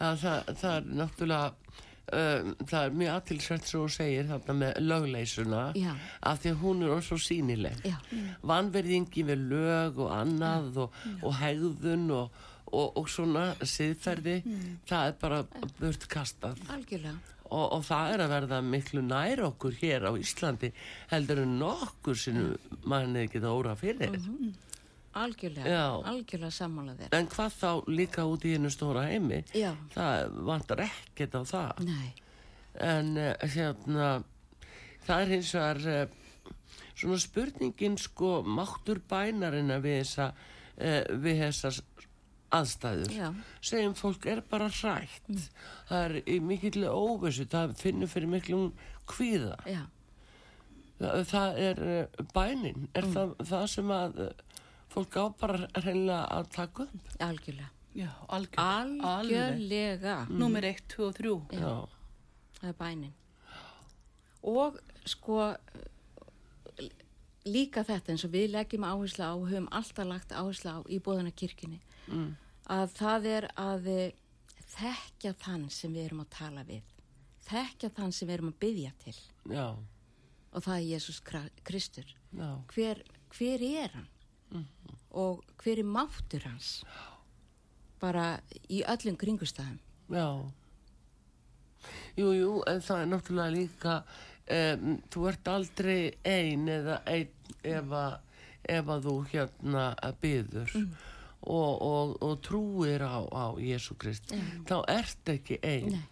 að 0.00 0.22
það, 0.24 0.50
það 0.60 0.76
er 0.76 0.88
náttúrulega 1.00 1.52
um, 2.16 2.52
það 2.66 2.84
er 2.84 2.94
mjög 3.02 3.16
aðtilsvært 3.16 3.70
sem 3.70 3.80
hún 3.80 3.94
segir 3.94 4.28
þarna 4.28 4.56
með 4.60 4.78
lögleysuna 4.84 5.64
Já. 5.78 5.90
af 6.30 6.42
því 6.42 6.52
að 6.52 6.62
hún 6.64 6.84
er 6.84 6.94
orðið 6.94 7.08
svo 7.08 7.18
sínileg 7.24 7.82
Já. 7.86 7.96
vanverðingi 8.52 9.26
við 9.30 9.44
lög 9.54 10.00
og 10.04 10.14
annað 10.16 10.80
og, 10.86 11.02
og 11.22 11.36
hegðun 11.40 12.06
og, 12.18 12.40
og, 12.70 12.86
og 13.02 13.10
svona 13.10 13.50
siðferði 13.62 14.38
það 14.88 15.10
er 15.10 15.18
bara 15.20 15.42
burt 15.80 16.08
kastað. 16.10 16.62
Algjörlega. 16.70 17.18
Og, 17.50 17.64
og 17.74 17.80
það 17.82 18.12
er 18.14 18.22
að 18.22 18.32
verða 18.36 18.58
miklu 18.62 19.00
nær 19.02 19.40
okkur 19.48 19.74
hér 19.80 20.04
á 20.06 20.12
Íslandi 20.14 20.70
heldur 21.10 21.40
en 21.42 21.56
nokkur 21.58 22.14
sinu 22.14 22.52
manni 22.86 23.26
geta 23.26 23.50
óra 23.50 23.74
fyrir 23.78 24.14
algjörlega, 25.12 25.66
Já. 25.66 26.02
algjörlega 26.06 26.50
sammála 26.54 26.94
þér. 26.98 27.14
En 27.18 27.28
hvað 27.32 27.54
þá 27.58 27.70
líka 27.90 28.24
út 28.30 28.44
í 28.46 28.54
hennu 28.54 28.70
stóra 28.70 29.06
heimi? 29.08 29.42
Já. 29.56 29.72
það 29.94 30.36
vantar 30.46 30.84
ekkert 30.86 31.34
á 31.34 31.42
það. 31.50 31.82
Nei, 31.88 32.10
en 32.86 33.12
uh, 33.18 33.32
hérna 33.54 34.10
það 35.06 35.22
er 35.24 35.32
hins 35.34 35.52
vegar 35.56 35.82
uh, 35.90 36.52
svona 36.94 37.20
spurningin 37.24 37.98
sko 37.98 38.40
máttur 38.46 39.02
bænarina 39.10 39.80
við 39.82 40.02
þessa 40.04 40.30
uh, 40.30 41.02
við 41.24 41.44
þessar 41.44 41.80
aðstæður. 42.50 43.14
Já. 43.14 43.28
segjum 43.62 43.94
fólk 43.98 44.26
er 44.30 44.42
bara 44.50 44.70
hrætt. 44.74 45.32
Það 45.88 46.04
er 46.04 46.20
í 46.26 46.38
mikill 46.42 46.84
óvissu 46.86 47.46
það 47.50 47.74
finnur 47.78 48.10
fyrir 48.10 48.30
miklum 48.30 48.70
kvíða. 49.10 49.56
Já, 49.70 49.82
það, 50.98 51.20
það 51.30 51.60
er 51.66 51.82
bænin. 52.34 52.88
Er 52.94 53.06
það, 53.10 53.36
það 53.50 53.66
sem 53.74 53.94
að 53.94 54.22
fólk 54.90 55.16
á 55.16 55.24
bara 55.40 55.68
reynilega 55.84 56.24
að 56.38 56.48
taka 56.54 56.82
upp. 56.86 57.14
Algjörlega. 57.20 57.70
Já, 57.94 58.08
algjör, 58.28 58.60
alveg. 58.62 59.04
algjörlega. 59.04 60.16
Númer 60.30 60.64
1, 60.68 60.82
2 60.94 61.06
og 61.08 61.14
3. 61.18 61.32
já, 61.58 61.72
það 62.60 62.68
er 62.68 62.76
bænin. 62.78 63.12
Og 64.42 64.78
sko 65.10 65.40
líka 67.48 67.82
þetta 67.86 68.12
eins 68.12 68.24
og 68.26 68.32
við 68.34 68.50
leggjum 68.54 68.84
áherslu 68.86 69.24
á 69.26 69.34
höfum 69.34 69.68
alltaf 69.74 70.06
lagt 70.08 70.32
áherslu 70.36 70.70
á 70.70 70.78
í 70.88 70.98
bóðana 71.00 71.32
kirkjunni 71.32 71.80
Mm. 72.10 72.36
að 72.66 72.92
það 72.98 73.26
er 73.30 73.44
að 73.56 73.86
eh, 73.86 74.12
þekkja 74.72 75.32
þann 75.38 75.68
sem 75.70 75.92
við 75.94 76.04
erum 76.08 76.20
að 76.24 76.30
tala 76.30 76.64
við. 76.64 76.82
Þekkja 77.46 77.90
þann 77.94 78.12
sem 78.12 78.28
við 78.28 78.34
erum 78.34 78.48
að 78.50 78.58
byggja 78.64 78.92
til. 79.04 79.14
Já, 79.54 79.66
og 80.52 80.62
það 80.64 80.74
er 80.76 80.88
Jésús 80.88 81.20
Kristur. 81.62 82.08
Já. 82.34 82.48
Hver, 82.74 83.02
hver 83.36 83.62
er 83.62 83.88
hann 83.94 84.08
og 85.10 85.44
hver 85.62 85.78
er 85.82 85.88
máttur 85.98 86.44
hans 86.46 86.82
bara 88.00 88.40
í 88.68 88.82
öllum 88.86 89.16
kringustæðum 89.20 89.78
Já. 90.10 90.26
Jú, 92.18 92.32
jú, 92.34 92.50
en 92.68 92.82
það 92.84 93.02
er 93.02 93.08
náttúrulega 93.08 93.54
líka, 93.54 93.94
um, 94.50 94.96
þú 95.12 95.26
ert 95.30 95.50
aldrei 95.52 96.00
ein 96.26 96.66
eða 96.68 96.98
einn 97.08 97.54
ef 97.64 97.94
að, 97.94 98.16
ef 98.74 98.90
að 98.94 99.06
þú 99.06 99.14
hérna 99.30 99.84
byður 100.20 100.74
og, 101.40 101.70
og, 101.86 102.16
og 102.26 102.34
trúir 102.44 103.04
á, 103.06 103.22
á 103.32 103.46
Jésu 103.62 103.96
Krist, 103.96 104.34
þá 104.68 104.76
ert 104.90 105.32
ekki 105.32 105.60
ein. 105.62 105.94
Nei, 105.94 106.02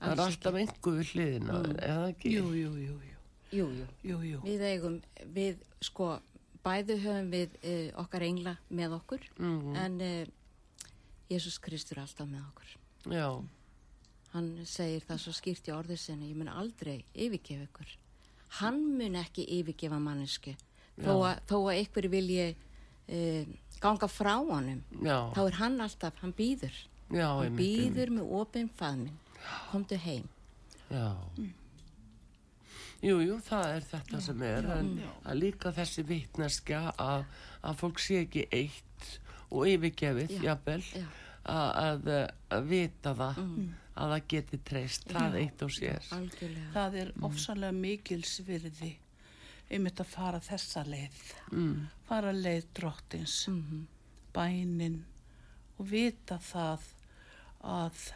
það 0.00 0.14
er 0.14 0.24
alltaf 0.24 0.58
einhver 0.62 0.96
við 0.98 1.12
hliðina, 1.12 1.60
eða 1.76 2.08
ekki? 2.14 2.32
Jú, 2.34 2.48
jú, 2.56 2.72
jú, 2.80 2.96
jú. 2.96 3.20
jú, 3.52 3.68
jú. 3.76 3.86
Jú, 4.10 4.18
jú. 4.32 4.40
Við 4.48 4.66
eigum, 4.72 4.98
við 5.36 5.60
sko, 5.84 6.16
bæðu 6.66 6.96
höfum 7.04 7.28
við 7.30 7.54
uh, 7.62 8.00
okkar 8.02 8.24
engla 8.26 8.56
með 8.74 8.96
okkur, 8.98 9.22
en 9.38 10.00
uh, 10.02 10.26
Jésús 11.30 11.60
Kristur 11.62 11.98
er 12.00 12.04
alltaf 12.06 12.26
með 12.30 12.42
okkur. 12.50 12.74
Já, 13.14 13.28
Hann 14.36 14.48
segir 14.68 15.00
það 15.06 15.20
svo 15.22 15.32
skýrt 15.32 15.68
í 15.70 15.72
orðið 15.72 16.00
sinni, 16.02 16.26
ég 16.28 16.36
mun 16.36 16.50
aldrei 16.52 16.98
yfirgefa 17.14 17.64
ykkur. 17.70 17.92
Hann 18.58 18.82
mun 18.98 19.14
ekki 19.16 19.46
yfirgefa 19.60 19.96
mannesku, 20.02 20.52
þó, 21.00 21.12
að- 21.30 21.40
þó 21.48 21.56
að 21.70 21.78
ykkur 21.86 22.08
vilji 22.12 22.48
uh, 22.50 23.54
ganga 23.80 24.08
frá 24.12 24.34
honum, 24.42 24.82
já, 25.00 25.16
þá 25.36 25.40
er 25.46 25.56
hann 25.62 25.80
alltaf, 25.86 26.18
hann 26.20 26.34
býður. 26.36 26.76
já, 27.14 27.28
Hann 27.30 27.46
einmitt, 27.46 27.62
býður 27.62 28.12
með 28.18 28.34
opinn 28.42 28.68
faðminn, 28.76 29.16
komdu 29.70 29.96
heim. 30.04 30.28
Já. 30.90 31.06
Jú, 33.04 33.18
jú, 33.20 33.36
það 33.44 33.70
er 33.74 33.86
þetta 33.90 34.20
sem 34.24 34.42
er, 34.46 34.68
en 34.78 34.92
að 35.28 35.40
líka 35.42 35.72
þessi 35.76 36.04
vitneskja 36.08 36.82
að, 36.96 37.26
að 37.68 37.80
fólk 37.82 38.00
sé 38.00 38.22
ekki 38.24 38.46
eitt 38.56 39.08
og 39.52 39.66
yfirgefið, 39.68 40.36
jafnvel, 40.42 40.80
já. 40.96 41.04
að, 41.52 41.68
að, 41.82 42.08
að 42.56 42.70
vita 42.70 43.12
það, 43.18 43.42
að 43.96 44.14
það 44.14 44.30
geti 44.32 44.60
treyst, 44.70 45.10
það 45.12 45.40
eitt 45.42 45.66
og 45.66 45.74
sér. 45.76 46.08
Algjörlega. 46.16 46.70
Það 46.74 46.98
er 47.02 47.12
ofsalega 47.28 47.78
mikilsvirði 47.84 48.92
einmitt 49.66 50.02
að 50.02 50.10
fara 50.12 50.40
þessa 50.42 50.84
leið. 50.86 51.22
Mm. 51.52 51.86
Fara 52.08 52.32
leið 52.34 52.68
drottins, 52.78 53.38
bænin 54.34 55.02
og 55.76 55.90
vita 55.90 56.38
það 56.42 56.84
að 57.66 58.06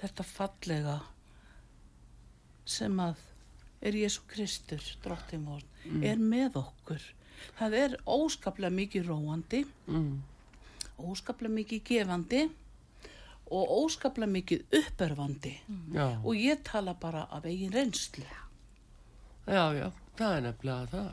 þetta 0.00 0.26
fallega 0.28 0.98
sem 2.66 3.00
að 3.00 3.22
er 3.86 3.96
Jésu 4.02 4.20
Kristur, 4.30 4.82
drottin 5.04 5.44
vor, 5.46 5.62
er 6.02 6.16
með 6.20 6.56
okkur. 6.62 7.02
Það 7.58 7.74
er 7.84 7.96
óskaplega 8.06 8.72
mikið 8.74 9.06
róandi, 9.10 9.64
Mm. 9.86 10.22
óskaplega 10.98 11.52
mikið 11.54 11.82
gefandi 11.84 12.40
og 13.50 13.68
óskaplega 13.84 14.30
mikið 14.32 14.64
uppörfandi. 14.80 15.52
Já, 15.94 16.06
Og 16.24 16.34
ég 16.34 16.62
tala 16.64 16.94
bara 16.94 17.26
af 17.30 17.44
eigin 17.44 17.70
reynslu. 17.72 18.24
já, 19.46 19.72
já, 19.78 19.92
það 20.16 20.36
er 20.36 20.40
nefnilega 20.40 20.86
það. 20.86 21.10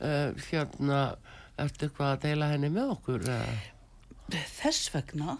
Uh, 0.00 0.34
hérna, 0.50 1.16
ertu 1.58 1.88
eitthvað 1.88 2.12
að 2.16 2.20
deila 2.22 2.48
henni 2.52 2.68
með 2.70 2.90
okkur? 2.94 3.24
Þess 4.30 4.90
vegna, 4.94 5.38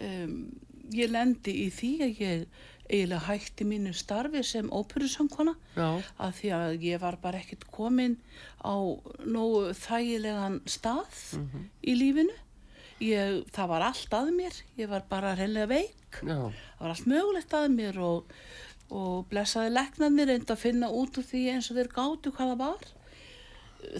um, 0.00 0.60
ég 0.92 1.10
lendi 1.12 1.52
í 1.66 1.70
því 1.70 1.90
að 2.02 2.20
ég 2.24 2.46
eiginlega 2.88 3.26
hætti 3.28 3.64
mínu 3.68 3.92
starfi 3.94 4.42
sem 4.44 4.68
óperusangkona 4.72 5.54
já, 5.76 5.88
að 6.18 6.34
því 6.40 6.50
að 6.58 6.84
ég 6.88 7.00
var 7.02 7.16
bara 7.22 7.38
ekkert 7.42 7.64
komin 7.70 8.16
á 8.64 8.74
nógu 9.28 9.72
þægilegan 9.76 10.60
stað 10.66 11.22
í 11.84 11.94
lífinu. 12.00 12.34
Ég, 12.98 13.44
það 13.54 13.68
var 13.70 13.84
allt 13.92 14.14
að 14.18 14.32
mér, 14.34 14.56
ég 14.80 14.88
var 14.90 15.04
bara 15.08 15.36
reynlega 15.38 15.68
veik. 15.70 16.18
já, 16.24 16.50
Það 16.50 16.80
var 16.82 16.90
allt 16.94 17.06
mögulegt 17.06 17.52
að 17.54 17.68
mér 17.76 17.98
og, 18.02 18.32
og 18.90 19.26
blessaði 19.30 19.70
leknarnir 19.76 20.26
reyndi 20.32 20.50
að 20.50 20.58
finna 20.64 20.88
út 20.90 21.18
úr 21.20 21.26
því 21.28 21.44
eins 21.52 21.70
og 21.70 21.78
þeir 21.78 21.92
gátu 21.94 22.32
hvað 22.34 22.54
það 22.54 22.62
var. 22.64 22.88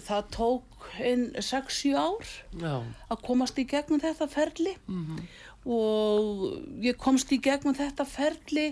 Það 0.03 0.25
tók 0.35 0.89
einn 0.99 1.21
6-7 1.39 1.93
ár 1.95 2.27
já, 2.59 2.73
að 3.07 3.21
komast 3.23 3.55
í 3.61 3.63
gegnum 3.63 4.01
þetta 4.03 4.27
ferli. 4.27 4.73
Og 4.91 5.23
ég 5.69 6.97
komst 6.97 7.31
í 7.35 7.39
gegnum 7.43 7.75
þetta 7.77 8.05
ferli 8.09 8.71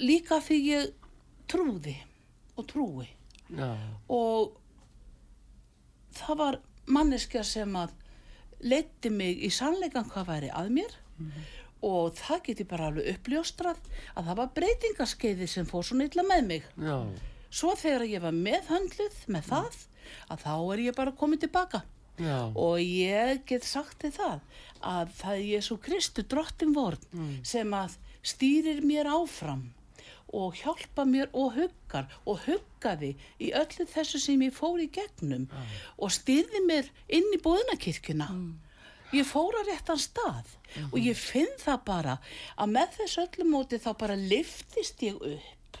líka 0.00 0.40
því 0.44 0.58
ég 0.66 0.90
trúði 1.50 1.96
og 2.58 2.66
trúi. 2.68 3.08
Já, 3.50 3.72
og 4.12 4.52
það 6.14 6.40
var 6.42 6.58
manneskja 6.90 7.42
sem 7.46 7.72
að 7.78 7.94
leiti 8.60 9.10
mig 9.10 9.40
í 9.46 9.50
sannleikan 9.54 10.08
hvað 10.10 10.28
væri 10.28 10.52
að 10.54 10.70
mér. 10.76 10.94
Og 11.86 12.12
það 12.18 12.42
geti 12.50 12.66
bara 12.68 12.90
alveg 12.90 13.08
uppljóstrað 13.14 13.78
að 14.14 14.26
það 14.26 14.38
var 14.42 14.50
breytingaskeiði 14.58 15.46
sem 15.48 15.68
fór 15.68 15.86
svona 15.86 16.08
illa 16.10 16.24
með 16.28 16.42
mig. 16.50 16.66
Já, 16.76 16.98
svo 17.48 17.72
þegar 17.80 18.04
ég 18.10 18.24
var 18.24 18.36
meðhöndluð 18.36 19.22
með 19.32 19.48
það 19.48 19.80
að 20.30 20.44
þá 20.44 20.52
er 20.74 20.84
ég 20.84 20.98
bara 20.98 21.16
komið 21.16 21.46
tilbaka 21.46 21.82
já, 22.20 22.38
og 22.54 22.78
ég 22.84 23.42
get 23.48 23.64
sagt 23.66 24.04
þið 24.04 24.16
það 24.20 24.38
að 24.92 25.10
það 25.18 25.34
er 25.34 25.44
Jésu 25.54 25.76
Kristu 25.84 26.22
drottin 26.24 26.72
vorn 26.76 27.02
sem 27.44 27.74
að 27.76 27.98
stýrir 28.22 28.80
mér 28.84 29.08
áfram 29.10 29.66
og 30.30 30.54
hjálpa 30.60 31.02
mér 31.10 31.26
og 31.34 31.56
huggar 31.56 32.06
og 32.24 32.44
huggaði 32.46 33.16
í 33.42 33.48
öllu 33.56 33.86
þessu 33.90 34.20
sem 34.22 34.42
ég 34.46 34.54
fór 34.54 34.78
í 34.78 34.86
gegnum 34.94 35.48
og 35.98 36.12
stýrði 36.14 36.60
mér 36.68 36.90
inn 37.08 37.26
í 37.34 37.40
bóðunarkirkjuna. 37.42 38.28
Ég 39.10 39.26
fór 39.26 39.56
á 39.58 39.62
réttan 39.66 39.98
stað 39.98 40.52
og 40.92 40.98
ég 41.02 41.18
finn 41.18 41.50
það 41.58 41.80
bara 41.88 42.18
að 42.56 42.70
með 42.76 42.92
þessu 43.00 43.24
öllu 43.24 43.48
móti 43.50 43.80
þá 43.82 43.90
bara 43.98 44.14
liftist 44.20 45.02
ég 45.02 45.18
upp 45.18 45.80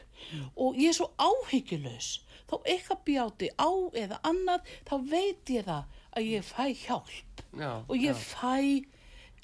og 0.56 0.74
ég 0.82 0.90
er 0.90 0.98
svo 0.98 1.12
áhyggjulaus. 1.16 2.10
Þó 2.50 2.58
eitthvað 2.66 3.04
bjáti 3.06 3.48
á 3.54 3.70
eða 3.94 4.18
annað 4.26 4.66
þá 4.88 4.94
veit 5.14 5.54
ég 5.54 5.64
það 5.70 5.99
að 6.16 6.28
ég 6.30 6.46
fæ 6.46 6.66
hjálp. 6.86 7.44
Já, 7.58 7.72
og 7.86 7.96
ég 7.96 8.16
fæ 8.16 8.56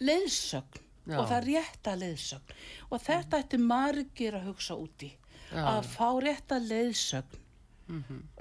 leiðsögn. 0.00 0.82
Já. 1.06 1.20
og 1.20 1.28
það 1.30 1.36
er 1.36 1.44
rétta 1.46 1.92
leiðsögn. 2.00 2.54
Og 2.90 3.02
þetta 3.04 3.38
ætti 3.44 3.58
margir 3.62 4.34
að 4.34 4.48
hugsa 4.50 4.74
úti 4.74 5.12
Já. 5.52 5.62
að 5.62 5.84
fá 5.92 6.08
rétta 6.22 6.58
leiðsögn. 6.58 7.42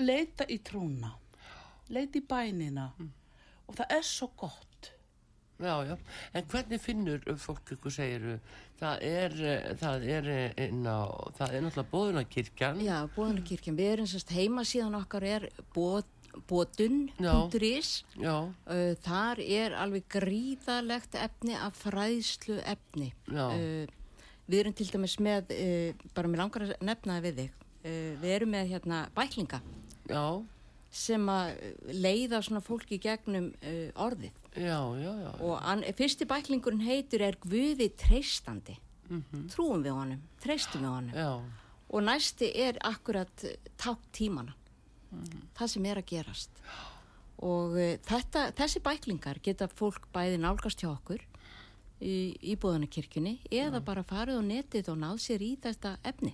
Leita 0.01 0.47
í 0.49 0.57
trúna. 0.65 1.11
Leita 1.93 2.17
í 2.17 2.23
bænina. 2.25 2.87
Og 3.69 3.77
það 3.77 3.93
er 3.99 4.07
svo 4.07 4.31
gott. 4.37 4.91
Já, 5.55 5.85
já, 5.87 5.93
en 6.35 6.47
hvernig 6.51 6.81
finnur 6.83 7.21
fólk 7.39 7.69
ykkur 7.77 7.93
segiru, 7.95 8.33
það 8.75 9.03
er, 9.07 9.35
það 9.79 10.07
er 10.11 10.25
inn 10.65 10.81
á, 10.83 11.07
það 11.37 11.53
er 11.53 11.63
náttúrulega 11.63 11.91
bóðunarkirkjan, 11.93 12.81
Já, 12.83 12.97
bóðanakirkjan, 13.15 13.77
við 13.79 13.91
erum 13.93 14.09
sérst 14.11 14.33
heimasíðan 14.35 14.97
okkar 14.99 15.23
er 15.29 15.47
bótun.is 15.71 16.14
já, 18.19 18.33
uh, 18.45 18.93
þar 19.05 19.41
er 19.43 19.75
alveg 19.79 20.07
gríðalegt 20.11 21.17
efni 21.19 21.55
af 21.57 21.77
fræðslu 21.83 22.59
efni. 22.67 23.11
Uh, 23.31 23.85
við 24.49 24.61
erum 24.61 24.75
til 24.77 24.89
dæmis 24.91 25.17
með 25.23 25.53
uh, 25.55 26.07
bara 26.17 26.31
mér 26.31 26.43
langar 26.43 26.67
að 26.67 26.75
nefna 26.85 27.17
það 27.17 27.29
við 27.29 27.39
þig. 27.43 27.61
Við 27.85 28.31
erum 28.33 28.49
með 28.49 28.69
hérna 28.71 28.99
bæklinga 29.13 29.59
já, 30.09 30.23
sem 30.89 31.27
að 31.29 31.51
leiða 31.93 32.39
svona 32.41 32.63
fólki 32.65 32.97
gegnum 32.97 33.51
orðið. 34.01 34.39
Já, 34.55 34.79
já, 34.97 35.11
já, 35.21 35.29
og 35.45 35.59
an, 35.61 35.83
fyrsti 35.93 36.25
bæklingurinn 36.25 36.81
heitur 36.81 37.21
er 37.27 37.37
Guði 37.43 37.91
treystandi? 38.01 38.79
Trúum 39.53 39.85
við 39.85 39.93
honum, 39.93 40.25
treystum 40.41 40.81
við 40.81 40.93
honum? 40.95 41.13
Já, 41.13 41.29
og 41.93 42.05
næsti 42.07 42.49
er 42.57 42.81
akkurat 42.89 43.45
tátt 43.77 44.09
tímana 44.17 44.55
það 45.57 45.67
sem 45.75 45.85
er 45.85 46.01
að 46.01 46.05
gerast. 46.11 46.61
Og 47.45 47.75
uh, 47.75 47.95
þetta, 48.07 48.49
þessi 48.55 48.79
bæklingar 48.85 49.39
geta 49.43 49.67
fólk 49.67 50.07
bæði 50.15 50.37
nálgast 50.39 50.79
hjá 50.83 50.89
okkur 50.93 51.21
í, 52.01 52.35
í 52.41 52.55
búðanakirkjunni 52.59 53.37
eða 53.51 53.81
bara 53.83 54.03
farið 54.03 54.39
á 54.39 54.43
netið 54.47 54.89
og 54.93 55.01
náð 55.03 55.19
sér 55.25 55.43
í 55.43 55.55
þetta 55.63 55.97
efni. 56.03 56.33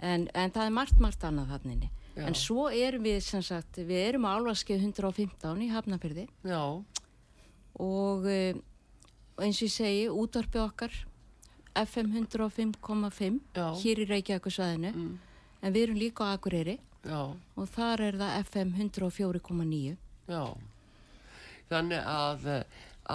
En, 0.00 0.28
en 0.32 0.50
það 0.52 0.64
er 0.66 0.72
margt, 0.72 1.00
margt 1.00 1.24
annað 1.28 1.50
þannig 1.56 1.88
en 2.20 2.34
svo 2.36 2.66
erum 2.72 3.04
við 3.06 3.20
sem 3.24 3.42
sagt, 3.44 3.78
við 3.86 4.00
erum 4.10 4.24
á 4.28 4.34
álvarskeið 4.36 4.82
115 4.90 5.60
í 5.64 5.68
Hafnafyrði 5.72 6.24
já, 6.44 6.60
og 7.80 8.26
uh, 8.26 8.58
eins 9.40 9.60
og 9.60 9.68
ég 9.68 9.72
segi, 9.72 10.02
útvarpið 10.12 10.62
okkar 10.64 10.96
FM 11.80 12.10
105,5 12.26 13.38
Já. 13.54 13.66
hér 13.80 14.02
í 14.02 14.08
Reykjavíkusvæðinu 14.10 14.90
Mm. 14.90 15.18
en 15.62 15.72
við 15.72 15.82
erum 15.86 16.00
líka 16.00 16.26
á 16.26 16.34
Akureyri 16.34 16.78
já, 17.04 17.20
og 17.56 17.68
þar 17.74 18.02
er 18.08 18.18
það 18.20 18.36
FM 18.44 18.72
104,9 18.76 19.96
já, 20.30 20.44
þannig 21.70 22.08
að, 22.12 22.48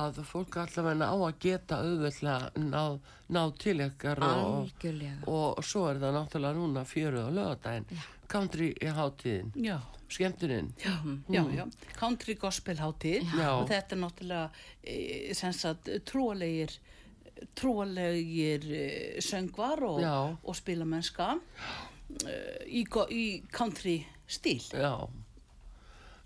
að 0.01 0.21
fólk 0.29 0.57
allavega 0.63 1.09
á 1.11 1.15
að 1.15 1.39
geta 1.45 1.81
auðvitað 1.83 2.61
ná, 2.65 2.83
ná 3.29 3.41
til 3.61 3.77
ykkar 3.85 4.23
og, 4.25 4.45
algjörlega. 4.61 5.19
og 5.31 5.63
svo 5.65 5.85
er 5.91 6.01
það 6.03 6.17
náttúrulega 6.19 6.59
núna 6.59 6.85
fjöruð 6.87 7.29
á 7.29 7.31
lögadaginn, 7.39 8.07
country 8.31 8.71
í 8.81 8.89
hátíðin, 8.97 9.51
Já, 9.61 9.77
skemmtuninn, 10.09 10.73
já, 10.81 10.95
já, 11.29 11.43
já. 11.59 11.65
Country 11.99 12.35
gospel 12.41 12.77
hátíð. 12.81 13.25
Já. 13.37 13.49
og 13.59 13.69
þetta 13.69 13.95
er 13.95 14.01
náttúrulega 14.01 14.49
e, 14.83 15.33
sem 15.37 15.53
sagt 15.53 15.89
trúalegir 16.05 16.73
trúalegir 17.57 18.63
e, 18.71 18.85
söngvar 19.21 19.81
og, 19.83 19.99
Já. 20.01 20.15
og 20.43 20.55
spilamennska 20.55 21.35
e, 21.35 21.94
í, 22.67 22.83
go- 22.89 23.07
í 23.11 23.25
country 23.51 23.99
stíl. 24.27 24.61
Já, 24.73 24.93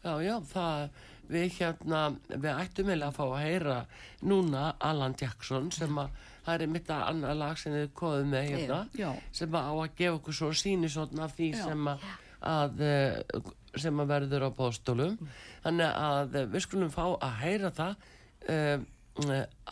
já, 0.04 0.14
já, 0.24 0.36
það, 0.54 0.90
við 1.30 1.48
hérna, 1.60 2.02
við 2.32 2.50
ættum 2.56 2.90
eiginlega 2.90 3.12
að 3.12 3.18
fá 3.20 3.24
að 3.28 3.44
heyra 3.46 3.78
núna 4.26 4.64
Alan 4.80 5.16
Jackson 5.20 5.72
sem 5.76 5.98
að, 6.02 6.10
það 6.46 6.62
er 6.66 6.72
mitt 6.74 6.90
að 6.96 7.04
annað 7.12 7.38
lag 7.44 7.58
sem 7.62 7.74
þið 7.76 7.90
koðum 8.00 8.32
með 8.34 8.48
hérna, 8.54 8.80
Já. 8.98 9.12
sem 9.32 9.50
að 9.60 9.70
á 9.70 9.74
að 9.84 9.96
gefa 10.00 10.18
okkur 10.20 10.34
svo 10.40 10.52
síni 10.58 10.90
svona 10.90 11.28
af 11.28 11.36
því 11.38 11.50
Já. 11.54 11.64
sem 11.68 11.92
að, 11.94 12.08
að, 12.54 12.82
eh, 12.82 13.42
sem 13.78 14.00
að 14.02 14.10
verður 14.16 14.48
á 14.48 14.58
bóðstólum. 14.58 15.18
Þannig 15.64 16.00
að 16.08 16.40
við 16.56 16.64
skulum 16.66 16.90
fá 16.96 17.04
að 17.20 17.36
heyra 17.44 17.70
það, 17.76 18.08
uh, 18.50 18.80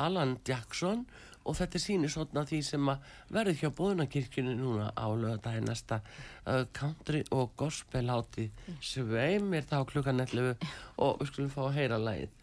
Alan 0.03 0.37
Jackson 0.45 1.05
og 1.07 1.26
þetta 1.55 1.79
er 1.79 1.83
síni 1.83 2.09
svona 2.11 2.43
því 2.49 2.61
sem 2.65 2.91
að 2.91 3.13
verður 3.37 3.59
hjá 3.61 3.69
bóðunarkirkjunni 3.79 4.55
núna 4.59 4.89
á 4.91 5.07
lögadaginn 5.13 5.69
næsta 5.69 6.01
uh, 6.01 6.65
country 6.75 7.23
og 7.31 7.53
gospel 7.59 8.07
hátíð 8.11 8.73
sveimir 8.81 9.67
þá 9.69 9.79
klukkan 9.87 10.25
11 10.25 10.67
og 10.97 11.21
við 11.21 11.31
skulum 11.31 11.53
fá 11.53 11.61
að 11.67 11.77
heyra 11.79 12.01
lagið 12.01 12.36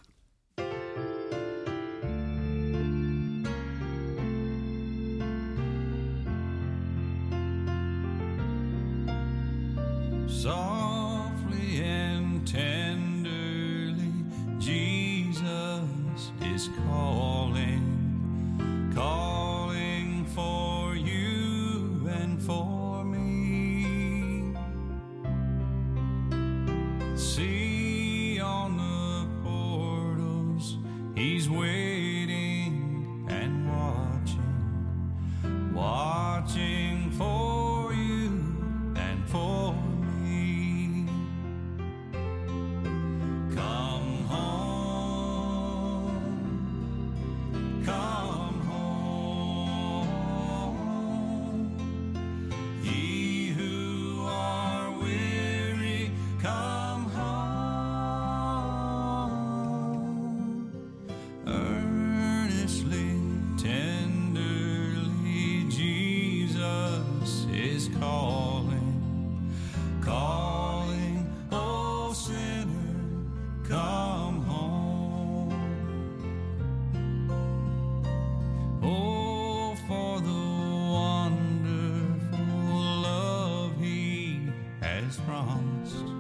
promised 85.20 86.13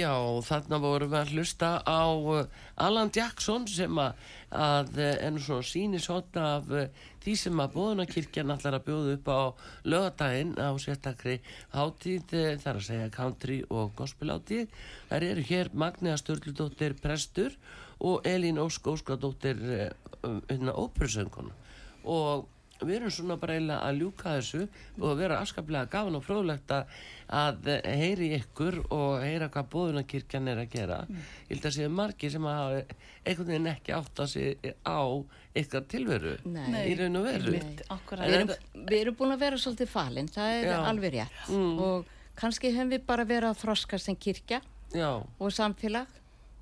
Já, 0.00 0.12
þarna 0.46 0.78
vorum 0.80 1.10
við 1.12 1.18
að 1.18 1.30
hlusta 1.34 1.68
á 1.84 2.02
uh, 2.08 2.44
Alan 2.80 3.10
Jackson 3.12 3.66
sem 3.68 3.98
að, 4.00 4.20
er 4.96 5.32
nú 5.34 5.42
svona 5.44 5.66
sínishótt 5.66 6.38
af 6.40 6.70
uh, 6.72 6.86
því 7.20 7.34
sem 7.36 7.60
að 7.60 7.74
bóðunarkirkjan 7.74 8.54
allar 8.54 8.78
að 8.78 8.86
bjóða 8.86 9.16
upp 9.18 9.28
á 9.28 9.40
lögadaginn 9.92 10.54
á 10.56 10.70
sérstakri 10.80 11.40
hátíð 11.74 12.36
þar 12.62 12.78
að 12.80 12.86
segja 12.86 13.10
country 13.16 13.58
og 13.68 13.92
gospel 13.98 14.32
hátíð. 14.32 14.70
Þær 15.10 15.26
eru 15.32 15.44
hér 15.50 15.72
Magniða 15.84 16.20
Sturldóttir 16.22 16.96
prestur 17.02 17.58
og 18.00 18.24
Elín 18.24 18.62
Ósk 18.62 18.88
Óskadóttir 18.94 19.60
uh, 19.60 19.90
um, 20.24 20.72
óperusönguna 20.72 21.52
og 22.08 22.48
við 22.86 22.94
erum 22.96 23.12
svona 23.14 23.36
bara 23.40 23.56
eiginlega 23.56 23.88
að 23.88 23.98
ljúka 24.00 24.34
þessu 24.36 24.60
og 25.00 25.16
vera 25.18 25.40
afskaplega 25.42 25.90
gafan 25.92 26.18
og 26.18 26.24
fróðlegt 26.26 26.72
að, 26.74 26.94
að 27.40 27.68
heyri 28.00 28.30
ykkur 28.38 28.78
og 28.88 29.24
heyra 29.24 29.50
hvað 29.52 29.68
bóðunarkirkjan 29.74 30.48
er 30.52 30.62
að 30.64 30.72
gera 30.74 31.00
ég 31.10 31.50
held 31.54 31.68
að 31.70 31.76
séu 31.76 31.90
margir 31.92 32.32
sem 32.34 32.48
hafa 32.48 32.80
einhvern 33.24 33.50
veginn 33.52 33.70
ekki 33.74 33.94
átt 33.96 34.22
að 34.24 34.30
sig 34.32 34.72
á 34.86 35.00
ykkar 35.60 35.84
tilveru 35.90 36.36
Nei. 36.46 36.86
í 36.92 36.94
raun 36.98 37.18
og 37.18 37.26
veru. 37.26 37.52
Við 37.56 38.34
erum, 38.36 38.52
við 38.86 38.96
erum 39.00 39.16
búin 39.18 39.34
að 39.34 39.42
vera 39.42 39.58
svolítið 39.58 39.90
falin, 39.90 40.30
það 40.30 40.52
er 40.54 40.68
Já. 40.70 40.76
alveg 40.86 41.14
rétt. 41.16 41.40
Og 41.50 42.12
kannski 42.38 42.70
hefum 42.72 42.92
við 42.94 43.04
bara 43.08 43.26
verið 43.26 43.50
að 43.50 43.62
þroska 43.64 43.98
sem 44.00 44.16
kirkja 44.16 44.60
já, 44.94 45.10
og 45.20 45.52
samfélag 45.54 46.06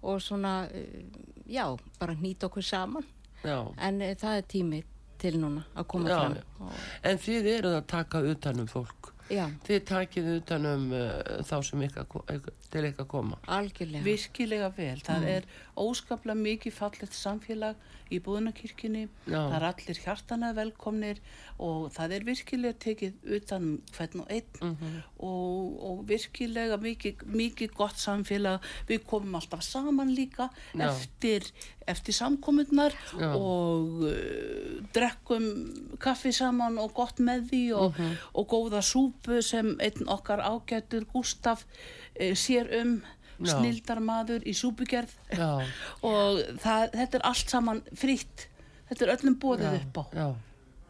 og 0.02 0.22
svona, 0.22 0.54
uh, 0.72 1.26
já, 1.50 1.64
bara 1.98 2.16
hnýta 2.16 2.48
okkur 2.48 2.64
saman. 2.64 3.04
já 3.44 3.58
En 3.78 4.00
uh, 4.02 4.14
það 4.18 4.36
er 4.40 4.48
tími 4.48 4.80
til 5.18 5.36
núna 5.42 5.64
að 5.74 5.86
koma 5.92 6.08
Já, 6.10 6.18
fram. 6.18 6.34
já. 6.38 6.82
En 7.10 7.18
þið 7.26 7.48
eruð 7.56 7.78
að 7.80 7.86
taka 7.94 8.20
utan 8.32 8.60
um 8.64 8.68
fólk 8.70 9.12
já, 9.28 9.44
þið 9.66 9.80
takið 9.90 10.28
utan 10.38 10.66
um 10.70 10.84
uh, 10.96 11.08
þá 11.44 11.56
sem 11.68 11.82
ykkar, 11.88 12.06
ykkar, 12.36 12.54
til 12.72 12.84
ykkar 12.88 13.08
koma 13.10 13.36
algjörlega. 13.58 14.04
virkilega 14.06 14.70
vel. 14.76 14.96
Það 15.04 15.26
er 15.34 15.48
óskaplega 15.78 16.38
mikið 16.38 16.72
fallegt 16.74 17.14
samfélag 17.16 17.76
í 18.10 18.18
búðunarkirkjunni. 18.24 19.02
Það 19.28 19.54
er 19.58 19.64
allir 19.68 19.98
hjartana 20.00 20.52
velkomnir 20.56 21.18
og 21.60 21.90
það 21.92 22.14
er 22.16 22.24
virkilega 22.24 22.78
tekið 22.80 23.18
utan 23.36 23.62
um 23.66 23.82
hvern 23.92 24.22
og 24.22 24.30
einn 24.32 24.62
Mhm. 24.62 24.94
og, 25.18 25.74
og 25.90 25.98
virkilega 26.08 26.78
mikið, 26.80 27.24
mikið 27.26 27.74
gott 27.76 28.00
samfélag. 28.00 28.64
Við 28.88 29.04
komum 29.06 29.34
alltaf 29.36 29.62
saman 29.62 30.14
líka 30.16 30.48
Já. 30.74 30.88
eftir, 30.88 31.42
eftir 31.86 32.14
samkomunnar 32.16 32.92
Já. 33.18 33.34
og 33.36 34.02
uh, 34.08 34.80
drekkum 34.94 35.44
kaffi 36.00 36.32
saman 36.32 36.78
og 36.78 36.94
gott 36.96 37.20
með 37.20 37.48
því 37.50 37.62
og, 37.76 37.92
Mhm. 37.98 38.16
og 38.34 38.48
góða 38.48 38.80
súpu 38.82 39.42
sem 39.42 39.76
einn 39.80 40.08
okkar 40.08 40.40
ágættur 40.40 41.04
Gustaf 41.12 41.64
uh, 42.20 42.32
sér 42.34 42.72
um. 42.82 43.02
Snildarmadur 43.46 44.42
í 44.48 44.54
súpugerð. 44.58 45.14
Já, 45.30 45.62
og 46.10 46.44
það, 46.62 46.94
þetta 46.94 47.20
er 47.20 47.26
allt 47.30 47.56
saman 47.56 47.82
fritt 47.94 48.48
þetta 48.88 49.04
er 49.04 49.14
öllum 49.16 49.38
bóðið 49.40 49.66
já, 49.66 49.78
upp 49.78 49.98
á. 50.00 50.04
já, 50.16 50.28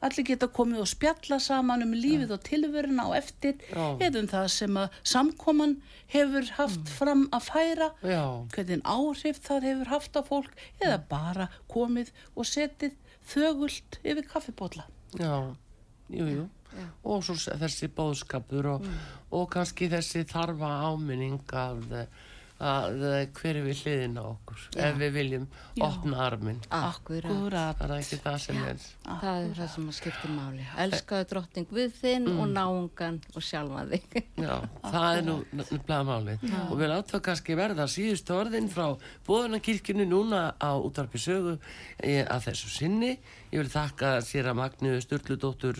allir 0.08 0.26
geta 0.28 0.48
komið 0.54 0.82
og 0.84 0.90
spjalla 0.90 1.38
saman 1.42 1.84
um 1.86 1.94
lífið 1.98 2.34
og 2.36 2.42
tilveruna 2.46 3.08
á 3.10 3.18
eftir 3.18 3.56
Já. 3.66 3.84
eða 3.98 4.22
um 4.22 4.28
það 4.30 4.46
sem 4.54 4.78
að 4.78 4.98
samkoman 5.12 5.74
hefur 6.14 6.52
haft 6.58 6.92
fram 6.94 7.24
að 7.34 7.48
færa 7.48 7.88
já, 8.06 8.22
hvernig 8.54 8.84
áhrif 8.86 9.40
það 9.48 9.66
hefur 9.70 9.92
haft 9.94 10.20
á 10.20 10.22
fólk 10.28 10.62
eða 10.78 11.00
bara 11.10 11.48
komið 11.70 12.12
og 12.36 12.46
setið 12.46 12.94
þögult 13.28 13.98
yfir 14.04 14.24
kaffibólla. 14.30 14.86
Já. 15.18 15.50
Jú, 16.08 16.24
jú. 16.24 16.46
Og 17.04 17.24
svo 17.24 17.34
þessi 17.34 17.88
bóðskapur 17.92 18.66
og, 18.70 18.86
og 19.34 19.48
kannski 19.52 19.88
þessi 19.92 20.22
þarfa 20.28 20.70
áminning 20.88 21.40
að, 21.52 22.06
að 22.58 23.04
hver 23.38 23.58
er 23.58 23.62
við 23.62 23.82
hliðin 23.84 24.16
á 24.18 24.24
okkur? 24.26 24.62
Ef 24.82 24.96
við 24.98 25.12
viljum 25.14 25.44
opna 25.84 26.22
arminn. 26.26 26.58
Akkurat. 26.74 27.30
Akkúrat. 27.30 27.78
það 27.78 27.92
er 27.94 28.02
ekki 28.02 28.18
það 28.24 28.38
sem 28.42 28.60
er. 28.66 28.84
Það 29.06 29.40
er 29.42 29.52
það 29.58 29.70
sem 29.74 29.88
að 29.88 29.96
skipta 29.98 30.30
máli. 30.32 30.66
Elskaðu 30.84 31.28
drottning 31.32 31.74
við 31.78 31.94
þinn 32.00 32.28
og 32.34 32.44
náungan 32.52 33.20
og 33.34 33.46
sjálfa 33.46 33.84
þig. 33.92 34.18
Já, 34.46 34.54
það 34.82 35.08
er 35.10 35.26
nú 35.28 35.36
nefnilega 35.52 36.00
málið. 36.08 36.46
Og 36.66 36.74
við 36.80 36.92
látum 36.92 37.24
kannski 37.28 37.58
verða 37.58 37.88
síðustu 37.90 38.36
orðin 38.36 38.70
frá 38.72 38.86
bóðunarkirkjunni 39.28 40.08
núna 40.10 40.42
á 40.58 40.70
útarpi 40.74 41.22
sögu 41.22 41.58
e, 42.02 42.24
að 42.24 42.50
þessu 42.50 42.72
sinni. 42.74 43.12
Ég 43.48 43.62
vil 43.62 43.70
þakka 43.72 44.18
sér 44.26 44.50
að 44.50 44.58
Magniðu 44.58 45.04
Sturludóttur 45.06 45.78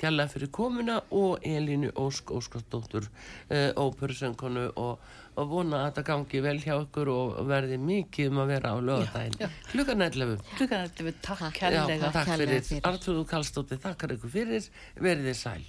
kella 0.00 0.28
fyrir 0.32 0.48
komuna 0.54 1.02
og 1.12 1.42
Elínu 1.44 1.90
Ósk 2.00 2.32
Óskarsdóttur 2.32 3.10
óperusöngkonu 3.50 4.70
og, 4.80 5.02
og 5.40 5.48
vona 5.48 5.82
að 5.82 5.86
þetta 5.88 6.04
gangi 6.10 6.40
vel 6.44 6.56
hjá 6.60 6.74
ykkur 6.76 7.10
og 7.12 7.38
verði 7.48 7.78
mikið 7.80 8.32
um 8.32 8.40
að 8.42 8.50
vera 8.52 8.72
á 8.72 8.76
lögadaginn. 8.88 9.54
Klukkan 9.72 10.06
11. 10.08 10.42
klukkan 10.58 10.88
þetta 10.88 11.06
við 11.08 11.20
takk 11.24 11.60
Takk. 11.62 11.62
Já, 11.72 11.84
takk 12.12 12.32
fyrir. 12.34 12.66
fyrir. 12.66 12.82
Artrúðu 12.90 13.28
Kallstóttir, 13.30 13.80
þakkar 13.82 14.16
ykkur 14.18 14.34
fyrir. 14.36 14.68
Verið 15.00 15.30
þið 15.30 15.38
sæl. 15.40 15.62